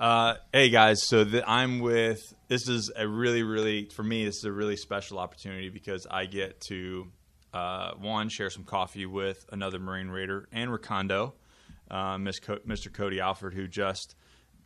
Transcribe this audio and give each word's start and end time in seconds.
Uh, 0.00 0.36
hey 0.50 0.70
guys, 0.70 1.06
so 1.06 1.24
the, 1.24 1.46
I'm 1.46 1.78
with. 1.78 2.22
This 2.48 2.70
is 2.70 2.90
a 2.96 3.06
really, 3.06 3.42
really 3.42 3.84
for 3.84 4.02
me. 4.02 4.24
This 4.24 4.36
is 4.36 4.44
a 4.44 4.52
really 4.52 4.76
special 4.76 5.18
opportunity 5.18 5.68
because 5.68 6.06
I 6.10 6.24
get 6.24 6.58
to 6.68 7.08
uh, 7.52 7.90
one 7.98 8.30
share 8.30 8.48
some 8.48 8.64
coffee 8.64 9.04
with 9.04 9.44
another 9.52 9.78
Marine 9.78 10.08
Raider 10.08 10.48
and 10.52 10.70
Recondo, 10.70 11.34
uh, 11.90 12.16
Mr. 12.16 12.90
Cody 12.90 13.20
Alford, 13.20 13.52
who 13.52 13.68
just 13.68 14.14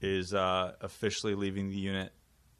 is 0.01 0.33
uh, 0.33 0.75
officially 0.81 1.35
leaving 1.35 1.69
the 1.69 1.79
unit 1.79 2.13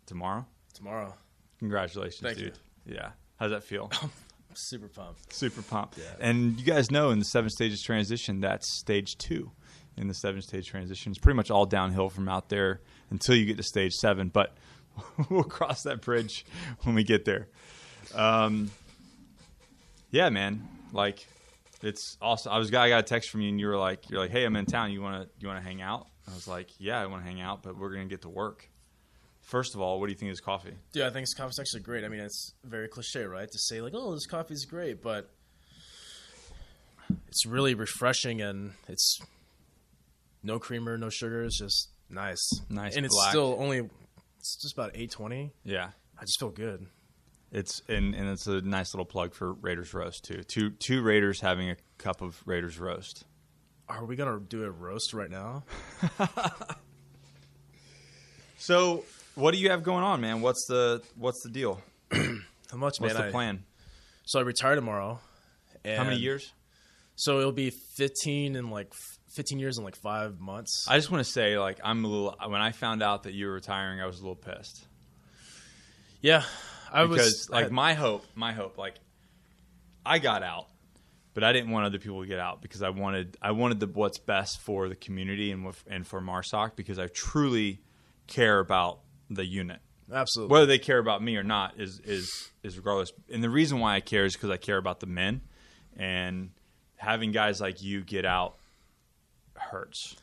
tomorrow. 0.07 0.45
Tomorrow. 0.73 1.15
Congratulations, 1.61 2.23
Thank 2.23 2.39
dude. 2.39 2.59
You. 2.87 2.97
Yeah. 2.97 3.11
How's 3.37 3.53
that 3.53 3.63
feel? 3.63 3.89
super 4.55 4.89
pumped. 4.89 5.33
Super 5.33 5.63
pumped. 5.63 5.97
Yeah. 5.97 6.07
And 6.19 6.59
you 6.59 6.67
guys 6.67 6.91
know 6.91 7.11
in 7.11 7.21
the 7.21 7.25
seven 7.25 7.51
stages 7.51 7.83
transition, 7.83 8.41
that's 8.41 8.69
stage 8.81 9.17
two 9.17 9.53
in 9.97 10.09
the 10.09 10.15
seven 10.15 10.43
stage 10.43 10.67
transition. 10.67 11.13
It's 11.13 11.19
pretty 11.19 11.37
much 11.37 11.51
all 11.51 11.67
downhill 11.67 12.09
from 12.09 12.29
out 12.29 12.49
there 12.49 12.81
until 13.11 13.35
you 13.35 13.47
get 13.47 13.57
to 13.57 13.63
stage 13.63 13.93
seven, 13.93 14.29
but 14.29 14.57
we'll 15.31 15.45
cross 15.45 15.83
that 15.83 16.01
bridge 16.01 16.45
when 16.83 16.95
we 16.95 17.05
get 17.05 17.25
there. 17.25 17.49
Um, 18.15 18.71
yeah, 20.11 20.29
man. 20.31 20.69
Like, 20.93 21.27
it's 21.83 22.17
awesome. 22.23 22.53
I 22.53 22.59
was 22.59 22.73
I 22.73 22.89
got 22.89 23.01
a 23.01 23.03
text 23.03 23.31
from 23.31 23.41
you, 23.41 23.49
and 23.49 23.61
you 23.61 23.67
were 23.67 23.77
like, 23.77 24.09
"You're 24.09 24.21
like, 24.21 24.31
hey, 24.31 24.45
I'm 24.45 24.57
in 24.57 24.67
town. 24.67 24.93
You 24.93 25.03
want 25.03 25.23
to 25.23 25.29
you 25.41 25.49
want 25.49 25.61
to 25.61 25.65
hang 25.65 25.83
out?" 25.83 26.07
I 26.31 26.35
was 26.35 26.49
like, 26.49 26.71
"Yeah, 26.79 27.01
I 27.01 27.07
want 27.07 27.25
to 27.25 27.31
hang 27.31 27.41
out, 27.41 27.63
but 27.63 27.77
we're 27.77 27.93
gonna 27.93 28.07
get 28.07 28.23
to 28.23 28.29
work." 28.29 28.69
First 29.43 29.75
of 29.75 29.81
all, 29.81 30.01
what 30.01 30.07
do 30.07 30.13
you 30.13 30.19
think 30.19 30.31
of 30.31 30.37
this 30.37 30.41
coffee? 30.41 30.73
Dude, 30.93 31.03
I 31.03 31.11
think 31.11 31.25
this 31.27 31.35
coffee's 31.35 31.59
actually 31.59 31.83
great. 31.83 32.05
I 32.05 32.09
mean, 32.09 32.21
it's 32.21 32.55
very 32.65 32.89
cliche, 32.89 33.25
right? 33.25 33.51
To 33.51 33.59
say 33.59 33.81
like, 33.81 33.93
"Oh, 33.95 34.15
this 34.15 34.27
coffee's 34.27 34.65
great," 34.65 35.03
but 35.03 35.31
it's 37.29 37.45
really 37.45 37.75
refreshing 37.75 38.41
and 38.41 38.73
it's 38.89 39.19
no 40.45 40.59
creamer, 40.59 40.97
no 40.97 41.09
sugar. 41.11 41.43
It's 41.43 41.59
just 41.59 41.91
nice, 42.09 42.47
nice, 42.69 42.95
and 42.97 43.05
it's 43.05 43.15
black. 43.15 43.31
still 43.31 43.57
only 43.59 43.89
it's 44.39 44.57
just 44.63 44.75
about 44.75 44.93
eight 44.95 45.11
twenty. 45.11 45.53
Yeah, 45.65 45.89
I 46.19 46.21
just 46.23 46.39
feel 46.39 46.51
good. 46.51 46.87
It's 47.51 47.83
and, 47.89 48.15
and 48.15 48.29
it's 48.29 48.47
a 48.47 48.61
nice 48.61 48.95
little 48.95 49.05
plug 49.07 49.35
for 49.35 49.53
Raider's 49.55 49.95
Roast 49.95 50.25
too. 50.25 50.43
Two 50.43 50.71
two 50.71 51.03
Raiders 51.03 51.41
having 51.41 51.71
a 51.71 51.77
cup 51.99 52.21
of 52.21 52.41
Raider's 52.47 52.79
Roast. 52.79 53.25
Are 53.89 54.05
we 54.05 54.17
gonna 54.17 54.41
do 54.41 54.65
a 54.65 54.71
roast 54.71 55.13
right 55.15 55.31
now? 55.31 55.65
so, 58.59 59.05
what 59.35 59.53
do 59.53 59.59
you 59.59 59.71
have 59.71 59.83
going 59.83 60.05
on, 60.05 60.21
man? 60.21 60.41
What's 60.41 60.67
the 60.67 61.03
what's 61.17 61.43
the 61.43 61.51
deal? 61.51 61.81
How 62.13 62.21
much, 62.77 63.01
What's 63.01 63.15
man? 63.15 63.23
the 63.23 63.29
I- 63.29 63.31
plan? 63.31 63.65
so 64.25 64.39
I 64.39 64.43
retire 64.43 64.75
tomorrow. 64.75 65.21
And 65.85 65.99
How 65.99 66.05
many 66.05 66.17
years? 66.17 66.53
So 67.15 67.39
it'll 67.41 67.53
be 67.53 67.71
fifteen 67.71 68.57
and 68.57 68.71
like 68.71 68.93
f- 69.35 69.37
fifteen 69.37 69.59
years 69.59 69.79
in 69.79 69.85
like 69.85 69.97
five 69.97 70.41
months. 70.41 70.87
I 70.89 70.97
just 70.97 71.11
want 71.11 71.25
to 71.25 71.31
say, 71.31 71.59
like, 71.59 71.81
I'm 71.85 72.05
a 72.05 72.09
little. 72.09 72.37
When 72.47 72.61
I 72.61 72.73
found 72.73 73.03
out 73.03 73.25
that 73.25 73.35
you 73.35 73.47
were 73.47 73.53
retiring, 73.55 74.01
I 74.01 74.07
was 74.07 74.19
a 74.19 74.23
little 74.23 74.37
pissed 74.37 74.87
yeah, 76.21 76.43
I 76.91 77.03
because, 77.03 77.27
was 77.27 77.51
like, 77.51 77.67
I- 77.67 77.69
my 77.69 77.93
hope, 77.95 78.25
my 78.35 78.53
hope, 78.53 78.79
like, 78.79 78.95
I 80.07 80.19
got 80.19 80.43
out, 80.43 80.67
but 81.35 81.45
I 81.45 81.53
didn't 81.53 81.71
want 81.71 81.85
other 81.85 81.99
people 81.99 82.23
to 82.23 82.27
get 82.27 82.39
out 82.39 82.63
because 82.63 82.83
I 82.83 82.89
wanted, 82.89 83.37
I 83.43 83.51
wanted 83.51 83.79
the 83.81 83.87
what's 83.89 84.19
best 84.19 84.61
for 84.61 84.89
the 84.89 84.97
community 84.97 85.51
and 85.51 85.71
and 85.87 86.07
for 86.07 86.21
Marsoc 86.23 86.77
because 86.77 86.99
I 86.99 87.09
truly 87.09 87.81
care 88.27 88.59
about 88.59 89.01
the 89.29 89.45
unit. 89.45 89.81
absolutely. 90.13 90.53
whether 90.53 90.67
they 90.67 90.79
care 90.79 90.99
about 90.99 91.23
me 91.23 91.37
or 91.37 91.43
not 91.43 91.79
is 91.79 92.01
is 92.01 92.51
is 92.63 92.77
regardless. 92.79 93.13
And 93.31 93.43
the 93.45 93.51
reason 93.51 93.79
why 93.79 93.97
I 93.97 94.01
care 94.01 94.25
is 94.25 94.35
because 94.35 94.51
I 94.51 94.57
care 94.57 94.79
about 94.79 95.01
the 95.01 95.07
men, 95.07 95.43
and 95.97 96.53
having 96.97 97.33
guys 97.33 97.61
like 97.61 97.83
you 97.83 98.03
get 98.03 98.25
out 98.25 98.57
hurts. 99.57 100.17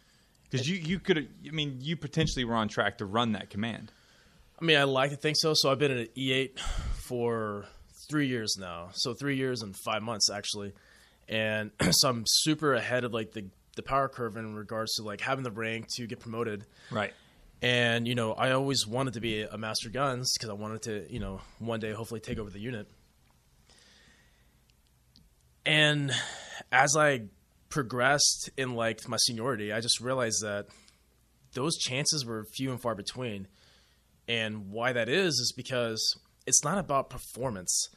Because 0.49 0.67
you 0.67 0.75
you 0.75 0.99
could 0.99 1.29
I 1.47 1.51
mean 1.51 1.77
you 1.79 1.95
potentially 1.95 2.43
were 2.43 2.55
on 2.55 2.67
track 2.67 2.97
to 2.97 3.05
run 3.05 3.33
that 3.33 3.49
command. 3.49 3.91
I 4.59 4.65
mean, 4.65 4.77
I 4.77 4.83
like 4.83 5.09
to 5.11 5.17
think 5.17 5.37
so. 5.39 5.53
So 5.55 5.71
I've 5.71 5.79
been 5.79 5.97
at 5.97 6.15
E8 6.15 6.59
for 6.59 7.65
three 8.09 8.27
years 8.27 8.57
now. 8.59 8.89
So 8.93 9.13
three 9.13 9.35
years 9.35 9.63
and 9.63 9.75
five 9.75 10.03
months 10.03 10.29
actually, 10.29 10.73
and 11.27 11.71
so 11.91 12.09
I'm 12.09 12.23
super 12.27 12.73
ahead 12.73 13.03
of 13.03 13.13
like 13.13 13.31
the 13.31 13.45
the 13.75 13.83
power 13.83 14.09
curve 14.09 14.37
in 14.37 14.53
regards 14.53 14.95
to 14.95 15.03
like 15.03 15.21
having 15.21 15.43
the 15.43 15.51
rank 15.51 15.87
to 15.95 16.05
get 16.05 16.19
promoted. 16.19 16.65
Right. 16.91 17.13
And 17.61 18.07
you 18.07 18.15
know, 18.15 18.33
I 18.33 18.51
always 18.51 18.85
wanted 18.85 19.13
to 19.13 19.21
be 19.21 19.43
a 19.43 19.57
master 19.57 19.89
guns 19.89 20.33
because 20.37 20.49
I 20.49 20.53
wanted 20.53 20.81
to, 20.83 21.07
you 21.11 21.19
know, 21.19 21.41
one 21.59 21.79
day 21.79 21.91
hopefully 21.91 22.19
take 22.19 22.39
over 22.39 22.49
the 22.49 22.59
unit. 22.59 22.87
And 25.65 26.11
as 26.71 26.95
I 26.97 27.23
progressed 27.71 28.51
in 28.57 28.75
like 28.75 29.07
my 29.07 29.17
seniority, 29.17 29.73
I 29.73 29.81
just 29.81 29.99
realized 29.99 30.43
that 30.43 30.67
those 31.53 31.77
chances 31.77 32.25
were 32.25 32.45
few 32.55 32.71
and 32.71 32.81
far 32.81 32.93
between. 32.95 33.47
And 34.27 34.69
why 34.69 34.93
that 34.93 35.09
is 35.09 35.33
is 35.33 35.53
because 35.55 36.15
it's 36.45 36.63
not 36.63 36.77
about 36.77 37.09
performance; 37.09 37.89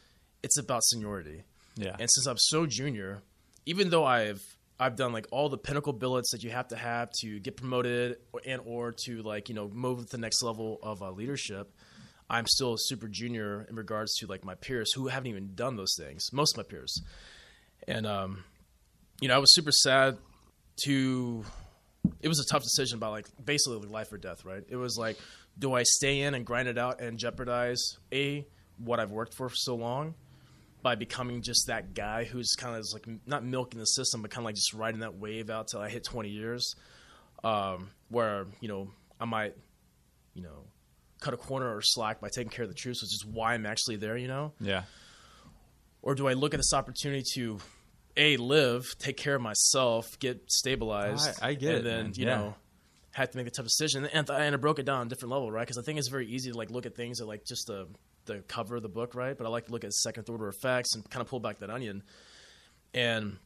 it's 0.43 0.59
about 0.59 0.83
seniority. 0.85 1.43
Yeah. 1.77 1.97
And 1.99 2.09
since 2.11 2.27
I'm 2.27 2.39
so 2.39 2.67
junior, 2.67 3.23
even 3.67 3.91
though 3.91 4.05
I've 4.05 4.41
I've 4.79 4.97
done 4.97 5.13
like 5.13 5.27
all 5.31 5.49
the 5.49 5.59
pinnacle 5.59 5.93
billets 5.93 6.33
that 6.33 6.43
you 6.43 6.51
have 6.51 6.69
to 6.69 6.77
have 6.77 7.11
to 7.21 7.39
get 7.39 7.57
promoted 7.57 8.17
and 8.45 8.61
or 8.65 8.93
to 9.05 9.23
like 9.23 9.49
you 9.49 9.55
know 9.55 9.69
move 9.69 10.01
to 10.01 10.17
the 10.17 10.19
next 10.19 10.43
level 10.43 10.79
of 10.83 11.03
uh, 11.03 11.11
leadership, 11.11 11.73
I'm 12.29 12.47
still 12.47 12.77
super 12.77 13.07
junior 13.09 13.67
in 13.69 13.77
regards 13.77 14.15
to 14.17 14.27
like 14.27 14.45
my 14.45 14.55
peers 14.55 14.93
who 14.93 15.09
haven't 15.09 15.29
even 15.29 15.55
done 15.55 15.77
those 15.77 15.95
things. 15.97 16.33
Most 16.33 16.55
of 16.55 16.65
my 16.65 16.69
peers, 16.69 17.01
and 17.87 18.07
um, 18.07 18.45
you 19.21 19.29
know 19.29 19.35
I 19.35 19.39
was 19.39 19.55
super 19.55 19.73
sad 19.73 20.19
to. 20.85 21.45
It 22.21 22.29
was 22.29 22.39
a 22.39 22.45
tough 22.45 22.63
decision 22.63 22.99
about 22.99 23.13
like 23.13 23.27
basically 23.43 23.79
like 23.79 23.91
life 23.91 24.13
or 24.13 24.19
death, 24.19 24.45
right? 24.45 24.63
It 24.69 24.77
was 24.77 24.99
like, 24.99 25.17
do 25.59 25.73
I 25.73 25.85
stay 25.85 26.21
in 26.21 26.35
and 26.35 26.45
grind 26.45 26.69
it 26.69 26.77
out 26.77 27.01
and 27.01 27.19
jeopardize 27.19 27.97
a 28.13 28.47
what 28.77 29.01
I've 29.01 29.11
worked 29.11 29.35
for 29.35 29.49
for 29.49 29.57
so 29.57 29.75
long, 29.75 30.15
by 30.83 30.97
becoming 30.97 31.41
just 31.41 31.69
that 31.69 31.95
guy 31.95 32.25
who's 32.25 32.55
kind 32.57 32.77
of 32.77 32.85
like 32.93 33.07
not 33.27 33.43
milking 33.43 33.81
the 33.81 33.87
system, 33.87 34.21
but 34.21 34.31
kind 34.31 34.43
of 34.43 34.45
like 34.45 34.55
just 34.55 34.75
riding 34.75 35.01
that 35.01 35.17
wave 35.17 35.49
out 35.49 35.69
till 35.69 35.81
I 35.81 35.89
hit 35.89 36.05
20 36.05 36.29
years, 36.29 36.75
um, 37.43 37.91
where 38.11 38.47
you 38.61 38.69
know 38.69 38.91
I 39.19 39.25
might, 39.25 39.55
you 40.35 40.43
know, 40.43 40.65
cut 41.21 41.33
a 41.33 41.39
corner 41.39 41.75
or 41.75 41.81
slack 41.83 42.21
by 42.21 42.29
taking 42.29 42.51
care 42.51 42.65
of 42.65 42.69
the 42.69 42.75
troops, 42.75 43.01
which 43.01 43.15
is 43.15 43.25
why 43.25 43.55
I'm 43.55 43.65
actually 43.65 43.97
there, 43.97 44.17
you 44.17 44.29
know. 44.29 44.53
Yeah. 44.61 44.83
Or 46.03 46.15
do 46.15 46.29
I 46.29 46.35
look 46.35 46.53
at 46.53 46.59
this 46.59 46.75
opportunity 46.75 47.23
to 47.37 47.59
a 48.17 48.37
live, 48.37 48.85
take 48.99 49.17
care 49.17 49.35
of 49.35 49.43
myself, 49.43 50.19
get 50.19 50.51
stabilized? 50.51 51.39
I- 51.43 51.49
I 51.51 51.55
get 51.55 51.75
and 51.75 51.79
it, 51.79 51.85
then 51.85 52.03
man. 52.05 52.13
you 52.17 52.27
Yeah. 52.27 52.37
know. 52.37 52.55
Had 53.13 53.31
to 53.31 53.39
make 53.39 53.47
a 53.47 53.51
tough 53.51 53.67
decision, 53.67 54.07
and, 54.07 54.29
and 54.29 54.55
I 54.55 54.59
broke 54.59 54.81
it 54.81 54.87
down 54.87 54.99
on 55.03 55.07
a 55.07 55.09
different 55.09 55.31
level, 55.31 55.49
right? 55.53 55.63
Because 55.65 55.79
I 55.79 55.83
think 55.83 56.01
it's 56.01 56.09
very 56.09 56.27
easy 56.27 56.51
to 56.51 56.59
like 56.59 56.71
look 56.73 56.85
at 56.85 56.97
things 56.97 57.21
at 57.21 57.29
like 57.29 57.45
just 57.45 57.69
the 57.69 57.87
the 58.27 58.39
cover 58.49 58.75
of 58.75 58.83
the 58.83 58.89
book, 58.89 59.15
right? 59.15 59.39
But 59.39 59.47
I 59.47 59.51
like 59.51 59.67
to 59.67 59.73
look 59.73 59.85
at 59.85 59.93
second 59.93 60.29
order 60.29 60.49
effects 60.49 60.97
and 60.97 61.09
kind 61.11 61.21
of 61.21 61.29
pull 61.29 61.39
back 61.39 61.59
that 61.61 61.71
onion. 61.71 62.03
And 62.93 63.37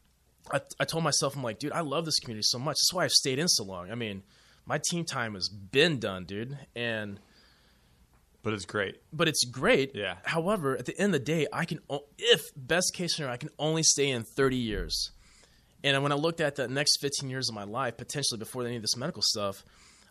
I, 0.51 0.61
I 0.79 0.85
told 0.85 1.03
myself, 1.03 1.35
I'm 1.35 1.43
like, 1.43 1.59
dude, 1.59 1.71
I 1.73 1.81
love 1.81 2.05
this 2.05 2.17
community 2.19 2.43
so 2.47 2.57
much. 2.57 2.75
That's 2.77 2.93
why 2.93 3.03
I've 3.03 3.11
stayed 3.11 3.39
in 3.39 3.47
so 3.47 3.63
long. 3.63 3.91
I 3.91 3.95
mean, 3.95 4.23
my 4.65 4.79
team 4.89 5.05
time 5.05 5.33
has 5.35 5.49
been 5.49 5.99
done, 5.99 6.25
dude, 6.25 6.57
and 6.75 7.19
But 8.49 8.55
it's 8.55 8.65
great. 8.65 8.95
but 9.13 9.27
it's 9.27 9.45
great. 9.45 9.91
Yeah. 9.95 10.15
However, 10.23 10.75
at 10.77 10.85
the 10.85 10.97
end 10.99 11.13
of 11.13 11.21
the 11.21 11.25
day, 11.25 11.47
I 11.53 11.65
can, 11.65 11.79
o- 11.89 12.05
if 12.17 12.41
best 12.55 12.93
case 12.93 13.15
scenario, 13.15 13.33
I 13.33 13.37
can 13.37 13.49
only 13.59 13.83
stay 13.83 14.09
in 14.09 14.23
30 14.23 14.55
years. 14.57 15.11
And 15.83 16.01
when 16.03 16.11
I 16.11 16.15
looked 16.15 16.41
at 16.41 16.55
the 16.55 16.67
next 16.67 16.97
15 16.99 17.29
years 17.29 17.47
of 17.49 17.55
my 17.55 17.63
life, 17.63 17.95
potentially 17.97 18.37
before 18.37 18.65
any 18.65 18.75
of 18.75 18.81
this 18.81 18.97
medical 18.97 19.21
stuff, 19.21 19.63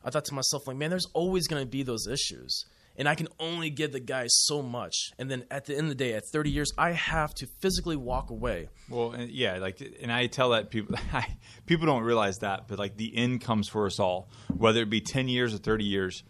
I 0.05 0.11
thought 0.11 0.25
to 0.27 0.35
myself, 0.35 0.67
like, 0.67 0.77
man, 0.77 0.91
there's 0.91 1.09
always 1.13 1.47
going 1.49 1.63
to 1.63 1.69
be 1.69 1.83
those 1.83 2.07
issues. 2.07 2.65
And 2.97 3.09
I 3.09 3.15
can 3.15 3.29
only 3.39 3.71
give 3.71 3.93
the 3.93 4.01
guys 4.01 4.31
so 4.33 4.61
much. 4.61 4.95
And 5.21 5.31
then 5.31 5.45
at 5.53 5.67
the 5.67 5.75
end 5.77 5.83
of 5.83 5.89
the 5.91 5.95
day, 5.95 6.15
at 6.15 6.25
30 6.33 6.51
years, 6.51 6.73
I 6.77 6.91
have 6.93 7.33
to 7.35 7.47
physically 7.61 7.95
walk 7.97 8.31
away. 8.31 8.71
Well, 8.89 9.13
and 9.13 9.31
yeah, 9.31 9.59
like, 9.59 9.81
and 10.03 10.11
I 10.11 10.27
tell 10.27 10.51
that 10.51 10.71
people, 10.71 10.97
people 11.67 11.87
don't 11.87 12.03
realize 12.03 12.39
that, 12.39 12.67
but 12.67 12.79
like 12.79 12.97
the 12.97 13.17
end 13.17 13.41
comes 13.43 13.69
for 13.69 13.87
us 13.87 14.01
all, 14.01 14.31
whether 14.57 14.81
it 14.83 14.91
be 14.91 15.01
ten 15.01 15.29
years 15.29 15.55
or 15.55 15.59
thirty 15.59 15.85
years. 15.85 16.25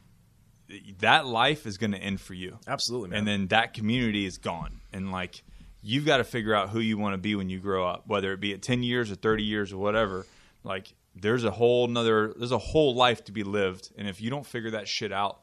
That 1.00 1.26
life 1.26 1.66
is 1.66 1.78
going 1.78 1.92
to 1.92 1.98
end 1.98 2.20
for 2.20 2.34
you. 2.34 2.58
Absolutely, 2.66 3.10
man. 3.10 3.20
and 3.20 3.28
then 3.28 3.46
that 3.48 3.74
community 3.74 4.26
is 4.26 4.38
gone. 4.38 4.80
And 4.92 5.10
like 5.10 5.42
you've 5.82 6.04
got 6.04 6.18
to 6.18 6.24
figure 6.24 6.54
out 6.54 6.70
who 6.70 6.80
you 6.80 6.98
want 6.98 7.14
to 7.14 7.18
be 7.18 7.34
when 7.34 7.48
you 7.48 7.58
grow 7.58 7.86
up 7.86 8.04
whether 8.06 8.32
it 8.32 8.40
be 8.40 8.52
at 8.52 8.62
10 8.62 8.82
years 8.82 9.10
or 9.10 9.14
30 9.14 9.44
years 9.44 9.72
or 9.72 9.78
whatever. 9.78 10.26
Like 10.64 10.92
there's 11.14 11.44
a 11.44 11.50
whole 11.50 11.86
nother 11.86 12.34
there's 12.36 12.52
a 12.52 12.58
whole 12.58 12.94
life 12.94 13.24
to 13.24 13.32
be 13.32 13.44
lived. 13.44 13.90
And 13.96 14.08
if 14.08 14.20
you 14.20 14.30
don't 14.30 14.46
figure 14.46 14.72
that 14.72 14.88
shit 14.88 15.12
out 15.12 15.40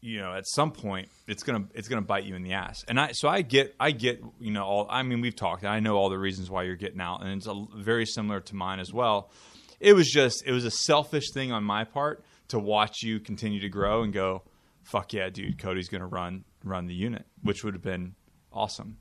you 0.00 0.20
know 0.20 0.34
at 0.34 0.46
some 0.46 0.70
point 0.70 1.08
it's 1.26 1.42
gonna 1.42 1.64
it's 1.72 1.88
gonna 1.88 2.02
bite 2.02 2.24
you 2.24 2.34
in 2.34 2.42
the 2.42 2.52
ass. 2.52 2.84
And 2.86 3.00
i 3.00 3.12
so 3.12 3.26
i 3.26 3.40
get 3.40 3.74
i 3.80 3.90
get 3.90 4.22
you 4.38 4.50
know 4.50 4.62
all 4.62 4.86
i 4.90 5.02
mean 5.02 5.22
we've 5.22 5.34
talked 5.34 5.62
and 5.62 5.72
i 5.72 5.80
know 5.80 5.96
all 5.96 6.10
the 6.10 6.18
reasons 6.18 6.50
why 6.50 6.64
you're 6.64 6.76
getting 6.76 7.00
out. 7.00 7.22
And 7.22 7.30
it's 7.30 7.46
a, 7.46 7.64
very 7.76 8.04
similar 8.04 8.40
to 8.40 8.54
mine 8.54 8.80
as 8.80 8.92
well. 8.92 9.30
It 9.80 9.94
was 9.94 10.08
just 10.10 10.44
it 10.46 10.52
was 10.52 10.64
a 10.64 10.70
selfish 10.70 11.32
thing 11.32 11.52
on 11.52 11.64
my 11.64 11.84
part 11.84 12.22
to 12.48 12.58
watch 12.58 13.02
you 13.02 13.20
continue 13.20 13.60
to 13.60 13.68
grow 13.68 14.02
and 14.02 14.12
go 14.12 14.42
fuck 14.82 15.12
yeah 15.12 15.30
dude 15.30 15.58
cody's 15.58 15.88
gonna 15.88 16.06
run 16.06 16.44
run 16.62 16.86
the 16.86 16.94
unit 16.94 17.24
which 17.42 17.64
would 17.64 17.74
have 17.74 17.82
been 17.82 18.14
awesome 18.52 18.98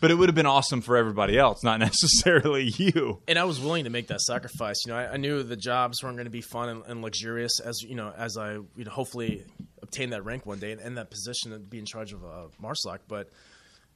but 0.00 0.10
it 0.10 0.14
would 0.14 0.28
have 0.30 0.34
been 0.34 0.46
awesome 0.46 0.80
for 0.80 0.96
everybody 0.96 1.38
else, 1.38 1.62
not 1.62 1.78
necessarily 1.80 2.64
you. 2.64 3.20
and 3.28 3.38
I 3.38 3.44
was 3.44 3.60
willing 3.60 3.84
to 3.84 3.90
make 3.90 4.08
that 4.08 4.20
sacrifice. 4.22 4.76
You 4.86 4.92
know, 4.92 4.98
I, 4.98 5.12
I 5.12 5.16
knew 5.18 5.42
the 5.42 5.56
jobs 5.56 6.02
weren't 6.02 6.16
going 6.16 6.24
to 6.24 6.30
be 6.30 6.40
fun 6.40 6.68
and, 6.70 6.82
and, 6.86 7.02
luxurious 7.02 7.60
as 7.60 7.82
you 7.82 7.94
know, 7.94 8.12
as 8.16 8.36
I 8.38 8.54
you 8.54 8.84
know 8.84 8.90
hopefully 8.90 9.44
obtain 9.82 10.10
that 10.10 10.24
rank 10.24 10.46
one 10.46 10.58
day 10.58 10.72
and, 10.72 10.80
and 10.80 10.96
that 10.96 11.10
position 11.10 11.52
and 11.52 11.68
be 11.68 11.78
in 11.78 11.84
charge 11.84 12.12
of 12.12 12.24
uh, 12.24 12.48
Marsoc. 12.62 13.00
But 13.08 13.28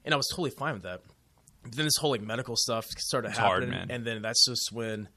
and 0.04 0.12
I 0.12 0.16
was 0.16 0.28
totally 0.28 0.50
fine 0.50 0.74
with 0.74 0.82
that. 0.82 1.00
But 1.62 1.72
then 1.72 1.86
this 1.86 1.96
whole 1.98 2.10
like 2.10 2.22
medical 2.22 2.56
stuff 2.56 2.84
started 2.98 3.28
It's 3.28 3.38
hard, 3.38 3.62
happening, 3.62 3.88
man. 3.88 3.90
and 3.90 4.04
then 4.04 4.20
that's 4.20 4.44
just 4.44 4.70
when 4.72 5.08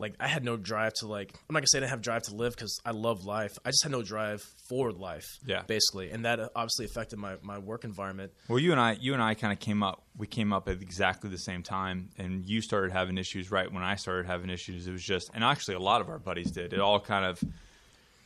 like 0.00 0.14
I 0.18 0.26
had 0.26 0.42
no 0.42 0.56
drive 0.56 0.94
to 0.94 1.06
like 1.06 1.32
I'm 1.48 1.52
not 1.54 1.60
gonna 1.60 1.66
say 1.68 1.78
I 1.78 1.80
didn't 1.82 1.90
have 1.90 2.02
drive 2.02 2.22
to 2.22 2.34
live 2.34 2.54
because 2.56 2.80
I 2.84 2.90
love 2.90 3.24
life. 3.24 3.52
I 3.64 3.70
just 3.70 3.82
had 3.84 3.92
no 3.92 4.02
drive 4.02 4.42
for 4.68 4.90
life, 4.90 5.26
Yeah. 5.44 5.62
basically, 5.62 6.10
and 6.10 6.24
that 6.24 6.40
uh, 6.40 6.48
obviously 6.56 6.86
affected 6.86 7.18
my 7.18 7.36
my 7.42 7.58
work 7.58 7.84
environment. 7.84 8.32
Well, 8.48 8.58
you 8.58 8.72
and 8.72 8.80
I, 8.80 8.92
you 9.00 9.12
and 9.12 9.22
I, 9.22 9.34
kind 9.34 9.52
of 9.52 9.60
came 9.60 9.82
up. 9.82 10.02
We 10.16 10.26
came 10.26 10.52
up 10.52 10.68
at 10.68 10.80
exactly 10.82 11.30
the 11.30 11.38
same 11.38 11.62
time, 11.62 12.10
and 12.18 12.44
you 12.44 12.60
started 12.62 12.90
having 12.92 13.18
issues 13.18 13.50
right 13.50 13.70
when 13.72 13.82
I 13.82 13.94
started 13.96 14.26
having 14.26 14.50
issues. 14.50 14.86
It 14.88 14.92
was 14.92 15.04
just, 15.04 15.30
and 15.34 15.44
actually, 15.44 15.74
a 15.74 15.80
lot 15.80 16.00
of 16.00 16.08
our 16.08 16.18
buddies 16.18 16.50
did. 16.50 16.72
It 16.72 16.80
all 16.80 16.98
kind 17.00 17.24
of, 17.24 17.42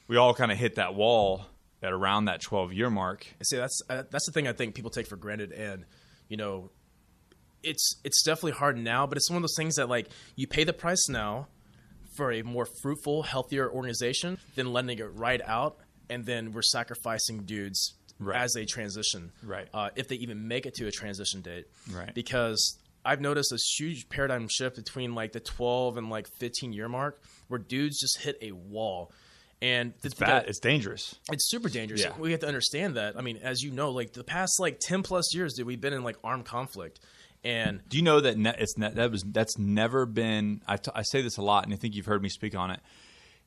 we 0.09 0.17
all 0.17 0.33
kind 0.33 0.53
of 0.53 0.59
hit 0.59 0.77
that 0.77 0.95
wall 0.95 1.45
at 1.83 1.93
around 1.93 2.27
that 2.27 2.41
twelve 2.41 2.73
year 2.73 2.89
mark. 2.89 3.27
see 3.43 3.57
that's 3.57 3.83
uh, 3.91 4.05
that's 4.11 4.27
the 4.27 4.33
thing 4.33 4.47
I 4.49 4.53
think 4.53 4.75
people 4.75 4.91
take 4.91 5.07
for 5.09 5.17
granted, 5.17 5.53
and 5.53 5.85
you 6.29 6.37
know, 6.37 6.71
it's 7.63 7.97
it's 8.05 8.23
definitely 8.23 8.53
hard 8.53 8.77
now, 8.79 9.07
but 9.07 9.17
it's 9.17 9.31
one 9.31 9.37
of 9.39 9.43
those 9.43 9.57
things 9.57 9.77
that 9.77 9.89
like 9.89 10.09
you 10.37 10.47
pay 10.47 10.65
the 10.65 10.73
price 10.73 11.09
now 11.09 11.49
for 12.17 12.33
a 12.33 12.43
more 12.43 12.67
fruitful, 12.83 13.23
healthier 13.25 13.71
organization 13.71 14.39
than 14.55 14.73
letting 14.73 14.99
it 14.99 15.05
ride 15.15 15.43
out, 15.45 15.77
and 16.09 16.25
then 16.27 16.53
we're 16.53 16.63
sacrificing 16.63 17.45
dudes 17.45 17.95
Right. 18.21 18.41
as 18.41 18.53
they 18.53 18.65
transition, 18.65 19.33
Right. 19.43 19.69
Uh, 19.75 19.91
if 19.97 20.07
they 20.09 20.15
even 20.17 20.47
make 20.47 20.67
it 20.67 20.75
to 20.75 20.87
a 20.87 20.91
transition 20.93 21.41
date, 21.43 21.67
Right. 21.91 22.15
Because 22.15 22.79
I've 23.05 23.21
noticed 23.21 23.53
a 23.53 23.59
huge 23.77 24.09
paradigm 24.09 24.47
shift 24.49 24.77
between 24.77 25.15
like 25.15 25.33
the 25.33 25.41
12 25.41 25.97
and 25.97 26.09
like 26.09 26.29
15 26.39 26.73
year 26.73 26.89
mark, 26.89 27.21
where 27.49 27.59
dudes 27.59 28.01
just 28.01 28.19
hit 28.21 28.39
a 28.41 28.53
wall. 28.53 29.11
And 29.61 29.95
it's 30.03 30.15
Bad. 30.15 30.47
It's 30.47 30.59
dangerous. 30.59 31.15
it's 31.33 31.49
super 31.51 31.69
dangerous. 31.69 32.03
Yeah. 32.03 32.17
We 32.19 32.31
have 32.33 32.41
to 32.41 32.47
understand 32.47 32.97
that. 32.97 33.17
I 33.17 33.21
mean, 33.23 33.39
as 33.39 33.63
you 33.63 33.71
know, 33.73 33.91
like 33.91 34.13
the 34.13 34.25
past 34.25 34.61
like 34.61 34.79
ten 34.79 35.03
plus 35.03 35.35
years, 35.35 35.55
dude, 35.55 35.67
we've 35.67 35.81
been 35.81 35.93
in 35.95 36.05
like 36.05 36.17
armed 36.23 36.45
conflict, 36.45 37.01
and 37.45 37.81
Do 37.89 37.97
you 37.97 38.03
know 38.03 38.21
that 38.21 38.39
ne- 38.39 38.55
it's 38.59 38.77
ne- 38.79 38.91
that 38.91 39.11
was 39.11 39.23
that's 39.23 39.59
never 39.59 40.07
been? 40.07 40.63
I, 40.67 40.77
t- 40.79 40.91
I 40.95 41.03
say 41.03 41.23
this 41.23 41.37
a 41.37 41.43
lot, 41.43 41.65
and 41.65 41.73
I 41.73 41.77
think 41.77 41.95
you've 41.95 42.07
heard 42.07 42.23
me 42.23 42.29
speak 42.29 42.55
on 42.57 42.71
it. 42.71 42.81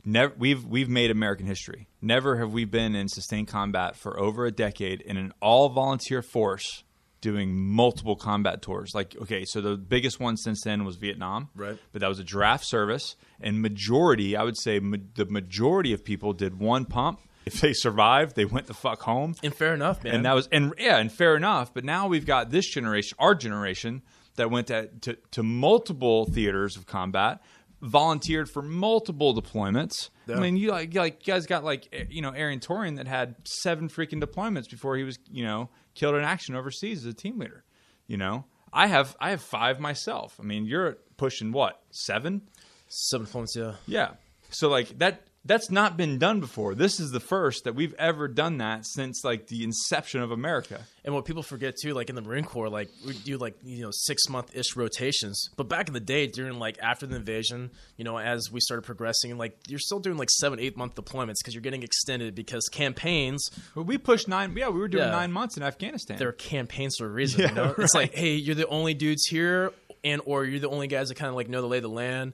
Never, 0.06 0.34
we've 0.38 0.64
we've 0.64 0.88
made 0.90 1.12
American 1.12 1.48
history. 1.48 1.88
Never 2.02 2.38
have 2.38 2.54
we 2.54 2.64
been 2.66 2.96
in 2.96 3.10
sustained 3.10 3.48
combat 3.48 3.96
for 3.96 4.18
over 4.20 4.46
a 4.46 4.52
decade 4.52 5.02
in 5.02 5.18
an 5.18 5.34
all 5.42 5.70
volunteer 5.70 6.22
force 6.22 6.84
doing 7.20 7.56
multiple 7.58 8.16
combat 8.16 8.62
tours. 8.62 8.92
Like, 8.94 9.16
okay, 9.24 9.44
so 9.44 9.60
the 9.60 9.76
biggest 9.76 10.20
one 10.20 10.38
since 10.38 10.62
then 10.62 10.86
was 10.86 10.98
Vietnam, 10.98 11.50
Right. 11.56 11.78
But 11.92 12.02
that 12.02 12.08
was 12.08 12.20
a 12.20 12.24
draft 12.24 12.66
service, 12.66 13.16
and 13.42 13.60
majority, 13.62 14.38
I 14.38 14.44
would 14.44 14.58
say, 14.58 14.80
ma- 14.80 14.98
the 15.16 15.26
majority 15.26 15.94
of 15.94 16.06
people 16.06 16.32
did 16.34 16.60
one 16.60 16.86
pump. 16.86 17.20
If 17.48 17.62
they 17.62 17.74
survived, 17.74 18.36
they 18.36 18.46
went 18.46 18.68
the 18.68 18.74
fuck 18.74 19.02
home. 19.02 19.36
and 19.44 19.54
fair 19.54 19.74
enough, 19.74 20.04
man. 20.04 20.16
And 20.16 20.26
that 20.26 20.34
was 20.34 20.48
and 20.52 20.74
yeah, 20.78 20.98
and 20.98 21.12
fair 21.12 21.36
enough. 21.36 21.74
But 21.74 21.84
now 21.84 22.08
we've 22.08 22.26
got 22.26 22.52
this 22.52 22.68
generation, 22.68 23.16
our 23.20 23.36
generation, 23.36 24.02
that 24.36 24.52
went 24.52 24.68
to 24.68 24.88
to, 25.02 25.18
to 25.32 25.44
multiple 25.44 26.26
theaters 26.26 26.78
of 26.78 26.86
combat, 26.86 27.42
volunteered 27.82 28.50
for 28.50 28.62
multiple 28.62 29.36
deployments. 29.40 30.10
Yeah. 30.28 30.38
I 30.38 30.40
mean, 30.40 30.58
you 30.58 30.72
like 30.72 30.94
you 30.94 31.00
like 31.00 31.26
you 31.26 31.34
guys 31.34 31.46
got 31.46 31.64
like 31.64 32.08
you 32.10 32.22
know 32.22 32.32
Aaron 32.32 32.60
Torian 32.60 32.98
that 32.98 33.08
had 33.08 33.36
seven 33.46 33.90
freaking 33.90 34.22
deployments 34.22 34.70
before 34.70 34.98
he 34.98 35.04
was 35.04 35.18
you 35.32 35.44
know 35.44 35.70
killed 35.96 36.16
in 36.16 36.24
action 36.24 36.56
overseas 36.56 37.00
as 37.00 37.06
a 37.06 37.14
team 37.14 37.40
leader. 37.40 37.64
You 38.08 38.18
know, 38.18 38.46
I 38.72 38.88
have 38.88 39.16
I 39.20 39.32
have 39.32 39.42
five 39.42 39.80
myself. 39.80 40.38
I 40.40 40.44
mean, 40.44 40.66
you're 40.66 40.98
pushing 41.18 41.52
what 41.52 41.82
seven? 41.92 42.42
seven 42.90 43.28
points, 43.28 43.56
yeah. 43.56 43.74
Yeah. 43.86 44.12
So 44.50 44.70
like 44.70 44.98
that 45.00 45.27
that's 45.48 45.72
not 45.72 45.98
been 45.98 46.20
done 46.20 46.40
before. 46.40 46.76
This 46.76 47.00
is 47.00 47.12
the 47.12 47.20
first 47.20 47.64
that 47.64 47.74
we've 47.74 47.94
ever 47.96 48.28
done 48.28 48.58
that 48.58 48.86
since 48.86 49.24
like 49.24 49.48
the 49.48 49.64
inception 49.64 50.22
of 50.22 50.32
America. 50.32 50.82
And 51.06 51.16
what 51.16 51.24
people 51.26 51.42
forget 51.42 51.76
too, 51.82 51.94
like 51.94 52.10
in 52.10 52.16
the 52.16 52.22
Marine 52.22 52.44
Corps, 52.44 52.70
like 52.70 52.90
we 53.06 53.14
do 53.14 53.38
like 53.38 53.56
you 53.64 53.82
know 53.82 53.90
six 53.92 54.28
month 54.30 54.56
ish 54.56 54.76
rotations. 54.76 55.50
But 55.56 55.70
back 55.70 55.88
in 55.88 55.94
the 55.94 56.00
day, 56.02 56.28
during 56.28 56.60
like 56.60 56.78
after 56.82 57.08
the 57.08 57.16
invasion, 57.16 57.72
you 57.96 58.04
know, 58.04 58.18
as 58.20 58.52
we 58.52 58.60
started 58.60 58.82
progressing, 58.84 59.38
like 59.38 59.58
you're 59.68 59.80
still 59.80 60.00
doing 60.00 60.18
like 60.18 60.30
seven, 60.30 60.60
eight 60.60 60.76
month 60.78 60.96
deployments 60.96 61.36
because 61.42 61.54
you're 61.54 61.62
getting 61.62 61.84
extended 61.84 62.36
because 62.36 62.68
campaigns 62.72 63.50
But 63.74 63.84
we 63.84 63.98
pushed 63.98 64.28
nine. 64.28 64.54
Yeah, 64.58 64.70
we 64.70 64.80
were 64.80 64.88
doing 64.88 65.06
Yeah. 65.06 65.12
nine 65.12 65.32
months 65.32 65.56
in 65.58 65.64
Afghanistan. 65.64 66.18
they're 66.18 66.32
campaigns 66.34 66.98
for 66.98 67.06
a 67.06 67.10
reason. 67.10 67.42
Yeah, 67.42 67.48
you 67.50 67.56
know? 67.56 67.76
It's 67.78 67.94
like, 67.96 68.14
hey, 68.14 68.36
you're 68.36 68.56
the 68.56 68.68
only 68.68 68.94
dudes 68.94 69.26
here, 69.28 69.72
and 70.04 70.22
or 70.26 70.44
you're 70.46 70.60
the 70.60 70.70
only 70.70 70.88
guys 70.88 71.08
that 71.10 71.16
kind 71.16 71.30
of 71.30 71.36
like 71.36 71.48
know 71.50 71.62
the 71.62 71.68
lay 71.68 71.78
of 71.78 71.84
the 71.84 71.90
land. 71.90 72.34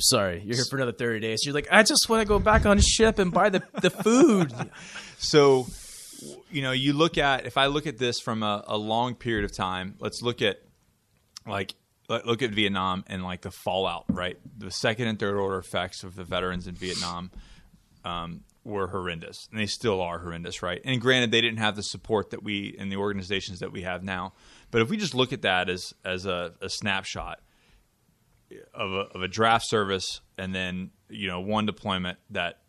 Sorry, 0.00 0.42
you're 0.44 0.56
here 0.56 0.64
for 0.68 0.76
another 0.76 0.92
thirty 0.92 1.20
days. 1.20 1.40
You're 1.44 1.54
like, 1.54 1.68
I 1.70 1.82
just 1.82 2.08
want 2.08 2.20
to 2.20 2.26
go 2.26 2.38
back 2.38 2.66
on 2.66 2.80
ship 2.80 3.18
and 3.18 3.32
buy 3.32 3.50
the 3.50 3.62
the 3.80 3.90
food. 3.90 4.52
So, 5.16 5.66
you 6.50 6.60
know, 6.60 6.72
you 6.72 6.92
look 6.92 7.16
at 7.16 7.46
if 7.46 7.56
I 7.56 7.66
look 7.66 7.86
at 7.86 7.96
this 7.96 8.20
from 8.20 8.42
a, 8.42 8.62
a 8.66 8.76
long 8.76 9.14
period 9.14 9.46
of 9.46 9.56
time. 9.56 9.94
Let's 10.00 10.20
look 10.20 10.42
at 10.42 10.58
like 11.46 11.74
look 12.08 12.42
at 12.42 12.50
Vietnam 12.50 13.04
and 13.06 13.22
like 13.22 13.40
the 13.40 13.50
fallout. 13.50 14.04
Right, 14.08 14.36
the 14.58 14.70
second 14.70 15.08
and 15.08 15.18
third 15.18 15.36
order 15.36 15.58
effects 15.58 16.04
of 16.04 16.14
the 16.14 16.24
veterans 16.24 16.66
in 16.66 16.74
Vietnam 16.74 17.30
um, 18.04 18.42
were 18.64 18.88
horrendous, 18.88 19.48
and 19.50 19.58
they 19.58 19.66
still 19.66 20.02
are 20.02 20.18
horrendous. 20.18 20.62
Right, 20.62 20.80
and 20.84 21.00
granted, 21.00 21.30
they 21.30 21.40
didn't 21.40 21.60
have 21.60 21.76
the 21.76 21.82
support 21.82 22.30
that 22.30 22.42
we 22.42 22.76
and 22.78 22.92
the 22.92 22.96
organizations 22.96 23.60
that 23.60 23.72
we 23.72 23.82
have 23.82 24.02
now. 24.02 24.34
But 24.70 24.82
if 24.82 24.90
we 24.90 24.98
just 24.98 25.14
look 25.14 25.32
at 25.32 25.42
that 25.42 25.70
as 25.70 25.94
as 26.04 26.26
a, 26.26 26.52
a 26.60 26.68
snapshot 26.68 27.40
of 28.74 28.92
a, 28.92 29.00
of 29.14 29.22
a 29.22 29.28
draft 29.28 29.66
service, 29.68 30.20
and 30.38 30.54
then 30.54 30.90
you 31.08 31.28
know 31.28 31.40
one 31.40 31.66
deployment 31.66 32.18
that 32.30 32.60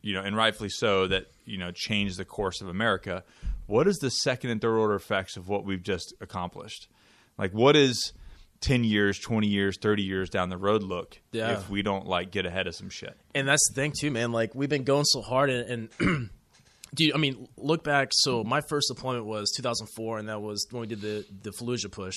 you 0.00 0.14
know, 0.14 0.22
and 0.22 0.36
rightfully 0.36 0.68
so, 0.68 1.08
that 1.08 1.26
you 1.44 1.58
know 1.58 1.70
changed 1.72 2.18
the 2.18 2.24
course 2.24 2.60
of 2.60 2.68
America. 2.68 3.24
What 3.66 3.86
is 3.86 3.96
the 3.98 4.10
second 4.10 4.50
and 4.50 4.60
third 4.60 4.76
order 4.78 4.94
effects 4.94 5.36
of 5.36 5.48
what 5.48 5.64
we've 5.64 5.82
just 5.82 6.14
accomplished? 6.20 6.88
Like, 7.36 7.52
what 7.52 7.76
is 7.76 8.12
ten 8.60 8.82
years, 8.84 9.18
twenty 9.18 9.48
years, 9.48 9.76
thirty 9.80 10.02
years 10.02 10.30
down 10.30 10.48
the 10.48 10.56
road 10.56 10.82
look 10.82 11.20
Yeah. 11.32 11.52
if 11.52 11.68
we 11.68 11.82
don't 11.82 12.06
like 12.06 12.30
get 12.30 12.46
ahead 12.46 12.66
of 12.66 12.74
some 12.74 12.88
shit? 12.90 13.16
and 13.34 13.46
that's 13.46 13.68
the 13.68 13.74
thing 13.74 13.92
too, 13.98 14.10
man. 14.10 14.32
Like 14.32 14.54
we've 14.54 14.68
been 14.70 14.84
going 14.84 15.04
so 15.04 15.20
hard, 15.20 15.50
and, 15.50 15.88
and 16.00 16.30
dude, 16.94 17.14
I 17.14 17.18
mean, 17.18 17.48
look 17.56 17.84
back. 17.84 18.08
So 18.12 18.42
my 18.42 18.60
first 18.68 18.88
deployment 18.92 19.26
was 19.26 19.52
2004, 19.56 20.18
and 20.18 20.28
that 20.28 20.40
was 20.40 20.66
when 20.70 20.80
we 20.80 20.86
did 20.86 21.00
the 21.00 21.24
the 21.42 21.50
Fallujah 21.50 21.90
push, 21.92 22.16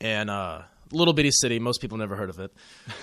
and 0.00 0.28
uh, 0.28 0.62
little 0.94 1.12
bitty 1.14 1.30
city. 1.32 1.58
Most 1.58 1.80
people 1.80 1.98
never 1.98 2.16
heard 2.16 2.30
of 2.30 2.38
it, 2.38 2.52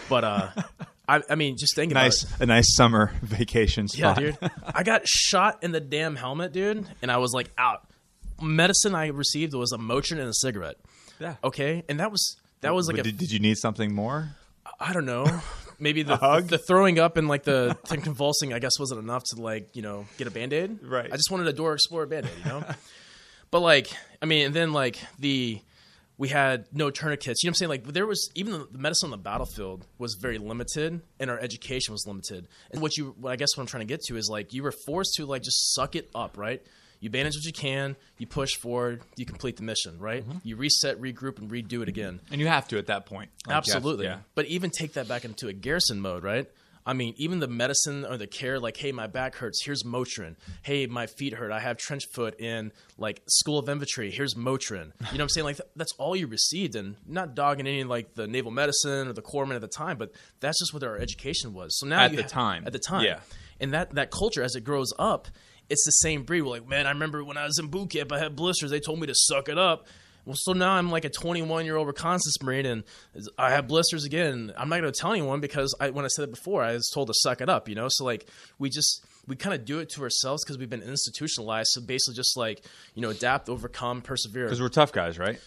but 0.09 0.23
uh, 0.23 0.47
I, 1.07 1.21
I 1.29 1.35
mean, 1.35 1.57
just 1.57 1.75
thinking 1.75 1.95
Nice, 1.95 2.23
about 2.23 2.41
it. 2.41 2.43
a 2.43 2.45
nice 2.47 2.75
summer 2.75 3.11
vacation 3.21 3.87
spot. 3.87 4.21
Yeah, 4.21 4.31
dude. 4.31 4.37
I 4.75 4.83
got 4.83 5.07
shot 5.07 5.63
in 5.63 5.71
the 5.71 5.79
damn 5.81 6.15
helmet, 6.15 6.53
dude, 6.53 6.85
and 7.01 7.11
I 7.11 7.17
was 7.17 7.33
like 7.33 7.49
out. 7.57 7.87
Medicine 8.41 8.95
I 8.95 9.07
received 9.07 9.53
was 9.53 9.71
a 9.71 9.77
Motrin 9.77 10.19
and 10.19 10.29
a 10.29 10.33
cigarette. 10.33 10.77
Yeah. 11.19 11.35
Okay, 11.43 11.83
and 11.87 11.99
that 11.99 12.11
was 12.11 12.37
that 12.61 12.73
was 12.73 12.87
like 12.87 12.97
a 12.97 13.03
did, 13.03 13.17
did 13.17 13.31
you 13.31 13.39
need 13.39 13.57
something 13.57 13.93
more? 13.93 14.35
I 14.79 14.93
don't 14.93 15.05
know. 15.05 15.25
Maybe 15.79 16.03
the 16.03 16.15
hug? 16.17 16.47
the 16.47 16.59
throwing 16.59 16.99
up 16.99 17.17
and 17.17 17.27
like 17.27 17.43
the, 17.43 17.75
the 17.89 17.97
convulsing, 17.97 18.53
I 18.53 18.59
guess, 18.59 18.79
wasn't 18.79 18.99
enough 19.01 19.23
to 19.35 19.41
like 19.41 19.75
you 19.75 19.81
know 19.81 20.05
get 20.17 20.27
a 20.27 20.31
band 20.31 20.53
aid. 20.53 20.79
Right. 20.83 21.11
I 21.11 21.15
just 21.17 21.29
wanted 21.31 21.47
a 21.47 21.53
Dora 21.53 21.73
Explorer 21.73 22.05
band 22.07 22.27
aid, 22.27 22.31
you 22.45 22.45
know. 22.51 22.63
but 23.51 23.59
like, 23.61 23.89
I 24.21 24.25
mean, 24.25 24.45
and 24.47 24.55
then 24.55 24.73
like 24.73 24.99
the 25.19 25.59
we 26.21 26.29
had 26.29 26.67
no 26.71 26.91
tourniquets. 26.91 27.41
You 27.41 27.47
know 27.47 27.49
what 27.49 27.55
I'm 27.55 27.55
saying? 27.55 27.69
Like 27.69 27.93
there 27.93 28.05
was 28.05 28.29
even 28.35 28.67
the 28.71 28.77
medicine 28.77 29.07
on 29.07 29.11
the 29.11 29.17
battlefield 29.17 29.87
was 29.97 30.19
very 30.21 30.37
limited, 30.37 31.01
and 31.19 31.31
our 31.31 31.39
education 31.39 31.93
was 31.93 32.05
limited. 32.05 32.47
And 32.69 32.79
what 32.79 32.95
you, 32.95 33.15
what 33.19 33.31
I 33.31 33.37
guess, 33.37 33.57
what 33.57 33.63
I'm 33.63 33.67
trying 33.67 33.81
to 33.81 33.91
get 33.91 34.01
to 34.01 34.17
is 34.17 34.29
like 34.29 34.53
you 34.53 34.61
were 34.61 34.71
forced 34.85 35.15
to 35.15 35.25
like 35.25 35.41
just 35.41 35.73
suck 35.73 35.95
it 35.95 36.11
up, 36.13 36.37
right? 36.37 36.61
You 36.99 37.09
bandage 37.09 37.33
what 37.37 37.43
you 37.43 37.51
can, 37.51 37.95
you 38.19 38.27
push 38.27 38.51
forward, 38.53 39.01
you 39.15 39.25
complete 39.25 39.57
the 39.57 39.63
mission, 39.63 39.97
right? 39.97 40.23
Mm-hmm. 40.23 40.37
You 40.43 40.57
reset, 40.57 41.01
regroup, 41.01 41.39
and 41.39 41.49
redo 41.49 41.81
it 41.81 41.89
again. 41.89 42.21
And 42.29 42.39
you 42.39 42.45
have 42.45 42.67
to 42.67 42.77
at 42.77 42.85
that 42.85 43.07
point. 43.07 43.31
Like, 43.47 43.57
Absolutely. 43.57 44.05
yeah. 44.05 44.19
But 44.35 44.45
even 44.45 44.69
take 44.69 44.93
that 44.93 45.07
back 45.07 45.25
into 45.25 45.47
a 45.47 45.53
garrison 45.53 46.01
mode, 46.01 46.21
right? 46.21 46.47
I 46.85 46.93
mean, 46.93 47.13
even 47.17 47.39
the 47.39 47.47
medicine 47.47 48.05
or 48.05 48.17
the 48.17 48.25
care, 48.27 48.59
like, 48.59 48.75
hey, 48.77 48.91
my 48.91 49.05
back 49.07 49.35
hurts. 49.35 49.63
Here's 49.63 49.83
Motrin. 49.83 50.35
Hey, 50.63 50.87
my 50.87 51.05
feet 51.05 51.33
hurt. 51.33 51.51
I 51.51 51.59
have 51.59 51.77
trench 51.77 52.05
foot 52.11 52.39
in 52.39 52.71
like 52.97 53.21
School 53.27 53.59
of 53.59 53.69
Infantry. 53.69 54.09
Here's 54.09 54.33
Motrin. 54.33 54.71
You 54.71 54.79
know 54.81 54.91
what 55.11 55.21
I'm 55.21 55.29
saying? 55.29 55.45
Like, 55.45 55.57
th- 55.57 55.69
that's 55.75 55.93
all 55.99 56.15
you 56.15 56.25
received, 56.27 56.75
and 56.75 56.95
not 57.05 57.35
dogging 57.35 57.67
any 57.67 57.83
like 57.83 58.15
the 58.15 58.27
naval 58.27 58.51
medicine 58.51 59.07
or 59.07 59.13
the 59.13 59.21
corpsmen 59.21 59.55
at 59.55 59.61
the 59.61 59.67
time, 59.67 59.97
but 59.97 60.11
that's 60.39 60.57
just 60.59 60.73
what 60.73 60.83
our 60.83 60.97
education 60.97 61.53
was. 61.53 61.77
So 61.77 61.85
now 61.85 62.01
At 62.01 62.15
the 62.15 62.23
ha- 62.23 62.27
time. 62.27 62.63
at 62.65 62.73
the 62.73 62.79
time, 62.79 63.03
Yeah. 63.05 63.19
and 63.59 63.73
that 63.73 63.93
that 63.95 64.09
culture 64.11 64.41
as 64.41 64.55
it 64.55 64.61
grows 64.63 64.91
up, 64.97 65.27
it's 65.69 65.85
the 65.85 65.91
same 65.91 66.23
breed. 66.23 66.41
We're 66.41 66.49
like, 66.49 66.67
man, 66.67 66.87
I 66.87 66.89
remember 66.91 67.23
when 67.23 67.37
I 67.37 67.45
was 67.45 67.59
in 67.59 67.67
boot 67.67 67.91
camp, 67.91 68.11
I 68.11 68.19
had 68.19 68.35
blisters. 68.35 68.71
They 68.71 68.79
told 68.79 68.99
me 68.99 69.07
to 69.07 69.15
suck 69.15 69.47
it 69.49 69.57
up. 69.57 69.85
Well, 70.25 70.35
so 70.37 70.53
now 70.53 70.71
I'm 70.71 70.91
like 70.91 71.05
a 71.05 71.09
21 71.09 71.65
year 71.65 71.75
old 71.75 71.87
reconnaissance 71.87 72.41
marine, 72.41 72.65
and 72.65 72.83
I 73.37 73.51
have 73.51 73.67
blisters 73.67 74.05
again. 74.05 74.51
I'm 74.57 74.69
not 74.69 74.79
going 74.79 74.91
to 74.91 74.99
tell 74.99 75.11
anyone 75.11 75.39
because 75.39 75.75
I, 75.79 75.89
when 75.89 76.05
I 76.05 76.09
said 76.09 76.23
it 76.23 76.31
before, 76.31 76.63
I 76.63 76.73
was 76.73 76.89
told 76.93 77.07
to 77.07 77.13
suck 77.15 77.41
it 77.41 77.49
up. 77.49 77.67
You 77.67 77.75
know, 77.75 77.87
so 77.89 78.05
like 78.05 78.27
we 78.59 78.69
just 78.69 79.05
we 79.27 79.35
kind 79.35 79.53
of 79.55 79.65
do 79.65 79.79
it 79.79 79.89
to 79.91 80.01
ourselves 80.03 80.43
because 80.43 80.57
we've 80.57 80.69
been 80.69 80.83
institutionalized. 80.83 81.69
So 81.71 81.81
basically, 81.81 82.15
just 82.15 82.37
like 82.37 82.63
you 82.93 83.01
know, 83.01 83.09
adapt, 83.09 83.49
overcome, 83.49 84.01
persevere. 84.01 84.45
Because 84.45 84.61
we're 84.61 84.69
tough 84.69 84.91
guys, 84.91 85.17
right? 85.17 85.39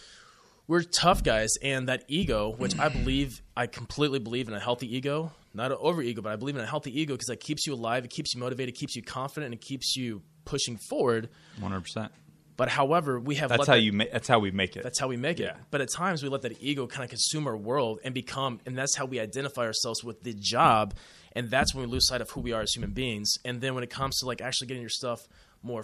we're 0.67 0.81
tough 0.81 1.23
guys, 1.23 1.51
and 1.61 1.89
that 1.89 2.03
ego, 2.07 2.55
which 2.57 2.77
I 2.79 2.89
believe, 2.89 3.41
I 3.55 3.67
completely 3.67 4.19
believe 4.19 4.47
in 4.47 4.53
a 4.53 4.59
healthy 4.59 4.95
ego, 4.95 5.31
not 5.53 5.71
an 5.71 5.77
over 5.79 6.01
ego, 6.01 6.21
but 6.21 6.31
I 6.31 6.35
believe 6.35 6.55
in 6.55 6.63
a 6.63 6.67
healthy 6.67 6.99
ego 6.99 7.13
because 7.13 7.27
that 7.27 7.39
keeps 7.39 7.67
you 7.67 7.73
alive, 7.73 8.03
it 8.03 8.11
keeps 8.11 8.33
you 8.33 8.39
motivated, 8.39 8.75
it 8.75 8.77
keeps 8.77 8.95
you 8.95 9.03
confident, 9.03 9.53
and 9.53 9.53
it 9.53 9.61
keeps 9.61 9.95
you 9.95 10.21
pushing 10.43 10.77
forward. 10.89 11.29
One 11.59 11.71
hundred 11.71 11.81
percent. 11.83 12.11
But 12.57 12.69
however, 12.69 13.19
we 13.19 13.35
have 13.35 13.49
That's 13.49 13.67
how 13.67 13.73
that- 13.73 13.81
you. 13.81 13.91
Ma- 13.91 14.05
that's 14.11 14.27
how 14.27 14.39
we 14.39 14.49
make 14.51 14.77
it. 14.77 14.83
That's 14.83 14.99
how 14.99 15.07
we 15.09 15.17
make 15.17 15.39
it. 15.41 15.53
But 15.71 15.81
at 15.81 15.89
times 15.91 16.23
we 16.23 16.29
let 16.29 16.41
that 16.43 16.61
ego 16.61 16.87
kind 16.87 17.03
of 17.03 17.09
consume 17.09 17.47
our 17.47 17.57
world 17.57 17.99
and 18.03 18.13
become, 18.13 18.61
and 18.65 18.77
that's 18.77 18.95
how 18.95 19.05
we 19.05 19.19
identify 19.19 19.63
ourselves 19.63 20.03
with 20.03 20.23
the 20.23 20.33
job. 20.33 20.93
And 21.33 21.49
that's 21.49 21.75
when 21.75 21.85
we 21.85 21.91
lose 21.91 22.07
sight 22.07 22.21
of 22.21 22.29
who 22.29 22.39
we 22.39 22.53
are 22.53 22.61
as 22.61 22.71
human 22.71 22.91
beings. 22.91 23.33
And 23.43 23.59
then 23.59 23.75
when 23.75 23.83
it 23.83 23.89
comes 23.89 24.19
to 24.19 24.25
like 24.25 24.39
actually 24.41 24.67
getting 24.67 24.81
your 24.81 24.89
stuff 24.89 25.27
more, 25.63 25.83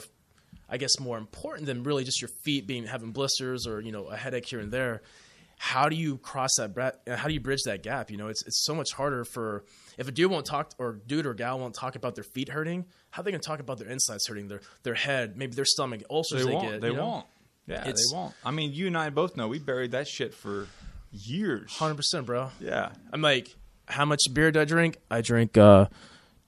I 0.70 0.78
guess, 0.78 0.98
more 0.98 1.18
important 1.18 1.66
than 1.66 1.84
really 1.84 2.06
just 2.06 2.22
your 2.22 2.30
feet 2.44 2.68
being 2.68 2.86
having 2.86 3.12
blisters 3.12 3.68
or 3.68 3.82
you 3.82 3.92
know 3.92 4.06
a 4.06 4.16
headache 4.16 4.46
here 4.48 4.60
and 4.62 4.72
there. 4.72 5.02
How 5.58 5.90
do 5.90 5.96
you 5.96 6.18
cross 6.18 6.56
that? 6.58 6.74
bra- 6.74 6.92
How 7.08 7.28
do 7.28 7.34
you 7.34 7.40
bridge 7.42 7.64
that 7.66 7.84
gap? 7.84 8.10
You 8.10 8.18
know, 8.18 8.30
it's 8.30 8.44
it's 8.48 8.64
so 8.66 8.74
much 8.74 8.94
harder 8.94 9.26
for 9.26 9.66
if 9.98 10.08
a 10.08 10.12
dude 10.12 10.32
won't 10.32 10.46
talk 10.46 10.72
or 10.80 11.02
dude 11.06 11.26
or 11.26 11.34
gal 11.34 11.60
won't 11.60 11.76
talk 11.76 11.96
about 11.98 12.16
their 12.16 12.24
feet 12.24 12.48
hurting. 12.50 12.86
How 13.12 13.22
are 13.22 13.24
they 13.24 13.32
gonna 13.32 13.44
talk 13.44 13.60
about 13.60 13.78
their 13.78 13.88
insides 13.90 14.26
hurting, 14.28 14.48
their 14.48 14.62
their 14.84 14.94
head, 14.96 15.38
maybe 15.38 15.54
their 15.56 15.66
stomach 15.66 16.02
ulcers 16.10 16.44
they 16.44 16.50
they, 16.50 16.56
won't. 16.56 16.70
get? 16.72 16.82
they 16.82 16.88
you 16.90 16.96
know? 16.96 17.06
won't. 17.08 17.26
Yeah, 17.68 17.82
It's- 17.82 18.10
they 18.12 18.16
won't. 18.18 18.34
I 18.44 18.52
mean, 18.52 18.74
you 18.74 18.88
and 18.88 18.98
I 18.98 19.10
both 19.12 19.38
know 19.38 19.48
we 19.48 19.60
buried 19.60 19.92
that 19.92 20.08
shit 20.08 20.34
for 20.34 20.68
years. 21.12 21.72
Hundred 21.78 21.96
percent, 21.96 22.26
bro. 22.26 22.50
Yeah. 22.60 22.90
I'm 23.14 23.22
like, 23.22 23.54
how 23.88 24.06
much 24.06 24.22
beer 24.34 24.52
do 24.52 24.62
I 24.62 24.66
drink? 24.66 24.98
I 25.10 25.22
drink 25.22 25.58
uh, 25.58 25.88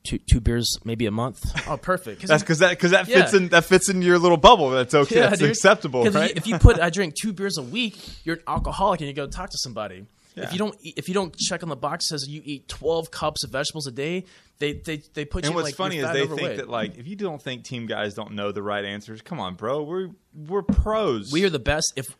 two 0.03 0.17
two 0.19 0.39
beers 0.39 0.77
maybe 0.83 1.05
a 1.05 1.11
month. 1.11 1.43
Oh, 1.67 1.77
perfect. 1.77 2.21
'Cause 2.21 2.29
That's 2.29 2.43
because 2.43 2.59
that 2.59 2.71
because 2.71 2.91
that 2.91 3.05
fits 3.07 3.33
Yeah. 3.33 3.39
in 3.39 3.49
that 3.49 3.65
fits 3.65 3.89
in 3.89 4.01
your 4.01 4.17
little 4.19 4.37
bubble. 4.37 4.69
That's 4.71 4.93
okay. 4.93 5.17
yeah, 5.17 5.27
That's 5.29 5.39
dude. 5.39 5.49
acceptable, 5.51 6.03
'Cause 6.03 6.15
if 6.15 6.21
right? 6.21 6.29
you- 6.29 6.35
If 6.37 6.47
you 6.47 6.57
put 6.59 6.79
I 6.79 6.89
drink 6.89 7.15
two 7.21 7.33
beers 7.33 7.57
a 7.57 7.61
week, 7.63 7.97
you're 8.25 8.37
an 8.37 8.43
alcoholic 8.47 9.01
and 9.01 9.07
you 9.07 9.13
go 9.13 9.27
talk 9.27 9.49
to 9.49 9.57
somebody. 9.57 10.05
Yeah. 10.35 10.45
If 10.45 10.53
you 10.53 10.59
don't 10.59 10.75
eat, 10.81 10.93
if 10.97 11.07
you 11.07 11.13
don't 11.13 11.35
check 11.35 11.63
on 11.63 11.69
the 11.69 11.75
box 11.75 12.09
says 12.09 12.27
you 12.27 12.41
eat 12.43 12.67
12 12.67 13.11
cups 13.11 13.43
of 13.43 13.51
vegetables 13.51 13.87
a 13.87 13.91
day, 13.91 14.25
they 14.59 14.73
they, 14.73 15.03
they 15.13 15.25
put 15.25 15.43
and 15.43 15.51
you 15.51 15.55
what's 15.55 15.67
like 15.67 15.75
funny 15.75 15.99
is 15.99 16.11
they 16.11 16.21
and 16.23 16.35
think 16.35 16.57
that 16.57 16.69
like 16.69 16.97
if 16.97 17.07
you 17.07 17.15
don't 17.15 17.41
think 17.41 17.63
team 17.63 17.85
guys 17.85 18.13
don't 18.13 18.31
know 18.31 18.51
the 18.51 18.63
right 18.63 18.83
answers, 18.83 19.21
come 19.21 19.39
on, 19.39 19.55
bro. 19.55 19.83
We're 19.83 20.09
we're 20.33 20.63
pros. 20.63 21.31
we 21.31 21.43
are 21.45 21.49
the 21.49 21.59
best. 21.59 21.93
If 21.95 22.15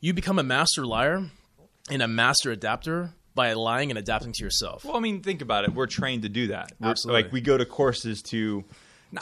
you 0.00 0.14
become 0.14 0.38
a 0.38 0.42
master 0.42 0.86
liar 0.86 1.24
and 1.90 2.02
a 2.02 2.08
master 2.08 2.50
adapter 2.50 3.12
by 3.34 3.52
lying 3.52 3.90
and 3.90 3.98
adapting 3.98 4.32
to 4.32 4.44
yourself. 4.44 4.84
Well, 4.84 4.96
I 4.96 5.00
mean, 5.00 5.22
think 5.22 5.42
about 5.42 5.64
it. 5.64 5.72
We're 5.72 5.86
trained 5.86 6.22
to 6.22 6.28
do 6.28 6.48
that. 6.48 6.72
We're, 6.80 6.90
Absolutely. 6.90 7.22
Like 7.22 7.32
we 7.32 7.40
go 7.40 7.56
to 7.56 7.64
courses 7.64 8.20
to, 8.30 8.64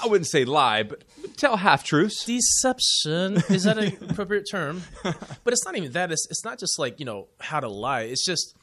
I 0.02 0.06
wouldn't 0.06 0.26
say 0.28 0.44
lie, 0.44 0.82
but 0.82 1.04
tell 1.36 1.56
half 1.56 1.84
truths. 1.84 2.24
deception 2.24 3.36
is 3.50 3.64
that 3.64 3.78
an 3.78 3.96
appropriate 4.10 4.44
term 4.50 4.82
but 5.02 5.52
it's 5.52 5.64
not 5.64 5.76
even 5.76 5.92
that 5.92 6.10
it's, 6.10 6.26
it's 6.30 6.44
not 6.44 6.58
just 6.58 6.78
like 6.78 6.98
you 6.98 7.04
know 7.06 7.28
how 7.40 7.60
to 7.60 7.68
lie 7.68 8.02
it's 8.02 8.24
just 8.24 8.54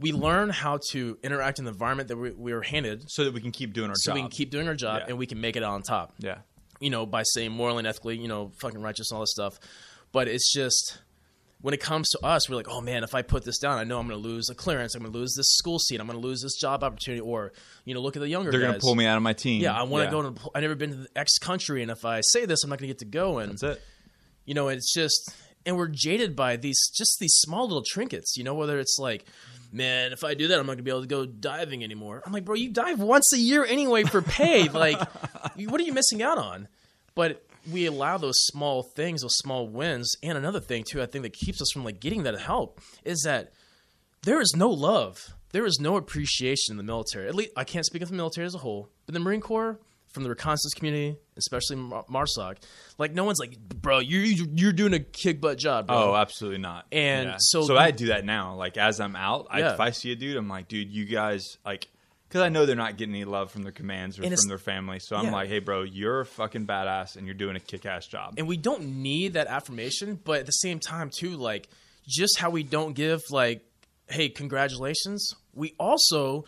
we 0.00 0.10
learn 0.12 0.50
how 0.50 0.78
to 0.90 1.16
interact 1.22 1.58
in 1.58 1.64
the 1.66 1.70
environment 1.70 2.08
that 2.08 2.16
we, 2.16 2.30
we 2.32 2.52
were 2.52 2.62
handed 2.62 3.04
so 3.08 3.24
that 3.24 3.32
we 3.34 3.40
can 3.40 3.52
keep 3.52 3.72
doing 3.72 3.88
our 3.90 3.94
job. 3.94 3.98
so 3.98 4.10
job. 4.10 4.14
we 4.16 4.20
can 4.22 4.30
keep 4.30 4.50
doing 4.50 4.66
our 4.66 4.74
job 4.74 5.00
Yeah. 5.02 5.06
and 5.10 5.18
we 5.18 5.26
can 5.26 5.40
make 5.40 5.56
it 5.56 5.62
on 5.62 5.82
top 5.82 6.14
yeah. 6.18 6.38
you 6.80 6.90
know 6.90 7.04
by 7.06 7.22
saying 7.24 7.52
morally 7.52 7.78
and 7.78 7.86
ethically 7.86 8.16
you 8.18 8.28
know 8.28 8.50
fucking 8.60 8.80
righteous 8.80 9.10
and 9.10 9.16
all 9.16 9.22
this 9.22 9.30
stuff 9.32 9.58
but 10.12 10.28
it's 10.28 10.52
just 10.52 10.98
when 11.64 11.72
it 11.72 11.80
comes 11.80 12.10
to 12.10 12.18
us 12.22 12.46
we're 12.46 12.56
like 12.56 12.68
oh 12.68 12.82
man 12.82 13.02
if 13.02 13.14
i 13.14 13.22
put 13.22 13.42
this 13.42 13.56
down 13.56 13.78
i 13.78 13.84
know 13.84 13.98
i'm 13.98 14.06
going 14.06 14.20
to 14.20 14.28
lose 14.28 14.50
a 14.50 14.54
clearance 14.54 14.94
i'm 14.94 15.00
going 15.00 15.10
to 15.10 15.18
lose 15.18 15.34
this 15.34 15.46
school 15.56 15.78
seat 15.78 15.98
i'm 15.98 16.06
going 16.06 16.20
to 16.20 16.26
lose 16.26 16.42
this 16.42 16.56
job 16.56 16.84
opportunity 16.84 17.22
or 17.22 17.52
you 17.86 17.94
know 17.94 18.00
look 18.02 18.16
at 18.16 18.20
the 18.20 18.28
younger 18.28 18.50
They're 18.50 18.60
guys 18.60 18.72
gonna 18.72 18.80
pull 18.80 18.94
me 18.94 19.06
out 19.06 19.16
of 19.16 19.22
my 19.22 19.32
team. 19.32 19.62
yeah, 19.62 19.72
I 19.72 19.84
want 19.84 20.04
to 20.04 20.10
go 20.10 20.30
to. 20.30 20.50
I've 20.54 20.60
never 20.60 20.74
been 20.74 20.90
to 20.90 20.96
the 20.96 21.08
X 21.16 21.38
country, 21.38 21.80
and 21.80 21.90
if 21.90 22.04
I 22.04 22.20
say 22.20 22.44
this, 22.44 22.64
I'm 22.64 22.68
not 22.70 22.78
going 22.78 22.88
to 22.88 22.94
get 22.94 22.98
to 22.98 23.06
go. 23.06 23.38
And 23.38 23.52
That's 23.52 23.62
it. 23.62 23.82
you 24.44 24.52
know 24.52 24.68
it's 24.68 24.92
just 24.92 25.34
and 25.64 25.78
we're 25.78 25.88
jaded 25.88 26.36
by 26.36 26.56
these 26.56 26.90
just 26.94 27.16
these 27.18 27.32
small 27.36 27.66
little 27.66 27.82
trinkets 27.82 28.36
you 28.36 28.44
know 28.44 28.54
whether 28.54 28.78
it's 28.78 28.98
like 28.98 29.24
man 29.72 30.12
if 30.12 30.22
i 30.22 30.34
do 30.34 30.48
that 30.48 30.60
i'm 30.60 30.66
not 30.66 30.74
gonna 30.74 30.82
be 30.82 30.90
able 30.90 31.00
to 31.00 31.06
go 31.06 31.24
diving 31.24 31.82
anymore 31.82 32.22
i'm 32.26 32.32
like 32.32 32.44
bro 32.44 32.54
you 32.54 32.68
dive 32.70 33.00
once 33.00 33.32
a 33.32 33.38
year 33.38 33.64
anyway 33.64 34.04
for 34.04 34.20
pay 34.20 34.68
like 34.68 34.98
what 35.56 35.80
are 35.80 35.84
you 35.84 35.94
missing 35.94 36.22
out 36.22 36.36
on 36.36 36.68
but 37.14 37.42
we 37.70 37.86
allow 37.86 38.18
those 38.18 38.36
small 38.46 38.82
things 38.82 39.22
those 39.22 39.36
small 39.36 39.66
wins 39.68 40.14
and 40.22 40.36
another 40.36 40.60
thing 40.60 40.84
too 40.88 41.00
i 41.02 41.06
think 41.06 41.22
that 41.22 41.32
keeps 41.32 41.60
us 41.62 41.70
from 41.72 41.84
like 41.84 42.00
getting 42.00 42.22
that 42.24 42.38
help 42.38 42.80
is 43.04 43.22
that 43.24 43.52
there 44.22 44.40
is 44.40 44.54
no 44.56 44.68
love 44.70 45.34
there 45.52 45.64
is 45.66 45.78
no 45.80 45.96
appreciation 45.96 46.72
in 46.72 46.76
the 46.76 46.82
military 46.82 47.26
at 47.28 47.34
least 47.34 47.50
i 47.56 47.64
can't 47.64 47.86
speak 47.86 48.02
of 48.02 48.08
the 48.08 48.14
military 48.14 48.46
as 48.46 48.54
a 48.54 48.58
whole 48.58 48.88
but 49.06 49.14
the 49.14 49.20
marine 49.20 49.40
corps 49.40 49.78
from 50.12 50.22
the 50.22 50.28
reconnaissance 50.28 50.74
community 50.74 51.16
especially 51.36 51.74
marsoc 51.76 52.58
like 52.98 53.12
no 53.12 53.24
one's 53.24 53.40
like 53.40 53.58
bro 53.58 53.98
you're 53.98 54.22
you're 54.22 54.72
doing 54.72 54.94
a 54.94 55.00
kick 55.00 55.40
butt 55.40 55.58
job 55.58 55.88
bro. 55.88 56.12
Oh, 56.12 56.14
absolutely 56.14 56.58
not. 56.60 56.86
And 56.92 57.30
Yeah. 57.30 57.36
so- 57.40 57.62
so 57.66 57.76
I 57.76 57.90
do 57.90 58.06
that 58.06 58.24
now. 58.24 58.54
Like 58.54 58.76
as 58.76 59.00
I'm 59.00 59.16
out, 59.16 59.48
I, 59.50 59.62
if 59.72 59.80
I 59.80 59.90
see 59.90 60.12
a 60.12 60.14
dude, 60.16 60.36
I'm 60.36 60.48
like, 60.48 60.68
dude, 60.68 60.88
you 60.92 61.04
guys 61.04 61.58
like, 61.66 61.88
because 62.34 62.44
I 62.44 62.48
know 62.48 62.66
they're 62.66 62.74
not 62.74 62.96
getting 62.96 63.14
any 63.14 63.24
love 63.24 63.52
from 63.52 63.62
their 63.62 63.70
commands 63.70 64.18
or 64.18 64.24
And 64.24 64.34
from 64.36 64.48
their 64.48 64.58
family. 64.58 64.98
So 64.98 65.14
I'm 65.14 65.26
Yeah. 65.26 65.32
like, 65.32 65.48
hey, 65.48 65.60
bro, 65.60 65.84
you're 65.84 66.22
a 66.22 66.26
fucking 66.26 66.66
badass 66.66 67.14
and 67.14 67.26
you're 67.26 67.34
doing 67.36 67.54
a 67.54 67.60
kick 67.60 67.86
ass 67.86 68.08
job. 68.08 68.34
and 68.38 68.48
we 68.48 68.56
don't 68.56 68.82
need 69.02 69.34
that 69.34 69.46
affirmation 69.46 70.18
but 70.24 70.40
at 70.40 70.46
the 70.46 70.50
same 70.52 70.80
time 70.80 71.10
too 71.16 71.36
like 71.36 71.68
just 72.08 72.36
how 72.38 72.50
we 72.50 72.64
don't 72.64 72.94
give 72.94 73.20
like 73.30 73.64
hey 74.08 74.28
congratulations 74.28 75.32
we 75.54 75.74
also 75.78 76.44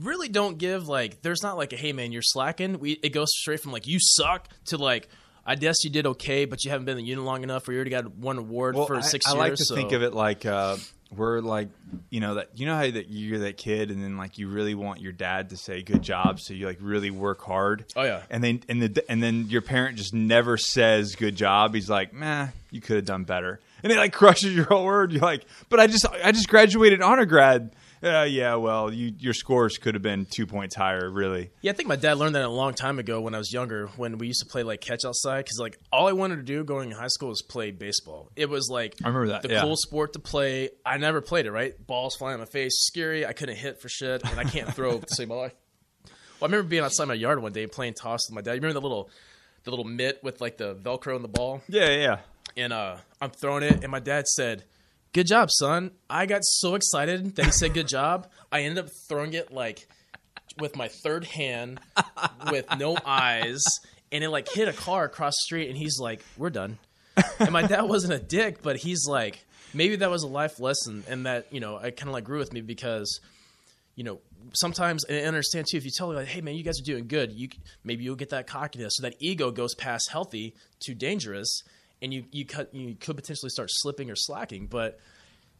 really 0.00 0.28
don't 0.28 0.58
give 0.58 0.86
like 0.88 1.22
there's 1.22 1.42
not 1.42 1.56
like 1.56 1.72
a 1.72 1.76
hey 1.76 1.92
man 1.94 2.12
you're 2.12 2.20
slacking 2.22 2.78
we 2.78 2.92
it 3.02 3.08
goes 3.14 3.28
straight 3.32 3.60
from 3.60 3.72
like 3.72 3.86
you 3.86 3.98
suck 3.98 4.48
to 4.66 4.76
like 4.76 5.08
i 5.46 5.54
guess 5.54 5.82
you 5.84 5.90
did 5.90 6.06
okay 6.06 6.44
but 6.44 6.62
you 6.64 6.70
haven't 6.70 6.84
been 6.84 6.98
in 6.98 7.04
the 7.04 7.08
unit 7.08 7.24
long 7.24 7.42
enough 7.42 7.66
or 7.66 7.72
you 7.72 7.78
already 7.78 7.90
got 7.90 8.14
one 8.14 8.36
award 8.38 8.76
for 8.76 8.96
I, 8.96 9.00
six 9.00 9.26
I 9.26 9.30
years 9.30 9.36
I 9.36 9.38
like 9.38 9.54
to 9.54 9.64
so- 9.64 9.74
think 9.74 9.92
of 9.92 10.02
it 10.02 10.12
like 10.12 10.44
uh, 10.44 10.76
we're 11.14 11.40
like, 11.40 11.68
you 12.08 12.20
know 12.20 12.34
that 12.34 12.50
you 12.54 12.66
know 12.66 12.76
how 12.76 12.88
that 12.88 13.10
you're 13.10 13.40
that 13.40 13.56
kid, 13.56 13.90
and 13.90 14.02
then 14.02 14.16
like 14.16 14.38
you 14.38 14.48
really 14.48 14.74
want 14.74 15.00
your 15.00 15.12
dad 15.12 15.50
to 15.50 15.56
say 15.56 15.82
good 15.82 16.02
job, 16.02 16.40
so 16.40 16.54
you 16.54 16.66
like 16.66 16.78
really 16.80 17.10
work 17.10 17.42
hard. 17.42 17.84
Oh, 17.96 18.02
yeah. 18.02 18.22
and 18.30 18.42
then 18.44 18.62
and 18.68 18.82
the 18.82 19.04
and 19.10 19.22
then 19.22 19.46
your 19.48 19.62
parent 19.62 19.96
just 19.98 20.14
never 20.14 20.56
says 20.56 21.16
good 21.16 21.36
job. 21.36 21.74
He's 21.74 21.90
like, 21.90 22.12
man, 22.12 22.52
you 22.70 22.80
could 22.80 22.96
have 22.96 23.04
done 23.04 23.24
better, 23.24 23.60
and 23.82 23.92
it 23.92 23.96
like 23.96 24.12
crushes 24.20 24.54
your 24.54 24.66
whole 24.66 24.84
word. 24.84 25.12
You're 25.12 25.22
like, 25.22 25.44
but 25.68 25.80
I 25.80 25.86
just 25.86 26.06
I 26.06 26.32
just 26.32 26.48
graduated 26.48 27.02
honor 27.02 27.26
grad. 27.26 27.72
Uh, 28.02 28.22
yeah, 28.22 28.54
well, 28.54 28.90
you 28.92 29.12
your 29.18 29.34
scores 29.34 29.76
could 29.76 29.94
have 29.94 30.02
been 30.02 30.24
two 30.24 30.46
points 30.46 30.74
higher, 30.74 31.10
really. 31.10 31.50
Yeah, 31.60 31.72
I 31.72 31.74
think 31.74 31.86
my 31.88 31.96
dad 31.96 32.16
learned 32.16 32.34
that 32.34 32.44
a 32.44 32.48
long 32.48 32.72
time 32.72 32.98
ago 32.98 33.20
when 33.20 33.34
I 33.34 33.38
was 33.38 33.52
younger, 33.52 33.88
when 33.96 34.16
we 34.16 34.28
used 34.28 34.40
to 34.40 34.46
play 34.46 34.62
like 34.62 34.80
catch 34.80 35.04
outside. 35.04 35.44
Because 35.44 35.58
like 35.58 35.78
all 35.92 36.08
I 36.08 36.12
wanted 36.12 36.36
to 36.36 36.42
do 36.42 36.64
going 36.64 36.90
in 36.90 36.96
high 36.96 37.08
school 37.08 37.28
was 37.28 37.42
play 37.42 37.72
baseball. 37.72 38.30
It 38.36 38.48
was 38.48 38.70
like 38.70 38.94
I 39.04 39.08
remember 39.08 39.28
that, 39.28 39.42
the 39.42 39.50
yeah. 39.50 39.60
cool 39.60 39.76
sport 39.76 40.14
to 40.14 40.18
play. 40.18 40.70
I 40.84 40.96
never 40.96 41.20
played 41.20 41.44
it. 41.44 41.52
Right, 41.52 41.74
balls 41.86 42.16
flying 42.16 42.34
in 42.34 42.40
my 42.40 42.46
face, 42.46 42.72
scary. 42.86 43.26
I 43.26 43.34
couldn't 43.34 43.56
hit 43.56 43.82
for 43.82 43.90
shit, 43.90 44.22
and 44.24 44.40
I 44.40 44.44
can't 44.44 44.72
throw 44.74 44.98
to 44.98 45.14
save 45.14 45.28
my 45.28 45.34
life. 45.34 45.54
Well, 46.06 46.12
I 46.42 46.44
remember 46.46 46.68
being 46.70 46.82
outside 46.82 47.04
my 47.04 47.12
yard 47.14 47.42
one 47.42 47.52
day 47.52 47.66
playing 47.66 47.94
toss 47.94 48.30
with 48.30 48.34
my 48.34 48.40
dad. 48.40 48.52
You 48.54 48.60
remember 48.62 48.80
the 48.80 48.88
little, 48.88 49.10
the 49.64 49.70
little 49.70 49.84
mitt 49.84 50.24
with 50.24 50.40
like 50.40 50.56
the 50.56 50.74
Velcro 50.74 51.16
in 51.16 51.22
the 51.22 51.28
ball, 51.28 51.60
Yeah, 51.68 51.90
yeah, 51.90 51.96
yeah. 52.00 52.18
and 52.56 52.72
uh, 52.72 52.96
I'm 53.20 53.30
throwing 53.30 53.62
it, 53.62 53.82
and 53.82 53.90
my 53.90 54.00
dad 54.00 54.26
said. 54.26 54.64
Good 55.12 55.26
job, 55.26 55.50
son. 55.50 55.90
I 56.08 56.26
got 56.26 56.44
so 56.44 56.76
excited 56.76 57.34
that 57.36 57.44
he 57.44 57.50
said 57.50 57.74
good 57.74 57.88
job. 57.88 58.28
I 58.52 58.62
ended 58.62 58.84
up 58.84 58.90
throwing 59.08 59.34
it 59.34 59.52
like 59.52 59.88
with 60.58 60.76
my 60.76 60.86
third 60.86 61.24
hand 61.24 61.80
with 62.50 62.66
no 62.78 62.96
eyes 63.04 63.62
and 64.12 64.22
it 64.22 64.28
like 64.30 64.48
hit 64.48 64.68
a 64.68 64.72
car 64.72 65.04
across 65.04 65.32
the 65.32 65.42
street 65.46 65.68
and 65.68 65.76
he's 65.76 65.98
like 65.98 66.24
we're 66.36 66.50
done 66.50 66.78
and 67.38 67.50
my 67.50 67.62
dad 67.62 67.82
wasn't 67.82 68.12
a 68.12 68.18
dick 68.18 68.62
but 68.62 68.76
he's 68.76 69.06
like 69.06 69.44
maybe 69.72 69.96
that 69.96 70.10
was 70.10 70.22
a 70.22 70.28
life 70.28 70.58
lesson 70.60 71.04
and 71.08 71.26
that 71.26 71.46
you 71.52 71.60
know 71.60 71.76
i 71.76 71.90
kind 71.90 72.08
of 72.08 72.14
like 72.14 72.24
grew 72.24 72.38
with 72.38 72.52
me 72.52 72.60
because 72.60 73.20
you 73.94 74.04
know 74.04 74.18
sometimes 74.54 75.04
and 75.04 75.18
I 75.18 75.22
understand 75.22 75.66
too 75.70 75.76
if 75.76 75.84
you 75.84 75.90
tell 75.96 76.08
me 76.08 76.16
like 76.16 76.26
hey 76.26 76.40
man 76.40 76.56
you 76.56 76.64
guys 76.64 76.80
are 76.80 76.84
doing 76.84 77.06
good 77.06 77.32
you 77.32 77.48
maybe 77.84 78.04
you'll 78.04 78.16
get 78.16 78.30
that 78.30 78.46
cockiness 78.46 78.96
so 78.96 79.02
that 79.02 79.14
ego 79.20 79.50
goes 79.50 79.74
past 79.74 80.10
healthy 80.10 80.54
to 80.80 80.94
dangerous 80.94 81.62
and 82.02 82.12
you 82.14 82.24
you 82.32 82.44
cut 82.46 82.74
you 82.74 82.94
could 82.94 83.16
potentially 83.16 83.50
start 83.50 83.68
slipping 83.70 84.10
or 84.10 84.16
slacking 84.16 84.66
but 84.66 84.98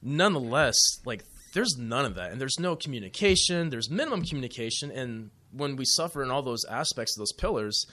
nonetheless, 0.02 0.76
like 1.04 1.24
there's 1.52 1.76
none 1.78 2.04
of 2.04 2.14
that, 2.14 2.32
and 2.32 2.40
there's 2.40 2.58
no 2.58 2.76
communication. 2.76 3.70
There's 3.70 3.90
minimum 3.90 4.22
communication, 4.24 4.90
and 4.90 5.30
when 5.52 5.76
we 5.76 5.84
suffer 5.84 6.22
in 6.22 6.30
all 6.30 6.42
those 6.42 6.64
aspects 6.64 7.16
of 7.16 7.20
those 7.20 7.32
pillars, 7.32 7.86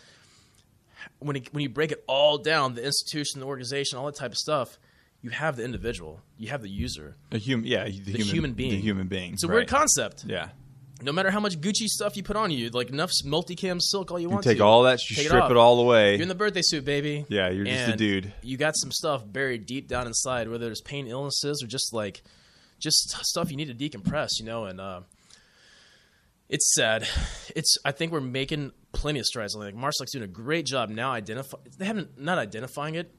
when 1.19 1.37
it, 1.37 1.53
when 1.53 1.63
you 1.63 1.69
break 1.69 1.91
it 1.91 2.03
all 2.07 2.37
down, 2.37 2.75
the 2.75 2.83
institution, 2.85 3.39
the 3.39 3.45
organization, 3.47 3.97
all 3.97 4.05
that 4.05 4.15
type 4.15 4.31
of 4.31 4.37
stuff, 4.37 4.77
you 5.21 5.31
have 5.31 5.55
the 5.55 5.63
individual, 5.63 6.21
you 6.37 6.49
have 6.49 6.61
the 6.61 6.69
user. 6.69 7.15
A 7.31 7.37
human, 7.37 7.65
yeah, 7.65 7.85
the, 7.85 7.99
The 7.99 8.23
human 8.23 8.53
being. 8.53 8.71
the 8.71 8.79
human 8.79 9.07
being. 9.07 9.33
It's 9.33 9.43
a 9.43 9.47
right. 9.47 9.55
weird 9.55 9.67
concept. 9.67 10.23
Yeah, 10.25 10.49
No 11.01 11.11
matter 11.11 11.29
how 11.29 11.39
much 11.39 11.59
Gucci 11.61 11.85
stuff 11.85 12.17
you 12.17 12.23
put 12.23 12.35
on 12.35 12.49
you, 12.49 12.69
like 12.69 12.89
enough 12.89 13.11
multicam 13.23 13.79
silk, 13.81 14.09
all 14.11 14.17
you 14.19 14.23
you 14.27 14.29
want 14.31 14.43
take 14.43 14.57
to. 14.57 14.63
all 14.63 14.83
that, 14.83 14.99
you 15.09 15.15
Take 15.15 15.25
it 15.25 15.29
strip 15.29 15.43
off. 15.43 15.51
it, 15.51 15.57
all 15.57 15.79
away. 15.79 16.13
You're 16.13 16.23
in 16.23 16.27
the 16.27 16.33
birthday 16.35 16.63
suit, 16.63 16.85
baby. 16.85 17.25
Yeah, 17.29 17.49
you're 17.49 17.65
just 17.65 17.89
a 17.89 17.95
dude. 17.95 18.33
You 18.41 18.57
got 18.57 18.75
some 18.75 18.91
stuff 18.91 19.23
buried 19.25 19.65
deep 19.67 19.87
down 19.87 20.07
inside, 20.07 20.49
whether 20.49 20.71
it's 20.71 20.81
pain, 20.81 21.07
illnesses, 21.07 21.61
or 21.63 21.67
just 21.67 21.93
like 21.93 22.23
just 22.79 23.09
stuff 23.25 23.51
you 23.51 23.57
need 23.57 23.77
to 23.77 23.89
decompress, 23.89 24.39
you 24.39 24.45
know. 24.45 24.65
And 24.65 24.81
uh, 24.81 25.01
it's 26.49 26.73
sad. 26.75 27.07
It's 27.55 27.77
I 27.85 27.91
think 27.91 28.11
we're 28.11 28.21
making 28.21 28.71
plenty 28.91 29.19
of 29.19 29.25
strides. 29.25 29.55
Like 29.55 29.75
Marsoc's 29.75 30.11
doing 30.11 30.23
a 30.23 30.27
great 30.27 30.65
job 30.65 30.89
now. 30.89 31.11
Identify 31.11 31.57
they 31.77 31.85
haven't 31.85 32.19
not 32.19 32.37
identifying 32.37 32.95
it. 32.95 33.13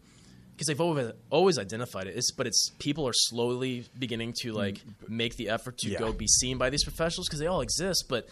Because 0.59 0.67
they've 0.67 0.81
always 0.81 1.13
always 1.31 1.59
identified 1.59 2.09
it. 2.09 2.17
It's 2.17 2.33
but 2.33 2.49
it's 2.49 2.71
people 2.81 3.07
are 3.07 3.13
slowly 3.15 3.85
beginning 3.97 4.33
to 4.41 4.49
mm-hmm. 4.49 4.57
like 4.57 4.81
make 5.09 5.37
the 5.37 5.51
effort 5.51 5.79
to 5.79 5.89
Yeah. 5.89 6.01
go 6.01 6.13
be 6.13 6.27
seen 6.27 6.59
by 6.59 6.69
these 6.69 6.83
professionals 6.83 7.29
because 7.29 7.39
they 7.41 7.47
all 7.47 7.61
exist, 7.61 8.07
but. 8.09 8.29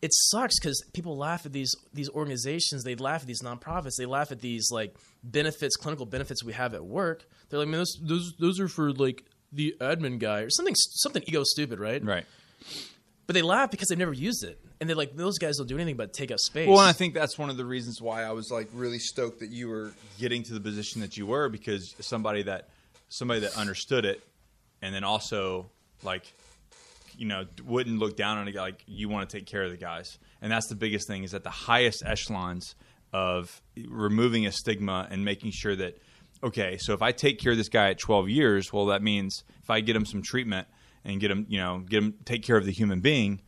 It 0.00 0.12
sucks 0.14 0.60
because 0.60 0.80
people 0.92 1.16
laugh 1.18 1.44
at 1.44 1.52
these 1.52 1.74
these 1.92 2.08
organizations. 2.10 2.84
They 2.84 2.94
laugh 2.94 3.22
at 3.22 3.26
these 3.26 3.42
nonprofits. 3.42 3.96
They 3.98 4.06
laugh 4.06 4.30
at 4.30 4.40
these 4.40 4.68
like 4.70 4.94
benefits, 5.24 5.74
clinical 5.74 6.06
benefits 6.06 6.44
we 6.44 6.52
have 6.52 6.72
at 6.72 6.84
work. 6.84 7.24
They're 7.50 7.58
like, 7.58 7.66
man, 7.66 7.78
those 7.80 7.98
those, 8.00 8.32
those 8.38 8.60
are 8.60 8.68
for 8.68 8.92
like 8.92 9.24
the 9.52 9.74
admin 9.80 10.20
guy 10.20 10.42
or 10.42 10.50
something 10.50 10.76
something 10.76 11.24
ego 11.26 11.42
stupid, 11.42 11.80
right? 11.80 12.00
Right. 12.04 12.24
But 13.26 13.34
they 13.34 13.42
laugh 13.42 13.72
because 13.72 13.88
they've 13.88 13.98
never 13.98 14.12
used 14.12 14.44
it, 14.44 14.60
and 14.80 14.88
they're 14.88 14.96
like, 14.96 15.16
those 15.16 15.38
guys 15.38 15.56
don't 15.58 15.66
do 15.66 15.74
anything 15.74 15.96
but 15.96 16.12
take 16.12 16.30
up 16.30 16.38
space. 16.38 16.68
Well, 16.68 16.80
and 16.80 16.88
I 16.88 16.92
think 16.92 17.14
that's 17.14 17.38
one 17.38 17.50
of 17.50 17.56
the 17.56 17.64
reasons 17.64 18.00
why 18.00 18.22
I 18.22 18.32
was 18.32 18.50
like 18.50 18.68
really 18.72 18.98
stoked 18.98 19.40
that 19.40 19.50
you 19.50 19.68
were 19.68 19.92
getting 20.18 20.42
to 20.44 20.54
the 20.54 20.60
position 20.60 21.00
that 21.00 21.16
you 21.16 21.26
were 21.26 21.48
because 21.48 21.94
somebody 22.00 22.42
that 22.44 22.68
somebody 23.08 23.40
that 23.40 23.56
understood 23.56 24.04
it, 24.04 24.22
and 24.82 24.94
then 24.94 25.04
also 25.04 25.70
like 26.02 26.32
you 27.16 27.26
know 27.26 27.44
wouldn't 27.64 27.98
look 27.98 28.16
down 28.16 28.38
on 28.38 28.48
it 28.48 28.54
like 28.54 28.84
you 28.86 29.08
want 29.08 29.28
to 29.28 29.36
take 29.36 29.46
care 29.46 29.64
of 29.64 29.70
the 29.70 29.76
guys, 29.76 30.18
and 30.40 30.52
that's 30.52 30.68
the 30.68 30.76
biggest 30.76 31.08
thing 31.08 31.24
is 31.24 31.34
at 31.34 31.44
the 31.44 31.50
highest 31.50 32.02
echelons 32.04 32.74
of 33.12 33.60
removing 33.88 34.46
a 34.46 34.52
stigma 34.52 35.08
and 35.10 35.24
making 35.24 35.50
sure 35.50 35.74
that 35.74 35.98
okay, 36.42 36.78
so 36.78 36.92
if 36.92 37.02
I 37.02 37.12
take 37.12 37.40
care 37.40 37.52
of 37.52 37.58
this 37.58 37.68
guy 37.68 37.90
at 37.90 37.98
12 37.98 38.28
years, 38.28 38.72
well, 38.72 38.86
that 38.86 39.02
means 39.02 39.42
if 39.62 39.70
I 39.70 39.80
get 39.80 39.96
him 39.96 40.06
some 40.06 40.22
treatment 40.22 40.68
and 41.04 41.20
get 41.20 41.30
him, 41.30 41.46
you 41.48 41.58
know, 41.58 41.80
get 41.80 42.02
him 42.02 42.14
take 42.24 42.44
care 42.44 42.56
of 42.56 42.64
the 42.64 42.72
human 42.72 43.00
being, 43.00 43.40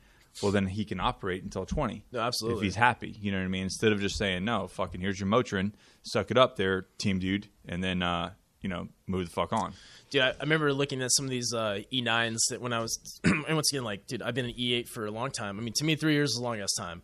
well, 0.43 0.53
then 0.53 0.67
he 0.67 0.85
can 0.85 1.01
operate 1.01 1.43
until 1.43 1.67
20. 1.67 2.05
No, 2.13 2.21
absolutely. 2.21 2.59
If 2.59 2.65
he's 2.65 2.77
happy, 2.77 3.17
you 3.21 3.33
know 3.33 3.39
what 3.39 3.45
I 3.45 3.49
mean? 3.49 3.65
Instead 3.65 3.93
of 3.93 4.01
just 4.01 4.17
saying, 4.17 4.45
no, 4.45 4.69
fucking 4.69 5.01
here's 5.01 5.19
your 5.21 5.29
Motrin, 5.29 5.73
suck 6.03 6.31
it 6.31 6.39
up 6.39 6.57
there, 6.57 6.87
team 6.99 7.19
dude, 7.19 7.49
and 7.69 7.83
then, 7.83 8.03
uh, 8.03 8.31
you 8.63 8.69
know, 8.69 8.89
move 9.07 9.25
the 9.27 9.31
fuck 9.31 9.53
on. 9.53 9.73
dude, 10.11 10.23
I, 10.23 10.29
I 10.31 10.43
remember 10.43 10.73
looking 10.73 11.03
at 11.03 11.11
some 11.13 11.25
of 11.25 11.31
these 11.31 11.53
uh, 11.55 11.81
E9s 11.93 12.39
that 12.51 12.61
when 12.61 12.73
I 12.73 12.81
was, 12.81 13.21
and 13.25 13.55
once 13.55 13.73
again, 13.73 13.85
like, 13.85 14.07
dude, 14.07 14.23
I've 14.23 14.35
been 14.35 14.47
an 14.47 14.55
E8 14.59 14.89
for 14.89 15.07
a 15.07 15.11
long 15.11 15.31
time. 15.31 15.59
I 15.59 15.63
mean, 15.63 15.73
to 15.77 15.85
me, 15.85 15.97
three 15.97 16.15
years 16.15 16.31
is 16.31 16.37
a 16.37 16.43
long 16.43 16.61
ass 16.61 16.73
time 16.79 17.03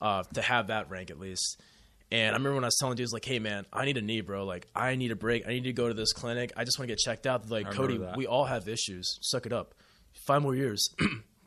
uh, 0.00 0.22
to 0.34 0.42
have 0.42 0.68
that 0.68 0.90
rank 0.90 1.10
at 1.10 1.18
least. 1.18 1.60
And 2.12 2.34
I 2.34 2.38
remember 2.38 2.54
when 2.56 2.64
I 2.64 2.66
was 2.66 2.76
telling 2.80 2.96
dudes, 2.96 3.12
like, 3.12 3.24
hey, 3.24 3.38
man, 3.38 3.66
I 3.72 3.84
need 3.84 3.96
a 3.96 4.02
knee, 4.02 4.20
bro. 4.20 4.44
Like, 4.44 4.66
I 4.74 4.96
need 4.96 5.12
a 5.12 5.16
break. 5.16 5.46
I 5.46 5.50
need 5.50 5.64
to 5.64 5.72
go 5.72 5.86
to 5.86 5.94
this 5.94 6.12
clinic. 6.12 6.52
I 6.56 6.64
just 6.64 6.76
want 6.78 6.88
to 6.88 6.92
get 6.92 6.98
checked 6.98 7.24
out. 7.26 7.48
They're 7.48 7.62
like, 7.62 7.72
Cody, 7.72 8.00
we 8.16 8.26
all 8.26 8.46
have 8.46 8.66
issues. 8.68 9.18
Suck 9.22 9.46
it 9.46 9.52
up. 9.52 9.74
Five 10.26 10.42
more 10.42 10.56
years. 10.56 10.88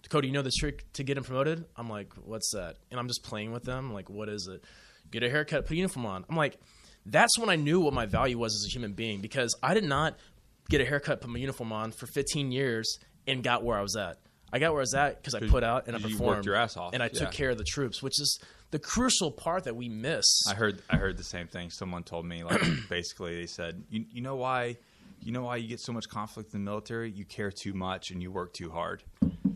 Cody, 0.10 0.27
you 0.27 0.33
know 0.33 0.41
the 0.41 0.51
trick 0.51 0.91
to 0.93 1.03
get 1.03 1.17
him 1.17 1.24
promoted? 1.24 1.65
I'm 1.75 1.89
like, 1.89 2.13
what's 2.24 2.51
that? 2.53 2.77
And 2.91 3.00
I'm 3.00 3.07
just 3.07 3.24
playing 3.24 3.51
with 3.51 3.63
them. 3.63 3.93
like, 3.93 4.10
what 4.10 4.29
is 4.29 4.48
it? 4.51 4.63
Get 5.12 5.24
a 5.24 5.29
haircut, 5.29 5.65
put 5.65 5.74
a 5.74 5.75
uniform 5.75 6.05
on. 6.05 6.25
I'm 6.29 6.36
like, 6.36 6.57
that's 7.05 7.38
when 7.38 7.50
I 7.50 7.55
knew 7.55 7.79
what 7.79 7.93
my 7.93 8.05
value 8.05 8.38
was 8.38 8.53
as 8.55 8.65
a 8.69 8.74
human 8.74 8.93
being 8.93 9.22
because 9.22 9.55
I 9.62 9.74
did 9.74 9.83
not 9.83 10.17
get 10.69 10.81
a 10.81 10.86
haircut, 10.86 11.22
put 11.22 11.29
my 11.29 11.39
uniform 11.39 11.72
on 11.74 11.91
for 11.91 12.07
15 12.07 12.51
years 12.51 12.98
and 13.27 13.43
got 13.43 13.63
where 13.63 13.77
I 13.77 13.81
was 13.81 13.95
at. 13.95 14.17
I 14.51 14.60
got 14.60 14.72
where 14.72 14.81
I 14.81 14.83
was 14.83 14.93
at 14.93 15.22
because 15.22 15.33
I 15.36 15.39
put 15.48 15.63
out 15.63 15.88
and 15.88 15.95
I 15.95 16.00
performed. 16.00 16.22
worked 16.22 16.45
your 16.45 16.55
ass 16.55 16.77
off, 16.77 16.93
And 16.93 17.01
I 17.01 17.10
yeah. 17.12 17.19
took 17.19 17.31
care 17.31 17.50
of 17.50 17.57
the 17.57 17.63
troops, 17.63 18.03
which 18.03 18.19
is 18.19 18.39
the 18.72 18.79
crucial 18.79 19.31
part 19.31 19.63
that 19.63 19.75
we 19.75 19.89
miss. 19.89 20.25
I 20.48 20.53
heard 20.53 20.81
I 20.89 20.98
heard 20.98 21.17
the 21.17 21.24
same 21.24 21.48
thing. 21.48 21.69
Someone 21.72 22.03
told 22.03 22.25
me 22.25 22.43
like 22.43 22.62
basically 22.89 23.36
they 23.36 23.48
said, 23.48 23.83
you, 23.89 24.05
you 24.12 24.22
know 24.22 24.36
why 24.36 24.77
you 25.22 25.31
know 25.31 25.43
why 25.43 25.55
you 25.55 25.67
get 25.67 25.79
so 25.79 25.91
much 25.91 26.07
conflict 26.07 26.53
in 26.53 26.63
the 26.63 26.69
military? 26.69 27.10
You 27.12 27.25
care 27.25 27.51
too 27.51 27.74
much 27.74 28.12
and 28.12 28.22
you 28.22 28.31
work 28.31 28.53
too 28.53 28.69
hard. 28.69 29.03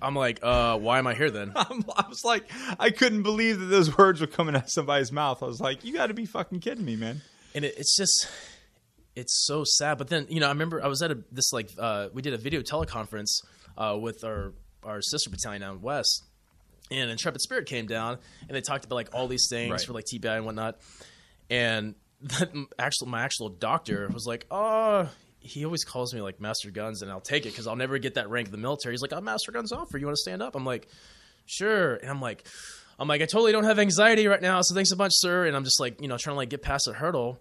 I'm 0.01 0.15
like, 0.15 0.39
uh, 0.43 0.77
why 0.77 0.99
am 0.99 1.07
I 1.07 1.13
here 1.15 1.29
then? 1.31 1.51
I'm, 1.55 1.83
I 1.95 2.05
was 2.07 2.23
like, 2.23 2.49
I 2.79 2.89
couldn't 2.91 3.23
believe 3.23 3.59
that 3.59 3.65
those 3.65 3.97
words 3.97 4.21
were 4.21 4.27
coming 4.27 4.55
out 4.55 4.63
of 4.65 4.69
somebody's 4.71 5.11
mouth. 5.11 5.41
I 5.43 5.45
was 5.45 5.59
like, 5.59 5.83
you 5.83 5.93
got 5.93 6.07
to 6.07 6.13
be 6.13 6.25
fucking 6.25 6.59
kidding 6.59 6.85
me, 6.85 6.95
man. 6.95 7.21
and 7.55 7.65
it, 7.65 7.75
it's 7.77 7.95
just 7.97 8.29
it's 9.15 9.45
so 9.47 9.63
sad 9.65 9.97
but 9.97 10.09
then 10.09 10.27
you 10.29 10.39
know 10.39 10.45
i 10.45 10.49
remember 10.49 10.79
i 10.83 10.85
was 10.87 11.01
at 11.01 11.09
a 11.09 11.17
this 11.31 11.51
like 11.51 11.71
uh, 11.79 12.07
we 12.13 12.21
did 12.21 12.35
a 12.35 12.37
video 12.37 12.61
teleconference 12.61 13.41
uh, 13.75 13.97
with 13.99 14.23
our 14.23 14.53
our 14.83 15.01
sister 15.01 15.31
battalion 15.31 15.63
out 15.63 15.81
west 15.81 16.23
and 16.91 17.09
intrepid 17.09 17.41
spirit 17.41 17.65
came 17.65 17.87
down 17.87 18.19
and 18.47 18.55
they 18.55 18.61
talked 18.61 18.85
about 18.85 18.93
like 18.93 19.09
all 19.15 19.27
these 19.27 19.47
things 19.49 19.71
Right. 19.71 19.81
for 19.81 19.93
like 19.93 20.05
tbi 20.05 20.35
and 20.35 20.45
whatnot 20.45 20.77
and 21.49 21.95
the 22.21 22.67
actual 22.77 23.07
my 23.07 23.23
actual 23.23 23.49
doctor 23.49 24.07
was 24.13 24.27
like 24.27 24.45
oh 24.51 25.09
he 25.47 25.65
always 25.65 25.83
calls 25.83 26.13
me 26.13 26.21
like 26.21 26.39
master 26.39 26.69
guns 26.71 27.01
and 27.01 27.11
i'll 27.11 27.21
take 27.21 27.45
it 27.45 27.49
because 27.49 27.65
i'll 27.67 27.75
never 27.75 27.97
get 27.97 28.13
that 28.15 28.29
rank 28.29 28.47
in 28.47 28.51
the 28.51 28.57
military. 28.57 28.93
He's 28.93 29.01
like 29.01 29.13
i'm 29.13 29.23
master 29.23 29.51
guns 29.51 29.71
offer 29.71 29.97
you 29.97 30.05
want 30.05 30.15
to 30.17 30.21
stand 30.21 30.41
up? 30.41 30.55
I'm 30.55 30.65
like 30.65 30.87
sure. 31.45 31.95
And 31.95 32.09
i'm 32.09 32.21
like 32.21 32.45
i'm 32.99 33.07
like 33.07 33.21
i 33.21 33.25
totally 33.25 33.51
don't 33.51 33.63
have 33.63 33.79
anxiety 33.79 34.27
right 34.27 34.41
now 34.41 34.61
so 34.61 34.75
thanks 34.75 34.91
a 34.91 34.95
bunch 34.95 35.13
sir. 35.15 35.45
And 35.47 35.55
i'm 35.55 35.63
just 35.63 35.79
like 35.79 36.01
you 36.01 36.07
know 36.07 36.17
trying 36.17 36.33
to 36.35 36.37
like 36.37 36.49
get 36.49 36.61
past 36.61 36.85
the 36.85 36.93
hurdle. 36.93 37.39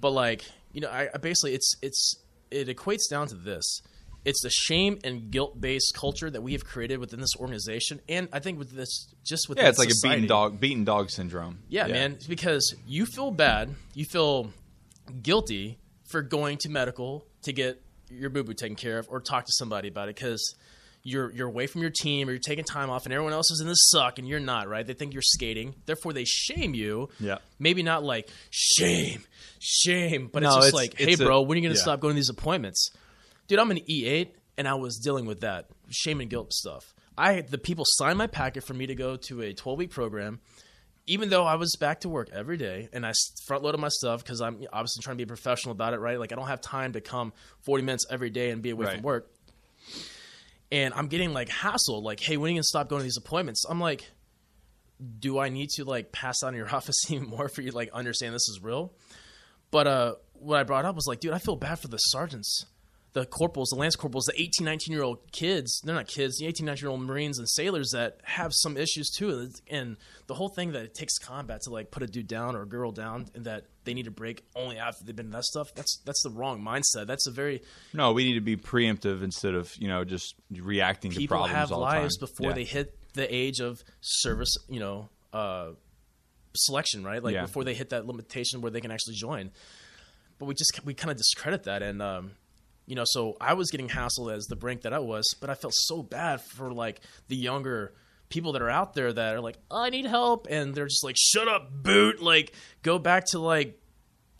But 0.00 0.10
like 0.10 0.44
you 0.72 0.80
know 0.80 0.88
I, 0.88 1.08
I 1.14 1.18
basically 1.18 1.54
it's 1.54 1.74
it's 1.82 2.16
it 2.50 2.68
equates 2.68 3.08
down 3.10 3.26
to 3.28 3.34
this. 3.34 3.80
It's 4.24 4.42
the 4.42 4.48
shame 4.50 4.98
and 5.04 5.30
guilt 5.30 5.60
based 5.60 5.94
culture 5.94 6.30
that 6.30 6.42
we 6.42 6.52
have 6.52 6.64
created 6.64 6.98
within 6.98 7.20
this 7.20 7.36
organization 7.38 8.00
and 8.08 8.26
i 8.32 8.38
think 8.38 8.58
with 8.58 8.70
this 8.74 9.06
just 9.22 9.50
with 9.50 9.58
Yeah, 9.58 9.68
it's 9.68 9.78
like 9.78 9.90
a 9.90 9.94
beaten 10.02 10.26
dog, 10.26 10.58
beaten 10.58 10.82
dog 10.84 11.10
syndrome. 11.10 11.58
yeah, 11.68 11.86
man 11.88 12.12
it's 12.12 12.26
because 12.26 12.74
you 12.86 13.04
feel 13.04 13.30
bad 13.30 13.74
you 13.92 14.06
feel 14.06 14.50
guilty 15.22 15.76
for 16.04 16.22
going 16.22 16.58
to 16.58 16.68
medical 16.68 17.26
to 17.42 17.52
get 17.52 17.80
your 18.10 18.30
boo 18.30 18.44
boo 18.44 18.54
taken 18.54 18.76
care 18.76 18.98
of 18.98 19.08
or 19.10 19.20
talk 19.20 19.44
to 19.46 19.52
somebody 19.52 19.88
about 19.88 20.08
it 20.08 20.14
because 20.16 20.54
you're 21.02 21.30
you're 21.32 21.48
away 21.48 21.66
from 21.66 21.80
your 21.82 21.90
team 21.90 22.28
or 22.28 22.32
you're 22.32 22.38
taking 22.40 22.64
time 22.64 22.88
off 22.90 23.04
and 23.04 23.12
everyone 23.12 23.32
else 23.32 23.50
is 23.50 23.60
in 23.60 23.66
the 23.66 23.74
suck 23.74 24.18
and 24.18 24.26
you're 24.28 24.40
not 24.40 24.68
right? 24.68 24.86
They 24.86 24.94
think 24.94 25.12
you're 25.12 25.22
skating. 25.22 25.74
Therefore 25.86 26.12
they 26.12 26.24
shame 26.24 26.74
you. 26.74 27.08
Yeah. 27.20 27.38
maybe 27.58 27.82
not 27.82 28.02
like 28.04 28.28
shame 28.50 29.22
shame 29.58 30.28
but 30.32 30.42
No, 30.42 30.48
it's 30.48 30.56
just 30.56 30.68
it's- 30.68 30.74
like 30.74 30.98
hey 30.98 31.14
a- 31.14 31.16
bro 31.16 31.42
when 31.42 31.56
are 31.56 31.60
you 31.60 31.66
gonna 31.68 31.74
yeah. 31.76 31.80
stop 31.82 32.00
going 32.00 32.12
to 32.14 32.16
these 32.16 32.28
appointments? 32.30 32.90
Dude 33.48 33.58
i'm 33.58 33.70
an 33.70 33.78
e8 33.90 34.28
and 34.56 34.66
i 34.68 34.74
was 34.74 34.96
dealing 34.98 35.26
with 35.26 35.40
that 35.40 35.66
shame 35.90 36.20
and 36.20 36.30
guilt 36.30 36.52
stuff. 36.52 36.94
I 37.16 37.42
the 37.42 37.58
people 37.58 37.84
signed 37.86 38.18
my 38.18 38.26
packet 38.26 38.64
for 38.64 38.74
me 38.74 38.86
to 38.86 38.94
go 38.94 39.16
to 39.16 39.42
a 39.42 39.52
12 39.52 39.78
week 39.78 39.90
program 39.90 40.40
even 41.06 41.28
though 41.28 41.44
I 41.44 41.56
was 41.56 41.76
back 41.76 42.00
to 42.00 42.08
work 42.08 42.30
every 42.32 42.56
day 42.56 42.88
and 42.92 43.04
I 43.04 43.12
front 43.46 43.62
loaded 43.62 43.78
my 43.78 43.88
stuff 43.88 44.24
because 44.24 44.40
I'm 44.40 44.64
obviously 44.72 45.02
trying 45.02 45.16
to 45.18 45.22
be 45.24 45.26
professional 45.26 45.72
about 45.72 45.92
it, 45.94 45.98
right? 45.98 46.18
Like 46.18 46.32
I 46.32 46.34
don't 46.36 46.46
have 46.48 46.60
time 46.60 46.92
to 46.94 47.00
come 47.00 47.32
40 47.62 47.82
minutes 47.84 48.06
every 48.10 48.30
day 48.30 48.50
and 48.50 48.62
be 48.62 48.70
away 48.70 48.86
Right. 48.86 48.94
from 48.94 49.02
work. 49.02 49.30
And 50.72 50.94
I'm 50.94 51.08
getting 51.08 51.32
like 51.32 51.48
hassled, 51.48 52.02
like, 52.02 52.20
hey, 52.20 52.36
when 52.36 52.48
are 52.48 52.50
you 52.52 52.56
gonna 52.56 52.64
stop 52.64 52.88
going 52.88 53.00
to 53.00 53.04
these 53.04 53.16
appointments? 53.18 53.64
I'm 53.68 53.80
like, 53.80 54.10
do 55.18 55.38
I 55.38 55.48
need 55.50 55.68
to 55.74 55.84
like 55.84 56.10
pass 56.10 56.42
out 56.42 56.48
in 56.48 56.54
your 56.54 56.68
office 56.74 56.96
even 57.10 57.28
more 57.28 57.48
for 57.48 57.62
you 57.62 57.70
to 57.70 57.76
like 57.76 57.90
understand 57.92 58.34
this 58.34 58.48
is 58.48 58.60
real? 58.62 58.92
But 59.70 59.86
uh, 59.86 60.14
what 60.32 60.58
I 60.58 60.62
brought 60.62 60.84
up 60.84 60.94
was 60.94 61.06
like, 61.06 61.20
dude, 61.20 61.32
I 61.32 61.38
feel 61.38 61.56
bad 61.56 61.78
for 61.80 61.88
the 61.88 61.98
sergeants, 61.98 62.64
the 63.14 63.24
corporals, 63.24 63.68
the 63.70 63.76
lance 63.76 63.94
corporals, 63.96 64.24
the 64.26 64.34
18, 64.40 64.64
19 64.64 64.92
year 64.92 65.02
old 65.04 65.30
kids. 65.32 65.80
They're 65.84 65.94
not 65.94 66.08
kids, 66.08 66.36
the 66.38 66.46
18, 66.46 66.66
19 66.66 66.82
year 66.84 66.90
old 66.90 67.00
Marines 67.00 67.38
and 67.38 67.48
sailors 67.48 67.90
that 67.92 68.18
have 68.24 68.52
some 68.52 68.76
issues 68.76 69.08
too. 69.08 69.48
And 69.70 69.96
the 70.26 70.34
whole 70.34 70.48
thing 70.48 70.72
that 70.72 70.82
it 70.82 70.94
takes 70.94 71.16
combat 71.18 71.60
to 71.62 71.70
like 71.70 71.90
put 71.92 72.02
a 72.02 72.06
dude 72.08 72.26
down 72.26 72.56
or 72.56 72.62
a 72.62 72.66
girl 72.66 72.90
down 72.90 73.26
and 73.34 73.44
that 73.44 73.66
they 73.84 73.94
need 73.94 74.08
a 74.08 74.10
break 74.10 74.44
only 74.56 74.78
after 74.78 75.04
they've 75.04 75.14
been 75.14 75.26
in 75.26 75.32
that 75.32 75.44
stuff. 75.44 75.72
That's 75.74 75.96
that's 76.04 76.22
the 76.24 76.30
wrong 76.30 76.60
mindset. 76.60 77.06
That's 77.06 77.26
a 77.28 77.30
very 77.30 77.62
No, 77.92 78.12
we 78.12 78.24
need 78.24 78.34
to 78.34 78.40
be 78.40 78.56
preemptive 78.56 79.22
instead 79.22 79.54
of 79.54 79.72
you 79.78 79.86
know 79.88 80.04
just 80.04 80.34
reacting 80.50 81.12
to 81.12 81.26
problems. 81.26 81.50
people 81.52 81.60
have 81.60 81.70
all 81.72 81.80
lives 81.80 82.16
the 82.16 82.26
before 82.26 82.48
Yeah. 82.48 82.54
they 82.54 82.64
hit 82.64 82.98
the 83.14 83.32
age 83.32 83.60
of 83.60 83.84
service, 84.00 84.56
you 84.68 84.80
know, 84.80 85.08
uh, 85.32 85.68
selection, 86.56 87.04
right? 87.04 87.22
Like 87.22 87.34
Yeah. 87.34 87.42
before 87.42 87.62
they 87.64 87.74
hit 87.74 87.90
that 87.90 88.06
limitation 88.06 88.60
where 88.60 88.70
they 88.72 88.80
can 88.80 88.90
actually 88.90 89.14
join. 89.14 89.50
But 90.38 90.46
we 90.46 90.54
just 90.54 90.80
we 90.84 90.94
kind 90.94 91.12
of 91.12 91.16
discredit 91.16 91.62
that, 91.64 91.80
and 91.82 92.02
um, 92.02 92.32
you 92.86 92.94
know, 92.94 93.04
so 93.06 93.36
I 93.40 93.54
was 93.54 93.70
getting 93.70 93.88
hassled 93.88 94.34
as 94.34 94.44
the 94.46 94.56
brink 94.56 94.82
that 94.82 94.92
I 94.92 94.98
was, 94.98 95.24
but 95.40 95.50
I 95.50 95.54
felt 95.54 95.74
so 95.74 96.02
bad 96.02 96.40
for 96.40 96.72
like 96.72 97.00
the 97.28 97.36
younger 97.36 97.94
people 98.28 98.52
that 98.52 98.62
are 98.62 98.70
out 98.70 98.94
there 98.94 99.12
that 99.12 99.34
are 99.34 99.40
like, 99.40 99.56
I 99.70 99.90
need 99.90 100.06
help, 100.06 100.46
and 100.50 100.74
they're 100.74 100.86
just 100.86 101.04
like, 101.04 101.16
shut 101.18 101.48
up, 101.48 101.70
boot, 101.70 102.22
like 102.22 102.52
go 102.82 102.98
back 102.98 103.26
to 103.28 103.38
like 103.38 103.80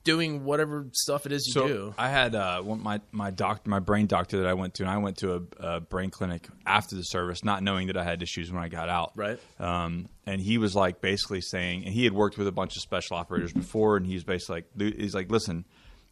doing 0.03 0.45
whatever 0.45 0.87
stuff 0.93 1.25
it 1.25 1.33
is 1.33 1.47
you 1.47 1.53
So 1.55 1.67
do. 1.67 1.95
I 1.97 2.11
had 2.11 2.35
uh, 2.35 2.61
one, 2.61 2.83
my 2.83 3.01
my 3.11 3.31
doctor, 3.31 3.71
my 3.71 3.79
brain 3.79 4.07
doctor 4.07 4.39
that 4.39 4.47
I 4.47 4.55
went 4.55 4.75
to, 4.75 4.83
and 4.83 4.91
I 4.91 4.99
went 4.99 5.17
to 5.19 5.35
a, 5.35 5.77
a 5.77 5.81
brain 5.81 6.11
clinic 6.11 6.47
after 6.67 6.95
the 6.95 7.03
service, 7.03 7.43
not 7.43 7.63
knowing 7.63 7.87
that 7.87 7.97
I 7.97 8.05
had 8.05 8.23
issues 8.23 8.53
when 8.53 8.63
I 8.63 8.69
got 8.69 8.89
out. 8.91 9.13
Right. 9.17 9.39
Um, 9.59 10.09
and 10.27 10.41
he 10.41 10.59
was 10.59 10.75
like 10.75 11.01
basically 11.01 11.41
saying, 11.41 11.85
and 11.85 11.95
he 11.95 12.05
had 12.05 12.13
worked 12.13 12.37
with 12.37 12.47
a 12.47 12.53
bunch 12.53 12.77
of 12.77 12.83
special 12.83 13.17
operators 13.17 13.53
before, 13.53 13.97
and 13.97 14.07
he 14.07 14.15
was 14.15 14.25
basically 14.25 14.65
like, 14.77 14.97
he's 14.99 15.15
like, 15.15 15.31
listen, 15.31 15.65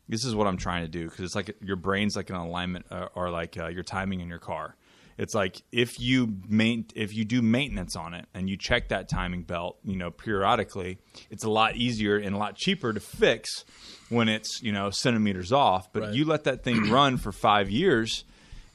this 0.08 0.24
is 0.24 0.34
what 0.34 0.46
I'm 0.46 0.56
trying 0.56 0.82
to 0.84 0.88
do 0.88 1.04
because 1.08 1.20
it's 1.24 1.34
like 1.34 1.56
your 1.62 1.76
brain's 1.76 2.16
like 2.16 2.30
an 2.30 2.36
alignment 2.36 2.86
uh, 2.90 3.08
or 3.14 3.30
like 3.30 3.56
uh, 3.58 3.68
your 3.68 3.82
timing 3.82 4.20
in 4.20 4.28
your 4.28 4.38
car. 4.38 4.76
It's 5.18 5.34
like 5.34 5.62
if 5.70 6.00
you 6.00 6.38
main, 6.48 6.86
if 6.94 7.14
you 7.14 7.24
do 7.24 7.42
maintenance 7.42 7.96
on 7.96 8.14
it 8.14 8.26
and 8.34 8.48
you 8.48 8.56
check 8.56 8.88
that 8.88 9.08
timing 9.08 9.42
belt, 9.42 9.78
you 9.84 9.94
know, 9.96 10.10
periodically, 10.10 10.98
it's 11.30 11.44
a 11.44 11.50
lot 11.50 11.76
easier 11.76 12.16
and 12.16 12.34
a 12.34 12.38
lot 12.38 12.56
cheaper 12.56 12.92
to 12.92 12.98
fix 13.00 13.64
when 14.08 14.28
it's 14.28 14.60
you 14.62 14.72
know 14.72 14.90
centimeters 14.90 15.52
off. 15.52 15.92
But 15.92 16.02
Right. 16.02 16.14
you 16.14 16.24
let 16.24 16.44
that 16.44 16.64
thing 16.64 16.90
run 16.90 17.18
for 17.18 17.30
five 17.30 17.70
years, 17.70 18.24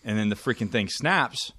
and 0.05 0.17
then 0.17 0.29
the 0.29 0.35
freaking 0.35 0.69
thing 0.71 0.87
snaps. 0.89 1.53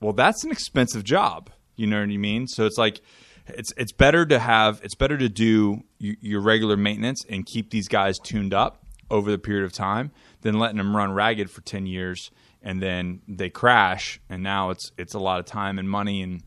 Well, 0.00 0.14
that's 0.14 0.44
an 0.44 0.50
expensive 0.50 1.04
job. 1.04 1.50
You 1.76 1.86
know 1.86 2.00
what 2.00 2.10
I 2.10 2.16
mean? 2.16 2.48
So 2.48 2.64
it's 2.64 2.78
like 2.78 3.00
it's 3.46 3.72
it's 3.76 3.92
better 3.92 4.24
to 4.26 4.38
have 4.38 4.80
it's 4.82 4.94
better 4.94 5.18
to 5.18 5.28
do 5.28 5.84
your 5.98 6.40
regular 6.40 6.76
maintenance 6.76 7.24
and 7.28 7.44
keep 7.46 7.70
these 7.70 7.86
guys 7.86 8.18
tuned 8.18 8.54
up 8.54 8.81
over 9.12 9.30
the 9.30 9.38
period 9.38 9.64
of 9.64 9.72
time 9.72 10.10
than 10.40 10.58
letting 10.58 10.78
them 10.78 10.96
run 10.96 11.12
ragged 11.12 11.50
for 11.50 11.60
10 11.60 11.86
years 11.86 12.32
and 12.62 12.82
then 12.82 13.20
they 13.28 13.50
crash 13.50 14.20
and 14.28 14.42
now 14.42 14.70
it's 14.70 14.90
it's 14.96 15.14
a 15.14 15.18
lot 15.18 15.38
of 15.38 15.46
time 15.46 15.78
and 15.78 15.88
money 15.88 16.22
and 16.22 16.42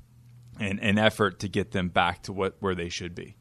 and, 0.60 0.80
and 0.82 0.98
effort 1.00 1.40
to 1.40 1.50
get 1.50 1.72
them 1.72 1.90
back 1.90 2.24
to 2.24 2.34
what 2.34 2.56
where 2.60 2.76
they 2.76 2.90
should 2.90 3.14
be. 3.16 3.36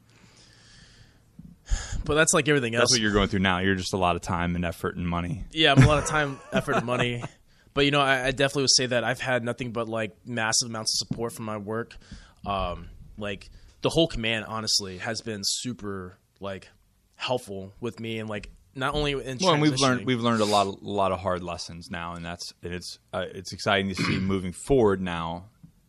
But 2.04 2.14
that's 2.14 2.34
like 2.34 2.48
everything 2.48 2.74
else. 2.74 2.82
That's 2.82 2.92
what 2.92 3.00
you're 3.00 3.12
going 3.12 3.28
through 3.28 3.40
now. 3.40 3.58
You're 3.58 3.74
just 3.74 3.94
a 3.94 3.98
lot 3.98 4.16
of 4.16 4.22
time 4.22 4.54
and 4.54 4.64
effort 4.64 4.96
and 4.96 5.08
money. 5.08 5.44
yeah, 5.52 5.72
I'm 5.72 5.82
a 5.82 5.86
lot 5.86 5.98
of 5.98 6.06
time, 6.08 6.38
effort, 6.52 6.76
and 6.76 6.84
money. 6.84 7.24
But 7.72 7.86
you 7.86 7.90
know, 7.90 8.00
I, 8.00 8.26
I 8.26 8.30
definitely 8.32 8.64
would 8.64 8.74
say 8.74 8.86
that 8.86 9.02
I've 9.02 9.20
had 9.20 9.44
nothing 9.44 9.72
but 9.72 9.88
like 9.88 10.14
massive 10.26 10.68
amounts 10.68 11.00
of 11.00 11.08
support 11.08 11.32
from 11.32 11.46
my 11.46 11.56
work. 11.56 11.96
Um, 12.44 12.90
like 13.16 13.48
the 13.80 13.88
whole 13.88 14.06
command, 14.06 14.44
honestly, 14.46 14.98
has 14.98 15.22
been 15.22 15.40
super 15.42 16.18
like 16.40 16.68
helpful 17.16 17.72
with 17.80 17.98
me 17.98 18.18
and 18.18 18.28
like 18.28 18.50
not 18.74 18.94
only 18.94 19.12
in 19.12 19.38
Well, 19.40 19.54
and 19.54 19.62
we've 19.62 19.78
learned 19.78 20.06
we've 20.06 20.20
learned 20.20 20.40
a 20.40 20.46
lot 20.46 20.66
of, 20.66 20.82
a 20.82 20.88
lot 20.88 21.12
of 21.12 21.20
hard 21.20 21.42
lessons 21.42 21.90
now, 21.90 22.14
and 22.14 22.24
that's 22.24 22.52
and 22.62 22.74
it's 22.74 22.98
uh, 23.12 23.24
it's 23.32 23.52
exciting 23.52 23.88
to 23.88 23.94
see 23.94 24.18
moving 24.18 24.52
forward 24.52 25.00
now 25.00 25.46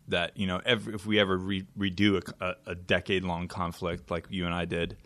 that 0.08 0.38
you 0.38 0.48
know 0.48 0.62
every, 0.66 0.94
if 0.94 1.06
we 1.06 1.20
ever 1.20 1.38
re- 1.38 1.68
redo 1.78 2.22
a, 2.40 2.46
a, 2.46 2.56
a 2.72 2.76
decade 2.76 3.24
long 3.24 3.48
conflict 3.48 4.12
like 4.12 4.28
you 4.30 4.46
and 4.46 4.54
I 4.54 4.66
did, 4.66 4.98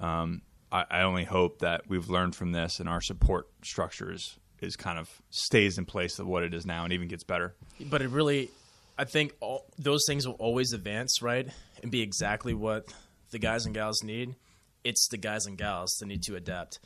um, 0.00 0.42
I, 0.72 0.84
I 0.90 1.02
only 1.02 1.24
hope 1.24 1.60
that 1.60 1.82
we've 1.88 2.08
learned 2.08 2.34
from 2.34 2.52
this 2.52 2.80
and 2.80 2.88
our 2.88 3.00
support 3.00 3.48
structure 3.62 4.12
is, 4.12 4.38
is 4.60 4.76
kind 4.76 4.98
of 4.98 5.10
stays 5.30 5.78
in 5.78 5.84
place 5.84 6.18
of 6.18 6.26
what 6.26 6.42
it 6.42 6.54
is 6.54 6.64
now 6.64 6.84
and 6.84 6.92
even 6.92 7.08
gets 7.08 7.24
better. 7.24 7.54
but 7.80 8.00
it 8.00 8.08
really 8.08 8.50
i 8.98 9.04
think 9.04 9.34
all, 9.40 9.66
those 9.78 10.04
things 10.06 10.26
will 10.26 10.36
always 10.36 10.72
advance 10.72 11.20
right 11.20 11.48
and 11.82 11.92
be 11.92 12.00
exactly 12.00 12.54
what 12.54 12.86
the 13.30 13.38
guys 13.38 13.66
and 13.66 13.74
gals 13.74 14.02
need. 14.02 14.34
It's 14.84 15.08
the 15.08 15.16
guys 15.16 15.46
and 15.46 15.58
gals 15.58 15.96
that 16.00 16.06
need 16.06 16.22
to 16.24 16.36
adapt 16.36 16.78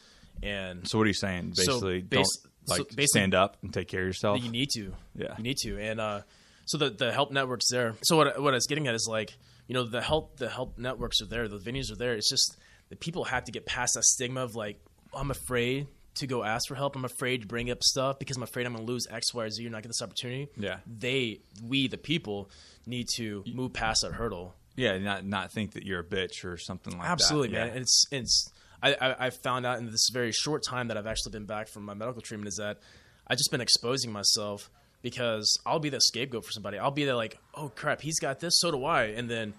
and 0.43 0.87
So 0.89 0.99
what 0.99 1.05
are 1.05 1.09
you 1.09 1.15
saying? 1.15 1.55
So 1.55 1.65
Basically, 1.67 2.03
bas- 2.03 2.37
don't 2.43 2.53
like 2.69 2.79
so 2.79 2.85
basically- 2.85 3.07
stand 3.07 3.35
up 3.35 3.57
and 3.63 3.73
take 3.73 3.89
care 3.89 4.01
of 4.03 4.07
yourself. 4.07 4.43
you 4.43 4.51
need 4.51 4.69
to 4.75 4.95
Yeah. 5.17 5.35
you 5.37 5.43
need 5.43 5.57
to 5.59 5.79
and 5.79 6.01
uh 6.01 6.21
so 6.67 6.79
the 6.79 6.91
the 6.91 7.11
help 7.13 7.33
networks 7.33 7.69
there 7.71 7.95
so 8.03 8.17
what 8.17 8.41
what 8.41 8.53
i 8.55 8.57
was 8.57 8.67
getting 8.67 8.87
at 8.87 8.95
is 8.95 9.09
like 9.11 9.33
you 9.67 9.75
know 9.75 9.85
the 9.85 10.01
help 10.01 10.37
the 10.37 10.49
help 10.49 10.79
networks 10.79 11.21
are 11.21 11.27
there 11.27 11.49
the 11.49 11.59
venues 11.59 11.91
are 11.91 11.97
there 11.97 12.15
it's 12.15 12.29
just 12.31 12.57
that 12.91 13.01
people 13.01 13.25
have 13.25 13.45
to 13.45 13.51
get 13.53 13.67
past 13.67 13.95
that 13.95 14.05
stigma 14.05 14.43
of 14.43 14.55
like 14.55 14.79
i'm 15.15 15.31
afraid 15.33 15.89
to 16.15 16.27
go 16.29 16.45
ask 16.45 16.69
for 16.69 16.75
help 16.77 16.95
i'm 16.95 17.05
afraid 17.05 17.41
to 17.41 17.47
bring 17.49 17.71
up 17.71 17.83
stuff 17.83 18.19
because 18.21 18.37
i'm 18.37 18.43
afraid 18.43 18.67
i'm 18.67 18.75
going 18.75 18.87
to 18.87 18.93
lose 18.93 19.07
x 19.11 19.33
y 19.35 19.45
or 19.45 19.51
z 19.51 19.67
or 19.67 19.71
not 19.71 19.83
get 19.83 19.89
this 19.89 20.03
opportunity 20.03 20.49
Yeah. 20.57 20.79
they 20.87 21.41
we 21.65 21.89
the 21.89 21.99
people 21.99 22.51
need 22.87 23.09
to 23.17 23.43
move 23.53 23.73
past 23.73 24.03
that 24.03 24.13
hurdle 24.13 24.55
yeah, 24.77 24.97
not 24.99 25.25
not 25.27 25.51
think 25.53 25.73
that 25.73 25.85
you're 25.85 26.01
a 26.01 26.05
bitch 26.05 26.45
or 26.45 26.57
something 26.57 26.97
like 26.97 27.09
absolutely 27.09 27.49
that. 27.49 27.57
Absolutely, 27.57 27.59
man 27.59 27.67
Yeah. 27.67 27.73
And 27.73 27.83
it's 27.83 28.05
it's 28.13 28.53
I, 28.83 28.95
I 28.95 29.27
i 29.27 29.31
found 29.31 29.67
out 29.67 29.79
in 29.79 29.87
this 29.91 30.09
very 30.13 30.33
short 30.33 30.63
time 30.63 30.89
that 30.89 30.97
i've 30.97 31.07
actually 31.07 31.33
been 31.33 31.47
back 31.47 31.69
from 31.69 31.85
my 31.85 31.95
medical 31.95 32.21
treatment 32.23 32.49
is 32.49 32.57
that 32.57 32.79
i've 33.27 33.39
just 33.39 33.51
been 33.51 33.61
exposing 33.61 34.13
myself 34.13 34.71
because 35.03 35.59
i'll 35.67 35.79
be 35.79 35.89
the 35.89 36.01
scapegoat 36.01 36.45
for 36.45 36.53
somebody. 36.53 36.79
I'll 36.79 36.91
be 36.91 37.05
there 37.05 37.15
like 37.15 37.39
oh 37.55 37.71
crap 37.75 38.01
he's 38.01 38.19
got 38.19 38.41
this 38.41 38.59
so 38.59 38.71
do 38.71 38.85
i. 38.85 39.05
And 39.05 39.29
then 39.29 39.55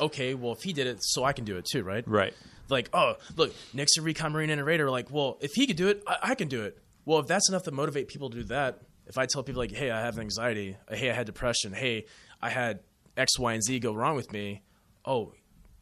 okay 0.00 0.34
well 0.34 0.52
if 0.52 0.62
he 0.62 0.72
did 0.72 0.86
it 0.86 0.98
so 1.00 1.24
i 1.24 1.32
can 1.32 1.44
do 1.44 1.56
it 1.56 1.66
too 1.70 1.82
right? 1.82 2.06
Right. 2.06 2.34
like 2.68 2.88
oh 2.92 3.14
look 3.36 3.54
next 3.72 3.94
to 3.94 4.02
recon 4.02 4.32
marine 4.32 4.50
and 4.50 4.60
a 4.60 4.64
Raider, 4.64 4.90
like 4.90 5.10
well 5.10 5.38
if 5.40 5.52
he 5.54 5.66
could 5.66 5.76
do 5.76 5.88
it 5.88 6.02
I, 6.06 6.18
I 6.22 6.34
can 6.34 6.48
do 6.48 6.62
it. 6.62 6.78
Well 7.04 7.18
if 7.18 7.26
that's 7.26 7.48
enough 7.48 7.64
to 7.64 7.70
motivate 7.70 8.08
people 8.08 8.30
to 8.30 8.36
do 8.38 8.44
that 8.44 8.80
if 9.06 9.18
i 9.18 9.26
tell 9.26 9.42
people 9.42 9.60
like 9.60 9.72
hey 9.72 9.90
i 9.90 10.00
have 10.00 10.18
anxiety 10.18 10.76
hey 10.90 11.10
i 11.10 11.14
had 11.14 11.26
depression 11.26 11.72
hey 11.72 12.06
i 12.40 12.48
had 12.48 12.80
x 13.16 13.38
y 13.38 13.52
and 13.52 13.62
z 13.62 13.78
go 13.78 13.92
wrong 13.92 14.16
with 14.16 14.32
me 14.32 14.62
oh 15.04 15.32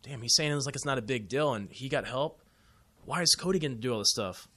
damn 0.02 0.20
he's 0.20 0.34
saying 0.34 0.52
it's 0.52 0.66
like 0.66 0.74
it's 0.74 0.84
not 0.84 0.98
a 0.98 1.02
big 1.02 1.28
deal 1.28 1.54
and 1.54 1.70
he 1.70 1.88
got 1.88 2.06
help 2.06 2.41
why 3.04 3.22
is 3.22 3.34
cody 3.34 3.58
going 3.58 3.74
to 3.74 3.80
do 3.80 3.92
all 3.92 3.98
this 3.98 4.10
stuff 4.10 4.48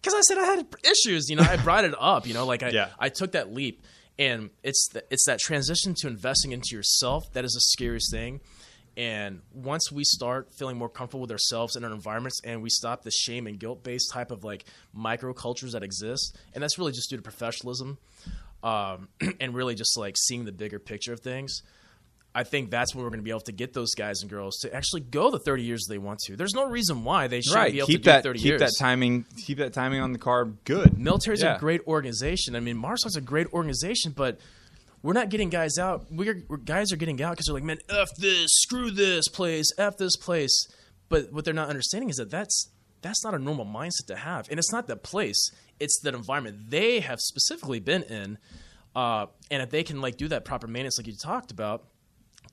because 0.00 0.14
i 0.14 0.20
said 0.20 0.38
i 0.38 0.44
had 0.44 0.66
issues 0.84 1.28
you 1.28 1.36
know 1.36 1.42
i 1.42 1.56
brought 1.56 1.84
it 1.84 1.94
up 1.98 2.26
you 2.26 2.34
know 2.34 2.46
like 2.46 2.62
i, 2.62 2.68
Yeah. 2.70 2.88
I 2.98 3.08
took 3.08 3.32
that 3.32 3.52
leap 3.52 3.82
and 4.18 4.50
it's 4.62 4.88
the, 4.92 5.04
it's 5.10 5.24
that 5.26 5.38
transition 5.40 5.94
to 5.98 6.08
investing 6.08 6.52
into 6.52 6.76
yourself 6.76 7.24
that 7.32 7.44
is 7.44 7.52
the 7.52 7.60
scariest 7.60 8.10
thing 8.10 8.40
and 8.96 9.40
once 9.54 9.90
we 9.90 10.04
start 10.04 10.52
feeling 10.52 10.76
more 10.76 10.88
comfortable 10.88 11.22
with 11.22 11.30
ourselves 11.30 11.76
and 11.76 11.84
our 11.84 11.92
environments 11.92 12.40
and 12.44 12.62
we 12.62 12.68
stop 12.68 13.02
the 13.04 13.10
shame 13.10 13.46
and 13.46 13.58
guilt 13.58 13.82
based 13.82 14.10
type 14.12 14.30
of 14.30 14.44
like 14.44 14.64
microcultures 14.96 15.72
that 15.72 15.82
exist 15.82 16.36
and 16.54 16.62
that's 16.62 16.78
really 16.78 16.92
just 16.92 17.08
due 17.08 17.16
to 17.16 17.22
professionalism 17.22 17.96
um, 18.62 19.08
and 19.40 19.54
really 19.54 19.74
just 19.74 19.98
like 19.98 20.14
seeing 20.18 20.44
the 20.44 20.52
bigger 20.52 20.78
picture 20.78 21.12
of 21.12 21.20
things 21.20 21.62
I 22.34 22.44
think 22.44 22.70
that's 22.70 22.94
when 22.94 23.04
we're 23.04 23.10
going 23.10 23.20
to 23.20 23.24
be 23.24 23.30
able 23.30 23.40
to 23.42 23.52
get 23.52 23.74
those 23.74 23.94
guys 23.94 24.22
and 24.22 24.30
girls 24.30 24.56
to 24.60 24.74
actually 24.74 25.02
go 25.02 25.30
the 25.30 25.38
30 25.38 25.64
years 25.64 25.84
they 25.86 25.98
want 25.98 26.18
to. 26.20 26.34
There's 26.36 26.54
no 26.54 26.66
reason 26.66 27.04
why 27.04 27.26
they 27.26 27.42
shouldn't 27.42 27.56
Right. 27.62 27.72
be 27.72 27.78
able 27.80 27.88
Keep 27.88 28.02
to 28.04 28.10
that 28.10 28.22
do 28.22 28.28
30 28.30 28.38
keep 28.38 28.46
years. 28.48 28.60
that 28.60 28.72
timing 28.78 29.26
keep 29.36 29.58
that 29.58 29.74
timing 29.74 30.00
on 30.00 30.12
the 30.12 30.18
carb 30.18 30.56
good. 30.64 30.98
Military's 30.98 31.42
Yeah. 31.42 31.56
a 31.56 31.58
great 31.58 31.82
organization. 31.86 32.56
I 32.56 32.60
mean, 32.60 32.76
Marsoc's 32.78 33.16
a 33.16 33.20
great 33.20 33.52
organization, 33.52 34.12
but 34.16 34.38
we're 35.02 35.12
not 35.12 35.28
getting 35.28 35.50
guys 35.50 35.76
out. 35.78 36.06
We're, 36.10 36.42
we're 36.48 36.56
guys 36.56 36.90
are 36.92 36.96
getting 36.96 37.20
out 37.20 37.32
because 37.32 37.46
they're 37.46 37.54
like, 37.54 37.64
man, 37.64 37.78
f 37.90 38.08
this, 38.18 38.48
screw 38.52 38.90
this 38.90 39.28
place, 39.28 39.66
f 39.76 39.98
this 39.98 40.16
place. 40.16 40.68
But 41.10 41.32
what 41.32 41.44
they're 41.44 41.52
not 41.52 41.68
understanding 41.68 42.08
is 42.08 42.16
that 42.16 42.30
that's 42.30 42.70
that's 43.02 43.22
not 43.24 43.34
a 43.34 43.38
normal 43.38 43.66
mindset 43.66 44.06
to 44.06 44.16
have, 44.16 44.48
and 44.48 44.58
it's 44.58 44.72
not 44.72 44.86
the 44.86 44.96
place; 44.96 45.50
it's 45.80 46.00
that 46.02 46.14
environment 46.14 46.70
they 46.70 47.00
have 47.00 47.18
specifically 47.20 47.80
been 47.80 48.04
in. 48.04 48.38
Uh, 48.94 49.26
and 49.50 49.60
if 49.62 49.70
they 49.70 49.82
can 49.82 50.00
like 50.00 50.16
do 50.16 50.28
that 50.28 50.44
proper 50.44 50.66
maintenance, 50.66 50.98
like 50.98 51.06
you 51.08 51.14
talked 51.16 51.50
about, 51.50 51.84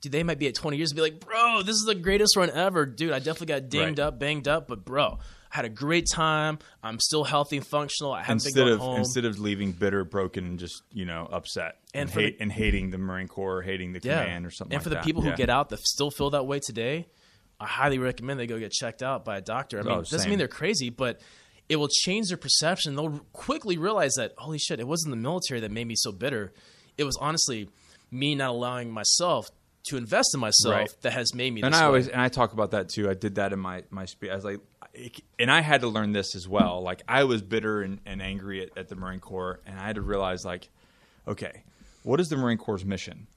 dude, 0.01 0.11
they 0.11 0.23
might 0.23 0.39
be 0.39 0.47
at 0.47 0.55
20 0.55 0.77
years 0.77 0.91
and 0.91 0.95
be 0.95 1.01
like, 1.01 1.19
bro, 1.19 1.61
this 1.61 1.75
is 1.75 1.83
the 1.85 1.95
greatest 1.95 2.35
run 2.35 2.49
ever. 2.49 2.85
Dude, 2.85 3.11
I 3.11 3.19
definitely 3.19 3.47
got 3.47 3.69
dinged 3.69 3.99
Right. 3.99 4.05
up, 4.07 4.19
banged 4.19 4.47
up, 4.47 4.67
but 4.67 4.85
bro, 4.85 5.19
I 5.51 5.55
had 5.55 5.65
a 5.65 5.69
great 5.69 6.05
time. 6.11 6.59
I'm 6.83 6.99
still 6.99 7.23
healthy 7.23 7.57
and 7.57 7.65
functional. 7.65 8.13
I 8.13 8.19
haven't 8.21 8.35
instead 8.45 8.53
been 8.55 8.63
going 8.65 8.73
of 8.73 8.79
home. 8.79 8.97
instead 8.99 9.25
of 9.25 9.39
leaving 9.39 9.71
bitter, 9.71 10.03
broken, 10.03 10.45
and 10.45 10.59
just 10.59 10.83
you 10.91 11.05
know 11.05 11.27
upset 11.31 11.77
And 11.93 12.03
and, 12.03 12.09
for 12.11 12.19
the- 12.19 12.25
hate 12.25 12.37
and 12.39 12.51
hating 12.51 12.91
the 12.91 12.97
Marine 12.97 13.27
Corps, 13.27 13.57
or 13.57 13.61
hating 13.61 13.93
the 13.93 13.99
yeah. 14.03 14.23
command, 14.23 14.45
or 14.45 14.51
something. 14.51 14.73
And 14.75 14.79
like 14.79 14.83
for 14.83 14.89
the 14.89 14.95
that. 14.95 15.03
people 15.05 15.21
who 15.23 15.29
Yeah. 15.29 15.35
get 15.35 15.49
out 15.49 15.69
that 15.69 15.79
still 15.79 16.11
feel 16.11 16.29
that 16.31 16.45
way 16.45 16.59
today, 16.59 17.07
I 17.59 17.65
highly 17.65 17.97
recommend 17.97 18.39
they 18.39 18.47
go 18.47 18.59
get 18.59 18.71
checked 18.71 19.01
out 19.03 19.25
by 19.25 19.37
a 19.37 19.41
doctor. 19.41 19.77
I 19.79 19.81
oh, 19.81 19.83
mean, 19.83 19.93
Oh, 19.93 19.99
it 19.99 20.03
doesn't 20.03 20.19
same. 20.19 20.29
mean 20.29 20.37
they're 20.39 20.47
crazy, 20.47 20.89
but 20.89 21.19
it 21.67 21.75
will 21.75 21.89
change 21.89 22.29
their 22.29 22.37
perception. 22.37 22.95
They'll 22.95 23.19
quickly 23.33 23.77
realize 23.77 24.13
that, 24.15 24.33
holy 24.37 24.59
shit, 24.59 24.79
it 24.79 24.87
wasn't 24.87 25.11
the 25.11 25.17
military 25.17 25.59
that 25.59 25.71
made 25.71 25.87
me 25.87 25.95
so 25.97 26.11
bitter. 26.11 26.53
It 26.97 27.03
was 27.03 27.17
honestly 27.17 27.69
me 28.11 28.33
not 28.35 28.51
allowing 28.51 28.91
myself 28.91 29.49
to 29.89 29.97
invest 29.97 30.29
in 30.33 30.39
myself 30.39 30.73
Right. 30.75 30.89
that 31.01 31.13
has 31.13 31.33
made 31.35 31.53
me. 31.53 31.61
and 31.61 31.75
I 31.75 31.81
way. 31.81 31.85
always 31.85 32.07
and 32.07 32.19
I 32.21 32.29
talk 32.29 32.53
about 32.53 32.71
that 32.71 32.89
too. 32.89 33.09
I 33.09 33.13
did 33.13 33.35
that 33.35 33.53
in 33.53 33.59
my 33.59 33.83
my 33.89 34.05
speech. 34.05 34.29
I 34.31 34.35
was 34.35 34.45
like, 34.45 34.59
and 35.37 35.51
I 35.51 35.61
had 35.61 35.81
to 35.81 35.87
learn 35.87 36.11
this 36.13 36.35
as 36.35 36.47
well. 36.47 36.81
Like 36.81 37.01
I 37.07 37.23
was 37.25 37.41
bitter 37.41 37.81
and, 37.81 37.99
and 38.05 38.21
angry 38.21 38.63
at, 38.63 38.77
at 38.77 38.87
the 38.89 38.95
Marine 38.95 39.19
Corps, 39.19 39.59
and 39.65 39.79
I 39.79 39.85
had 39.85 39.95
to 39.95 40.01
realize 40.01 40.43
like, 40.45 40.69
okay, 41.27 41.63
what 42.03 42.19
is 42.19 42.27
the 42.29 42.37
Marine 42.37 42.57
Corps' 42.57 42.83
mission? 42.85 43.27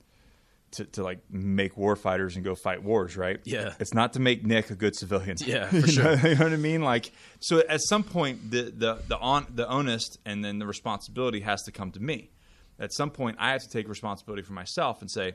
To, 0.76 0.86
to 0.86 1.02
like 1.02 1.18
make 1.30 1.76
war 1.76 1.96
fighters 1.96 2.34
and 2.36 2.42
go 2.42 2.54
fight 2.54 2.82
wars, 2.82 3.14
right? 3.14 3.38
Yeah. 3.44 3.74
it's 3.78 3.92
not 3.92 4.14
to 4.14 4.20
make 4.20 4.42
Nick 4.42 4.70
a 4.70 4.74
good 4.74 4.96
civilian. 4.96 5.36
Yeah, 5.44 5.66
for 5.68 5.76
You 5.76 5.82
know- 5.82 6.16
sure. 6.16 6.28
you 6.30 6.34
know 6.34 6.44
what 6.44 6.52
I 6.54 6.56
mean? 6.56 6.80
Like, 6.80 7.12
so 7.40 7.58
at 7.58 7.82
some 7.82 8.02
point, 8.02 8.50
the 8.50 8.72
the 8.74 8.98
the 9.06 9.18
on 9.18 9.46
the 9.54 9.68
onus 9.68 10.16
and 10.24 10.42
then 10.42 10.58
the 10.58 10.64
responsibility 10.66 11.40
has 11.40 11.62
to 11.64 11.72
come 11.72 11.90
to 11.92 12.00
me. 12.00 12.30
At 12.78 12.90
some 12.94 13.10
point, 13.10 13.36
I 13.38 13.50
have 13.52 13.60
to 13.60 13.68
take 13.68 13.86
responsibility 13.86 14.40
for 14.42 14.54
myself 14.54 15.02
and 15.02 15.10
say, 15.10 15.34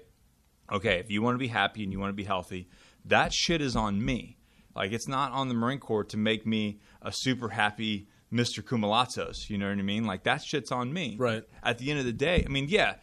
okay, 0.72 1.00
if 1.00 1.10
you 1.10 1.22
want 1.22 1.36
to 1.36 1.40
be 1.40 1.48
happy 1.48 1.84
and 1.84 1.92
you 1.92 2.00
want 2.00 2.10
to 2.10 2.16
be 2.16 2.24
healthy, 2.24 2.68
that 3.06 3.34
shit 3.34 3.62
is 3.62 3.76
on 3.76 4.04
me. 4.04 4.38
Like 4.76 4.92
it's 4.92 5.08
not 5.08 5.32
on 5.32 5.48
the 5.48 5.54
Marine 5.54 5.80
Corps 5.80 6.04
to 6.06 6.18
make 6.18 6.46
me 6.46 6.80
a 7.02 7.12
super 7.12 7.50
happy 7.50 8.08
Mr. 8.32 8.62
Koumalatsos. 8.62 9.50
You 9.50 9.58
know 9.58 9.70
what 9.70 9.78
I 9.78 9.82
mean? 9.82 10.06
Like 10.06 10.24
that 10.24 10.44
shit's 10.44 10.72
on 10.72 10.94
me. 10.94 11.16
Right. 11.18 11.44
At 11.64 11.78
the 11.78 11.90
end 11.90 12.00
of 12.00 12.06
the 12.06 12.14
day, 12.14 12.44
I 12.46 12.50
mean, 12.50 12.68
yeah, 12.70 12.96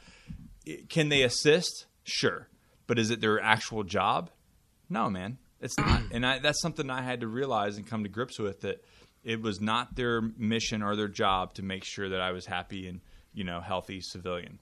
can 0.88 1.08
they 1.08 1.22
assist? 1.22 1.86
Sure. 2.04 2.48
But 2.86 2.98
is 2.98 3.10
it 3.10 3.20
their 3.20 3.40
actual 3.40 3.82
job? 3.82 4.30
No, 4.88 5.08
man. 5.10 5.38
It's 5.60 5.76
not. 5.78 6.02
and 6.12 6.24
I, 6.24 6.38
that's 6.38 6.60
something 6.60 6.90
I 6.90 7.02
had 7.02 7.20
to 7.20 7.26
realize 7.26 7.76
and 7.76 7.86
come 7.86 8.04
to 8.04 8.08
grips 8.08 8.38
with 8.38 8.60
that 8.60 8.84
it 9.24 9.40
was 9.40 9.60
not 9.60 9.96
their 9.96 10.20
mission 10.20 10.82
or 10.82 10.96
their 10.96 11.08
job 11.08 11.54
to 11.54 11.62
make 11.62 11.82
sure 11.84 12.10
that 12.10 12.20
I 12.20 12.32
was 12.32 12.44
happy 12.44 12.86
and, 12.86 13.00
you 13.32 13.42
know, 13.42 13.60
healthy 13.60 14.00
civilian. 14.02 14.58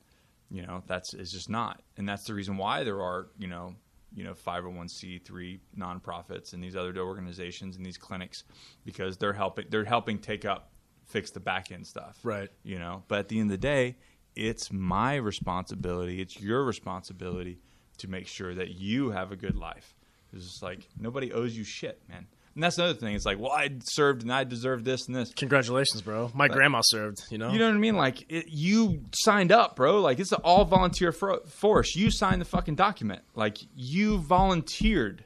You 0.53 0.67
know, 0.67 0.83
that's 0.87 1.15
it's 1.15 1.33
just 1.33 1.49
not. 1.49 1.81
And 1.97 2.07
that's 2.07 2.25
the 2.25 2.35
reason 2.35 2.59
why 2.59 2.85
there 2.85 3.01
are, 3.01 3.29
you 3.39 3.49
know, 3.49 3.75
you 4.15 4.23
know, 4.23 4.35
501c3 4.35 5.59
nonprofits 5.79 6.53
and 6.53 6.63
these 6.63 6.77
other 6.77 6.95
organizations 6.99 7.77
and 7.77 7.87
these 7.87 7.97
clinics 7.97 8.45
because 8.85 9.17
they're 9.17 9.33
helping 9.33 9.65
they're 9.71 9.85
helping 9.85 10.19
take 10.19 10.45
up 10.45 10.71
fix 11.07 11.31
the 11.31 11.41
back 11.41 11.73
end 11.73 11.87
stuff. 11.87 12.19
Right. 12.23 12.51
You 12.63 12.79
know, 12.79 13.03
but 13.09 13.21
at 13.21 13.29
the 13.29 13.41
end 13.41 13.51
of 13.51 13.61
the 13.61 13.67
day, 13.67 13.97
it's 14.37 14.71
my 14.71 15.17
responsibility, 15.17 16.21
it's 16.21 16.39
your 16.39 16.65
responsibility 16.65 17.59
to 17.99 18.09
make 18.09 18.27
sure 18.27 18.55
that 18.55 18.73
you 18.73 19.11
have 19.11 19.33
a 19.33 19.37
good 19.37 19.57
life. 19.57 19.95
It's 20.35 20.45
just 20.45 20.63
like 20.63 20.87
nobody 20.99 21.33
owes 21.33 21.57
you 21.57 21.65
shit, 21.65 22.03
man. 22.09 22.27
And 22.55 22.63
that's 22.63 22.77
another 22.77 22.95
thing. 22.95 23.15
It's 23.15 23.25
like, 23.25 23.39
well, 23.39 23.51
I 23.51 23.71
served 23.85 24.23
and 24.23 24.33
I 24.33 24.45
deserved 24.45 24.85
this 24.85 25.07
and 25.07 25.17
this. 25.17 25.33
Congratulations, 25.33 26.03
bro. 26.03 26.31
My 26.35 26.49
grandma 26.49 26.83
served. 26.85 27.25
You 27.31 27.39
know. 27.39 27.51
You 27.51 27.59
know 27.59 27.67
what 27.67 27.75
I 27.75 27.79
mean? 27.79 27.97
Like 27.97 28.31
it, 28.31 28.47
you 28.49 29.05
signed 29.15 29.53
up, 29.53 29.77
bro. 29.77 30.01
Like 30.01 30.19
it's 30.21 30.33
an 30.33 30.41
all 30.45 30.65
volunteer 30.65 31.13
fro- 31.13 31.41
force. 31.45 31.97
You 31.97 32.11
signed 32.11 32.41
the 32.41 32.45
fucking 32.45 32.75
document. 32.75 33.23
Like 33.35 33.59
you 33.75 34.19
volunteered. 34.19 35.25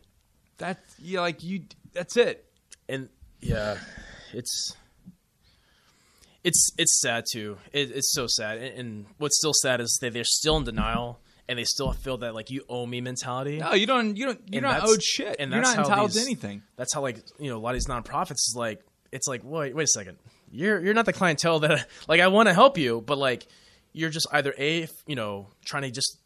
That 0.59 0.79
yeah, 0.99 1.21
like 1.21 1.43
you. 1.43 1.65
That's 1.93 2.17
it. 2.17 2.45
and 2.89 3.09
yeah, 3.41 3.79
it's 4.33 4.77
it's 6.45 6.71
it's 6.79 7.01
sad 7.01 7.25
too. 7.33 7.59
It, 7.73 7.91
it's 7.91 8.13
so 8.15 8.27
sad, 8.29 8.59
and, 8.59 8.79
and 8.79 9.07
what's 9.19 9.39
still 9.39 9.53
sad 9.53 9.81
is 9.81 9.99
that 10.01 10.13
they're 10.13 10.25
still 10.25 10.57
in 10.59 10.65
denial 10.65 11.21
and 11.49 11.59
they 11.59 11.65
still 11.65 11.93
feel 11.93 12.19
that 12.19 12.35
like 12.35 12.51
you 12.51 12.65
owe 12.69 12.85
me 12.87 13.01
mentality. 13.01 13.59
No, 13.59 13.73
you 13.75 13.87
don't. 13.87 14.17
You 14.17 14.27
don't. 14.27 14.41
You're 14.53 14.65
And 14.65 14.81
not 14.81 14.89
owed 14.89 15.03
shit. 15.03 15.37
and 15.39 15.53
you're 15.53 15.61
that's 15.63 15.77
not 15.77 15.87
how 15.87 15.91
entitled 15.91 16.11
these- 16.11 16.23
to 16.23 16.27
anything. 16.27 16.63
That's 16.77 16.93
how 16.95 17.01
like 17.03 17.19
you 17.39 17.51
know 17.51 17.57
a 17.57 17.61
lot 17.61 17.71
of 17.71 17.77
these 17.77 17.87
nonprofits 17.87 18.33
is 18.49 18.55
like 18.57 18.81
it's 19.13 19.27
like 19.29 19.43
wait 19.45 19.75
wait 19.75 19.85
a 19.85 19.87
second 19.89 20.19
you're 20.51 20.81
you're 20.83 20.95
not 20.95 21.07
the 21.07 21.13
clientele 21.13 21.61
that 21.61 21.87
like 22.09 22.21
I 22.21 22.29
want 22.29 22.49
to 22.49 22.55
help 22.55 22.77
you 22.79 23.01
but 23.01 23.19
like 23.19 23.47
you're 23.93 24.11
just 24.11 24.27
either 24.33 24.55
a 24.59 24.89
you 25.07 25.15
know 25.17 25.47
trying 25.65 25.83
to 25.83 25.91
just 25.91 26.19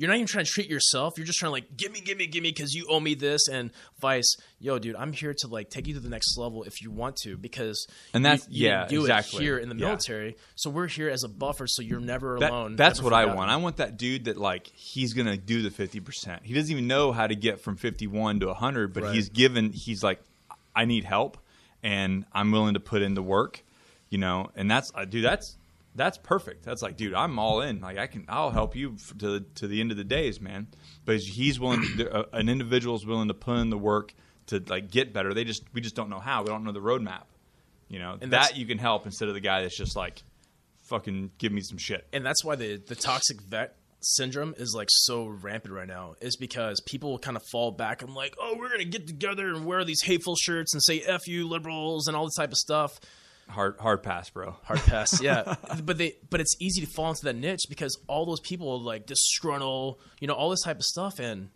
you're 0.00 0.08
not 0.08 0.14
even 0.16 0.26
trying 0.26 0.44
to 0.46 0.50
treat 0.50 0.68
yourself 0.68 1.14
you're 1.18 1.26
just 1.26 1.38
trying 1.38 1.48
to 1.50 1.52
like 1.52 1.76
give 1.76 1.92
me 1.92 2.00
give 2.00 2.16
me 2.18 2.26
give 2.26 2.42
me 2.42 2.50
because 2.50 2.72
you 2.74 2.86
owe 2.88 2.98
me 2.98 3.14
this 3.14 3.46
and 3.48 3.70
vice 4.00 4.34
yo 4.58 4.78
dude 4.78 4.96
I'm 4.96 5.12
here 5.12 5.34
to 5.38 5.46
like 5.46 5.68
take 5.70 5.86
you 5.86 5.94
to 5.94 6.00
the 6.00 6.08
next 6.08 6.36
level 6.38 6.62
if 6.64 6.80
you 6.82 6.90
want 6.90 7.16
to 7.24 7.36
because 7.36 7.86
And 8.14 8.24
that's- 8.24 8.48
you, 8.50 8.62
you 8.64 8.68
yeah, 8.72 8.86
do 8.86 9.00
exactly. 9.02 9.38
it 9.38 9.42
here 9.42 9.58
in 9.58 9.68
the 9.68 9.74
Yeah. 9.76 9.86
military 9.86 10.36
so 10.56 10.70
we're 10.70 10.86
here 10.88 11.10
as 11.10 11.22
a 11.22 11.28
buffer 11.28 11.66
so 11.66 11.82
you're 11.82 12.00
never 12.00 12.38
That- 12.38 12.50
alone 12.50 12.76
that's 12.76 12.98
never 13.00 13.10
what 13.10 13.12
I 13.14 13.26
want. 13.34 13.50
I 13.50 13.56
want 13.56 13.76
that 13.76 13.96
dude 13.98 14.24
that 14.24 14.36
like 14.38 14.68
he's 14.74 15.12
gonna 15.12 15.36
do 15.36 15.60
the 15.62 15.70
fifty 15.70 16.00
percent. 16.00 16.42
He 16.44 16.54
doesn't 16.54 16.70
even 16.72 16.86
know 16.86 17.12
how 17.12 17.26
to 17.26 17.34
get 17.36 17.60
from 17.60 17.76
fifty 17.76 18.06
one 18.06 18.40
to 18.40 18.54
hundred, 18.54 18.94
but 18.94 19.02
Right. 19.04 19.14
he's 19.14 19.28
given. 19.28 19.72
He's 19.72 20.02
like, 20.02 20.20
I 20.74 20.84
need 20.86 21.04
help, 21.04 21.36
and 21.82 22.24
I'm 22.32 22.50
willing 22.52 22.74
to 22.74 22.80
put 22.80 23.02
in 23.02 23.14
the 23.14 23.22
work. 23.22 23.62
You 24.08 24.18
know, 24.18 24.50
and 24.56 24.70
that's 24.70 24.90
uh, 24.94 25.04
dude. 25.04 25.24
That's 25.24 25.56
that's 25.94 26.18
perfect. 26.18 26.64
That's 26.64 26.82
like, 26.82 26.96
dude, 26.96 27.14
I'm 27.14 27.38
all 27.38 27.60
in. 27.62 27.80
Like, 27.80 27.98
I 27.98 28.06
can, 28.06 28.24
I'll 28.28 28.50
help 28.50 28.76
you 28.76 28.94
f- 28.94 29.16
to 29.18 29.38
the, 29.38 29.40
to 29.56 29.66
the 29.66 29.80
end 29.80 29.90
of 29.90 29.96
the 29.96 30.04
days, 30.04 30.40
man. 30.40 30.68
But 31.04 31.18
he's 31.18 31.58
willing. 31.58 31.82
To, 31.98 32.10
uh, 32.12 32.24
an 32.32 32.48
individual's 32.48 33.04
willing 33.04 33.28
to 33.28 33.34
put 33.34 33.56
in 33.58 33.70
the 33.70 33.78
work 33.78 34.14
to 34.46 34.62
like 34.68 34.90
get 34.90 35.12
better. 35.12 35.34
They 35.34 35.44
just 35.44 35.64
we 35.72 35.80
just 35.80 35.94
don't 35.96 36.10
know 36.10 36.20
how. 36.20 36.42
We 36.42 36.48
don't 36.48 36.64
know 36.64 36.72
the 36.72 36.80
roadmap. 36.80 37.24
You 37.88 37.98
know, 37.98 38.16
And 38.20 38.32
that 38.32 38.56
you 38.56 38.66
can 38.66 38.78
help 38.78 39.04
instead 39.04 39.26
of 39.28 39.34
the 39.34 39.40
guy 39.40 39.62
that's 39.62 39.76
just 39.76 39.96
like, 39.96 40.22
fucking 40.82 41.32
give 41.38 41.50
me 41.52 41.60
some 41.60 41.78
shit. 41.78 42.06
and 42.12 42.24
that's 42.24 42.44
why 42.44 42.54
the 42.56 42.76
the 42.76 42.94
toxic 42.96 43.40
vet 43.42 43.76
syndrome 44.00 44.54
is 44.56 44.72
like 44.74 44.88
so 44.90 45.26
rampant 45.26 45.74
right 45.74 45.86
now 45.86 46.14
is 46.20 46.36
because 46.36 46.80
people 46.86 47.10
will 47.10 47.18
kind 47.18 47.36
of 47.36 47.42
fall 47.52 47.70
back 47.70 48.00
and 48.02 48.14
like 48.14 48.34
oh 48.40 48.56
we're 48.58 48.70
gonna 48.70 48.84
get 48.84 49.06
together 49.06 49.48
and 49.48 49.66
wear 49.66 49.84
these 49.84 50.02
hateful 50.02 50.34
shirts 50.36 50.72
and 50.72 50.82
say 50.82 51.00
f 51.02 51.26
you 51.28 51.46
liberals 51.46 52.08
and 52.08 52.16
all 52.16 52.24
this 52.24 52.34
type 52.34 52.50
of 52.50 52.56
stuff 52.56 52.98
Hard 53.50 53.76
hard 53.80 54.02
pass, 54.02 54.30
bro. 54.30 54.56
hard 54.64 54.80
pass 54.80 55.20
yeah 55.20 55.56
but 55.84 55.98
they 55.98 56.14
but 56.30 56.40
it's 56.40 56.54
easy 56.60 56.80
to 56.82 56.86
fall 56.86 57.08
into 57.10 57.24
that 57.24 57.34
niche 57.36 57.62
because 57.68 57.98
all 58.06 58.24
those 58.24 58.40
people 58.40 58.80
like 58.80 59.06
disgruntle 59.06 59.96
you 60.20 60.28
know 60.28 60.34
all 60.34 60.50
this 60.50 60.62
type 60.62 60.76
of 60.76 60.84
stuff 60.84 61.18
and 61.18 61.50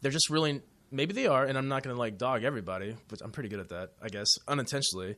they're 0.00 0.10
just 0.10 0.30
really 0.30 0.62
maybe 0.90 1.12
they 1.12 1.26
are 1.26 1.44
and 1.44 1.58
i'm 1.58 1.68
not 1.68 1.82
gonna 1.82 1.94
like 1.98 2.16
dog 2.16 2.42
everybody 2.42 2.96
but 3.08 3.20
i'm 3.22 3.30
pretty 3.32 3.48
good 3.50 3.60
at 3.60 3.68
that 3.68 3.90
i 4.02 4.08
guess 4.08 4.28
unintentionally 4.48 5.14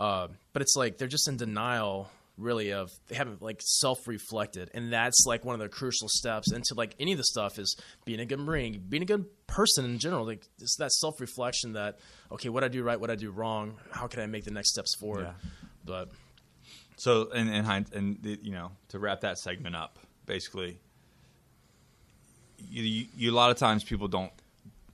uh, 0.00 0.28
but 0.52 0.62
it's 0.62 0.76
like 0.76 0.98
they're 0.98 1.08
just 1.08 1.28
in 1.28 1.36
denial 1.36 2.10
really 2.38 2.72
of 2.72 2.88
they 3.08 3.16
haven't 3.16 3.42
like 3.42 3.60
self-reflected 3.60 4.70
and 4.72 4.92
that's 4.92 5.24
like 5.26 5.44
one 5.44 5.54
of 5.54 5.60
the 5.60 5.68
crucial 5.68 6.08
steps 6.08 6.52
into 6.52 6.72
like 6.76 6.94
any 7.00 7.10
of 7.12 7.18
the 7.18 7.24
stuff 7.24 7.58
is 7.58 7.76
being 8.04 8.20
a 8.20 8.24
good 8.24 8.38
marine 8.38 8.80
being 8.88 9.02
a 9.02 9.06
good 9.06 9.24
person 9.48 9.84
in 9.84 9.98
general 9.98 10.24
like 10.24 10.46
it's 10.60 10.76
that 10.76 10.92
self-reflection 10.92 11.72
that 11.72 11.98
okay 12.30 12.48
what 12.48 12.62
i 12.62 12.68
do 12.68 12.82
right 12.82 13.00
what 13.00 13.10
i 13.10 13.16
do 13.16 13.30
wrong 13.30 13.74
how 13.90 14.06
can 14.06 14.20
i 14.20 14.26
make 14.26 14.44
the 14.44 14.50
next 14.52 14.70
steps 14.70 14.94
forward 15.00 15.24
Yeah. 15.24 15.32
but 15.84 16.08
So, 16.96 17.30
and 17.34 17.48
and 17.50 17.86
and 17.92 18.22
the- 18.22 18.38
you 18.42 18.52
know, 18.52 18.70
to 18.88 18.98
wrap 18.98 19.20
that 19.20 19.38
segment 19.38 19.76
up, 19.76 19.98
basically, 20.26 20.78
you, 22.58 22.82
you, 22.82 23.06
you 23.16 23.30
a 23.32 23.34
lot 23.36 23.50
of 23.50 23.56
times 23.56 23.84
people 23.84 24.08
don't. 24.08 24.32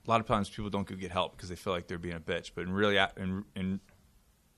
A 0.05 0.09
lot 0.11 0.21
of 0.21 0.27
times 0.27 0.49
people 0.49 0.69
don't 0.69 0.87
go 0.87 0.95
get 0.95 1.09
help 1.11 1.35
because 1.35 1.49
they 1.49 1.55
feel 1.55 1.73
like 1.73 1.87
they're 1.87 1.97
being 1.97 2.15
a 2.15 2.19
bitch. 2.19 2.51
But 2.53 2.65
in 2.65 2.73
really, 2.73 2.97
in 3.17 3.43
in 3.55 3.79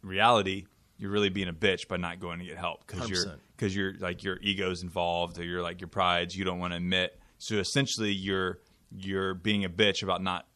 reality, 0.03 0.65
you're 0.97 1.11
really 1.11 1.29
being 1.29 1.47
a 1.47 1.53
bitch 1.53 1.87
by 1.87 1.97
not 1.97 2.19
going 2.19 2.39
to 2.39 2.45
get 2.45 2.57
help 2.57 2.85
because 2.87 3.09
you're 3.09 3.25
100%. 3.25 3.35
because 3.55 3.75
you're 3.75 3.93
like 3.99 4.23
your 4.23 4.37
ego's 4.41 4.81
involved 4.83 5.37
or 5.39 5.43
you're 5.43 5.61
like 5.61 5.79
your 5.81 5.87
pride's 5.89 6.35
you 6.35 6.43
don't 6.45 6.59
want 6.59 6.73
to 6.73 6.77
admit. 6.77 7.19
So 7.37 7.55
essentially, 7.57 8.11
you're 8.11 8.59
you're 8.95 9.33
being 9.33 9.63
a 9.65 9.69
bitch 9.69 10.01
about 10.03 10.23
not 10.23 10.47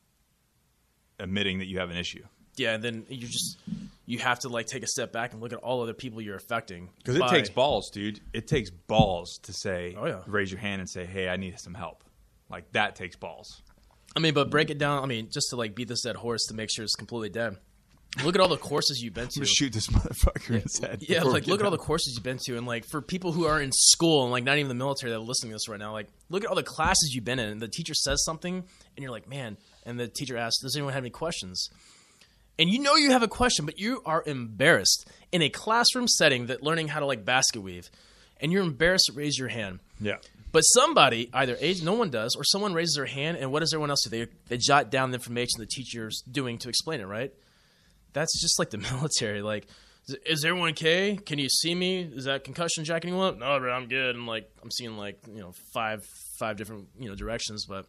admitting 1.19 1.59
that 1.59 1.65
you 1.67 1.79
have 1.79 1.89
an 1.89 1.97
issue. 1.97 2.23
yeah 2.57 2.73
and 2.73 2.83
then 2.83 3.05
you 3.09 3.27
just 3.27 3.57
you 4.05 4.17
have 4.19 4.39
to 4.39 4.49
like 4.49 4.65
take 4.65 4.83
a 4.83 4.87
step 4.87 5.11
back 5.13 5.31
and 5.33 5.41
look 5.41 5.53
at 5.53 5.59
all 5.59 5.81
other 5.83 5.93
people 5.93 6.19
you're 6.21 6.35
affecting 6.35 6.89
Because 6.97 7.15
it 7.15 7.19
by- 7.19 7.29
takes 7.29 7.49
balls, 7.49 7.89
dude. 7.91 8.19
It 8.33 8.47
takes 8.47 8.69
balls 8.69 9.39
to 9.43 9.53
say, 9.53 9.95
Oh, 9.97 10.05
yeah. 10.05 10.19
raise 10.27 10.51
your 10.51 10.59
hand 10.59 10.81
and 10.81 10.89
say, 10.89 11.05
hey, 11.05 11.29
I 11.29 11.37
need 11.37 11.57
some 11.59 11.73
help. 11.75 12.03
Like 12.49 12.71
that 12.73 12.95
takes 12.95 13.15
balls. 13.15 13.61
I 14.15 14.19
mean, 14.19 14.33
but 14.33 14.49
break 14.49 14.69
it 14.69 14.77
down. 14.77 15.01
I 15.03 15.05
mean, 15.05 15.29
just 15.31 15.47
to 15.51 15.55
like 15.55 15.75
beat 15.75 15.87
this 15.87 16.01
dead 16.01 16.17
horse 16.17 16.45
to 16.47 16.53
make 16.53 16.69
sure 16.73 16.83
it's 16.83 16.95
completely 16.95 17.29
dead. 17.29 17.55
Look 18.23 18.35
at 18.35 18.41
all 18.41 18.49
the 18.49 18.57
courses 18.57 19.01
you've 19.01 19.13
been 19.13 19.29
to. 19.29 19.45
Shoot 19.45 19.71
this 19.71 19.87
motherfucker 19.91 20.55
in 20.55 20.61
his 20.61 20.79
head. 20.79 20.99
Yeah, 21.01 21.23
like 21.23 21.47
look 21.47 21.61
at 21.61 21.65
all 21.65 21.71
the 21.71 21.77
courses 21.77 22.15
you've 22.15 22.23
been 22.23 22.39
to, 22.45 22.57
and 22.57 22.67
like 22.67 22.85
for 22.85 23.01
people 23.01 23.31
who 23.31 23.45
are 23.45 23.61
in 23.61 23.71
school 23.71 24.23
and 24.23 24.31
like 24.31 24.43
not 24.43 24.57
even 24.57 24.67
the 24.67 24.75
military 24.75 25.11
that 25.11 25.17
are 25.17 25.21
listening 25.21 25.51
to 25.51 25.55
this 25.55 25.69
right 25.69 25.79
now, 25.79 25.93
like 25.93 26.07
look 26.29 26.43
at 26.43 26.49
all 26.49 26.55
the 26.55 26.63
classes 26.63 27.13
you've 27.13 27.23
been 27.23 27.39
in. 27.39 27.49
And 27.49 27.61
the 27.61 27.69
teacher 27.69 27.93
says 27.93 28.23
something, 28.25 28.55
and 28.55 29.03
you're 29.03 29.11
like, 29.11 29.29
man. 29.29 29.57
And 29.85 29.99
the 29.99 30.07
teacher 30.07 30.37
asks, 30.37 30.61
"Does 30.61 30.75
anyone 30.75 30.93
have 30.93 31.03
any 31.03 31.09
questions?" 31.09 31.69
And 32.59 32.69
you 32.69 32.79
know 32.79 32.95
you 32.95 33.11
have 33.11 33.23
a 33.23 33.27
question, 33.27 33.65
but 33.65 33.79
you 33.79 34.01
are 34.05 34.23
embarrassed 34.25 35.09
in 35.31 35.41
a 35.41 35.49
classroom 35.49 36.07
setting 36.07 36.47
that 36.47 36.61
learning 36.61 36.89
how 36.89 36.99
to 36.99 37.05
like 37.05 37.23
basket 37.25 37.61
weave, 37.61 37.89
and 38.39 38.51
you're 38.51 38.61
embarrassed 38.61 39.05
to 39.05 39.13
raise 39.13 39.37
your 39.39 39.47
hand. 39.47 39.79
Yeah. 39.99 40.17
But 40.51 40.61
somebody, 40.61 41.29
either 41.33 41.57
A, 41.61 41.73
no 41.75 41.93
one 41.93 42.09
does, 42.09 42.35
or 42.35 42.43
someone 42.43 42.73
raises 42.73 42.95
their 42.95 43.05
hand, 43.05 43.37
and 43.37 43.53
what 43.53 43.61
does 43.61 43.73
everyone 43.73 43.89
else 43.89 44.03
do? 44.03 44.09
They, 44.09 44.27
they 44.49 44.57
jot 44.57 44.91
down 44.91 45.11
the 45.11 45.15
information 45.15 45.59
the 45.59 45.65
teacher's 45.65 46.21
doing 46.29 46.57
to 46.59 46.69
explain 46.69 46.99
it, 46.99 47.05
right? 47.05 47.33
That's 48.13 48.39
just 48.41 48.59
like 48.59 48.69
the 48.69 48.77
military. 48.91 49.41
Like, 49.41 49.67
is, 50.07 50.15
is 50.25 50.45
everyone 50.45 50.69
okay? 50.71 51.15
Can 51.17 51.39
you 51.39 51.49
see 51.49 51.75
me? 51.75 52.01
Is 52.01 52.25
that 52.25 52.43
concussion 52.43 52.83
jacking 52.83 53.09
anyone 53.11 53.27
up? 53.27 53.37
No, 53.37 53.59
bro, 53.59 53.71
I'm 53.73 53.87
good. 53.87 54.15
And 54.15 54.25
like, 54.27 54.49
I'm 54.61 54.71
seeing 54.71 54.97
like 54.97 55.19
you 55.27 55.41
know 55.41 55.53
five 55.73 56.03
five 56.39 56.57
different 56.57 56.87
you 56.99 57.09
know 57.09 57.15
directions, 57.15 57.65
but 57.67 57.85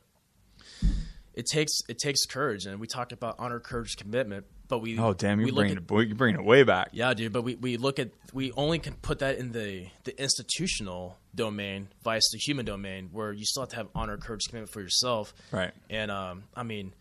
it 1.35 1.47
takes 1.47 1.73
it 1.89 1.99
takes 1.99 2.25
courage, 2.27 2.67
and 2.67 2.79
we 2.81 2.87
talked 2.87 3.13
about 3.13 3.37
honor, 3.39 3.59
courage, 3.61 3.97
commitment. 3.97 4.47
But 4.69 4.79
we 4.79 4.99
Oh 4.99 5.13
damn, 5.13 5.39
you're 5.41 5.53
bringing 5.53 5.73
at- 5.77 5.83
it. 5.83 5.87
Boy, 5.87 6.01
you're 6.01 6.17
bringing 6.17 6.41
it 6.41 6.47
way 6.47 6.63
back. 6.63 6.91
yeah, 6.93 7.13
dude, 7.13 7.33
but 7.33 7.43
we, 7.43 7.57
we 7.57 7.77
look 7.77 7.99
at 7.99 8.11
we 8.33 8.53
only 8.53 8.79
can 8.79 8.95
put 8.95 9.19
that 9.19 9.37
in 9.39 9.53
the 9.53 9.87
the 10.05 10.19
institutional 10.21 11.19
domain, 11.35 11.89
vice 12.03 12.23
the 12.33 12.39
human 12.39 12.65
domain, 12.65 13.11
where 13.13 13.33
you 13.33 13.45
still 13.45 13.63
have 13.63 13.71
to 13.71 13.77
have 13.77 13.89
honor, 13.95 14.17
courage, 14.17 14.43
commitment 14.49 14.73
for 14.73 14.81
yourself. 14.81 15.35
Right. 15.51 15.73
And 15.91 16.11
um, 16.11 16.45
I 16.57 16.63
mean, 16.63 16.93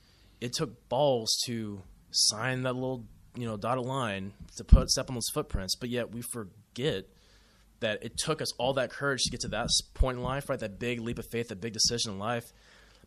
it 0.41 0.51
took 0.53 0.89
balls 0.89 1.33
to 1.45 1.81
sign 2.11 2.63
that 2.63 2.73
little 2.73 3.05
you 3.35 3.45
know 3.45 3.57
dotted 3.57 3.85
line 3.85 4.33
to 4.57 4.63
put 4.63 4.89
step 4.89 5.09
on 5.09 5.15
those 5.15 5.29
footprints, 5.33 5.75
but 5.75 5.89
yet 5.89 6.11
we 6.11 6.21
forget 6.21 7.05
that 7.79 8.03
it 8.03 8.17
took 8.17 8.41
us 8.41 8.53
all 8.57 8.73
that 8.73 8.91
courage 8.91 9.23
to 9.23 9.31
get 9.31 9.39
to 9.41 9.47
that 9.47 9.69
point 9.95 10.17
in 10.17 10.23
life, 10.23 10.49
right? 10.49 10.59
That 10.59 10.79
big 10.79 10.99
leap 10.99 11.17
of 11.17 11.25
faith, 11.31 11.47
that 11.47 11.59
big 11.59 11.73
decision 11.73 12.13
in 12.13 12.19
life. 12.19 12.45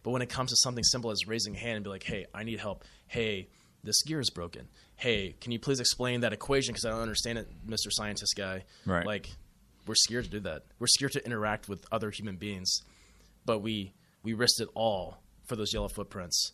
But 0.03 0.11
when 0.11 0.21
it 0.21 0.29
comes 0.29 0.51
to 0.51 0.57
something 0.57 0.85
simple 0.85 1.11
as 1.11 1.27
raising 1.27 1.55
a 1.55 1.59
hand 1.59 1.77
and 1.77 1.85
be 1.85 1.91
like, 1.91 2.03
"Hey, 2.03 2.27
I 2.35 2.43
need 2.43 2.59
help. 2.59 2.85
Hey, 3.07 3.49
this 3.83 4.03
gear 4.03 4.21
is 4.21 4.31
broken. 4.31 4.69
Hey, 4.97 5.37
can 5.41 5.53
you 5.53 5.59
please 5.59 5.81
explain 5.81 6.21
that 6.21 6.33
equation 6.33 6.73
because 6.73 6.85
I 6.85 6.91
don't 6.91 7.01
understand 7.01 7.39
it, 7.39 7.49
Mister 7.65 7.91
Scientist 7.91 8.35
guy." 8.37 8.65
Right. 8.85 9.07
Like, 9.07 9.31
we're 9.87 9.95
scared 9.95 10.25
to 10.25 10.31
do 10.31 10.41
that. 10.41 10.65
We're 10.79 10.87
scared 10.89 11.13
to 11.13 11.25
interact 11.25 11.69
with 11.69 11.85
other 11.93 12.11
human 12.11 12.37
beings, 12.37 12.81
but 13.45 13.61
we 13.61 13.95
we 14.23 14.33
risked 14.33 14.61
it 14.61 14.69
all 14.75 15.19
for 15.47 15.57
those 15.57 15.73
yellow 15.73 15.89
footprints. 15.89 16.53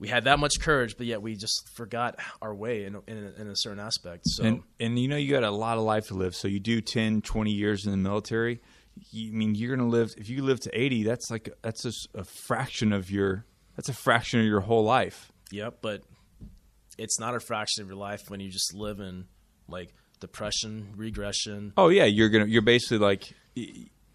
We 0.00 0.08
had 0.08 0.24
that 0.24 0.38
much 0.38 0.58
courage, 0.60 0.96
but 0.96 1.06
yet 1.06 1.20
we 1.20 1.36
just 1.36 1.68
forgot 1.74 2.18
our 2.40 2.54
way 2.54 2.84
in 2.84 2.94
a, 2.96 3.00
in 3.06 3.18
a, 3.18 3.42
in 3.42 3.48
a 3.48 3.54
certain 3.54 3.78
aspect. 3.78 4.26
So 4.26 4.42
And 4.42 4.62
and 4.80 4.98
you 4.98 5.06
know 5.06 5.16
you 5.16 5.30
got 5.30 5.44
a 5.44 5.50
lot 5.50 5.76
of 5.76 5.84
life 5.84 6.08
to 6.08 6.14
live. 6.14 6.34
So 6.34 6.48
you 6.48 6.58
do 6.58 6.80
10, 6.80 7.20
20 7.20 7.50
years 7.52 7.84
in 7.84 7.92
the 7.92 7.98
military. 7.98 8.60
You, 9.10 9.30
I 9.30 9.34
mean, 9.34 9.54
you're 9.54 9.76
gonna 9.76 9.88
live. 9.88 10.14
If 10.16 10.28
you 10.28 10.42
live 10.42 10.60
to 10.60 10.78
eighty, 10.78 11.04
that's 11.04 11.30
like 11.30 11.48
that's 11.62 11.82
just 11.82 12.08
a 12.14 12.24
fraction 12.24 12.92
of 12.92 13.10
your. 13.10 13.44
That's 13.76 13.88
a 13.88 13.94
fraction 13.94 14.40
of 14.40 14.46
your 14.46 14.60
whole 14.60 14.84
life. 14.84 15.30
Yep, 15.52 15.78
but 15.80 16.02
it's 16.98 17.18
not 17.18 17.34
a 17.34 17.40
fraction 17.40 17.82
of 17.82 17.88
your 17.88 17.96
life 17.96 18.28
when 18.28 18.40
you 18.40 18.50
just 18.50 18.74
live 18.74 19.00
in 19.00 19.26
like 19.68 19.94
depression, 20.18 20.92
regression. 20.96 21.72
Oh 21.76 21.88
yeah, 21.88 22.04
you're 22.04 22.28
gonna. 22.28 22.46
You're 22.46 22.62
basically 22.62 22.98
like. 22.98 23.32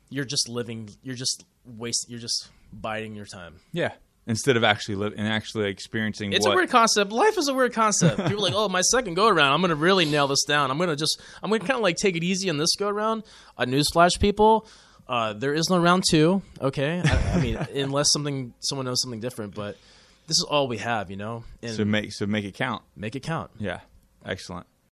You're 0.09 0.25
just 0.25 0.49
living. 0.49 0.89
You're 1.01 1.15
just 1.15 1.45
waste. 1.65 2.09
You're 2.09 2.19
just 2.19 2.49
biding 2.71 3.15
your 3.15 3.25
time. 3.25 3.55
Yeah. 3.71 3.93
Instead 4.27 4.57
of 4.57 4.63
actually 4.63 4.95
living 4.95 5.19
and 5.19 5.27
actually 5.27 5.69
experiencing 5.69 6.33
It's 6.33 6.47
what 6.47 6.53
a 6.53 6.55
weird 6.55 6.71
concept. 6.71 7.11
Life 7.11 7.37
is 7.37 7.47
a 7.47 7.53
weird 7.53 7.73
concept. 7.73 8.17
People 8.17 8.37
are 8.37 8.49
like, 8.49 8.53
oh, 8.55 8.67
my 8.67 8.81
second 8.81 9.13
go 9.13 9.27
around, 9.27 9.53
I'm 9.53 9.61
gonna 9.61 9.75
really 9.75 10.05
nail 10.05 10.27
this 10.27 10.43
down. 10.45 10.71
I'm 10.71 10.79
gonna 10.79 10.95
just, 10.95 11.21
I'm 11.43 11.51
gonna 11.51 11.59
kind 11.59 11.77
of 11.77 11.81
like 11.81 11.97
take 11.97 12.15
it 12.15 12.23
easy 12.23 12.49
on 12.49 12.57
this 12.57 12.75
go 12.75 12.87
around. 12.87 13.23
A 13.57 13.65
newsflash, 13.67 14.19
people. 14.19 14.67
Uh, 15.07 15.33
there 15.33 15.53
is 15.53 15.69
no 15.69 15.77
round 15.77 16.03
two. 16.09 16.41
Okay, 16.59 17.03
I, 17.05 17.33
I 17.33 17.39
mean, 17.39 17.55
unless 17.75 18.11
something, 18.11 18.55
someone 18.61 18.85
knows 18.85 18.99
something 19.01 19.19
different, 19.19 19.53
but 19.53 19.77
this 20.27 20.37
is 20.37 20.45
all 20.49 20.67
we 20.67 20.79
have, 20.79 21.11
you 21.11 21.17
know. 21.17 21.43
And 21.61 21.75
so 21.75 21.85
make 21.85 22.11
so 22.11 22.25
make 22.25 22.45
it 22.45 22.55
count. 22.55 22.81
make 22.95 23.15
it 23.15 23.21
count. 23.21 23.51
Yeah, 23.59 23.81
excellent. 24.25 24.65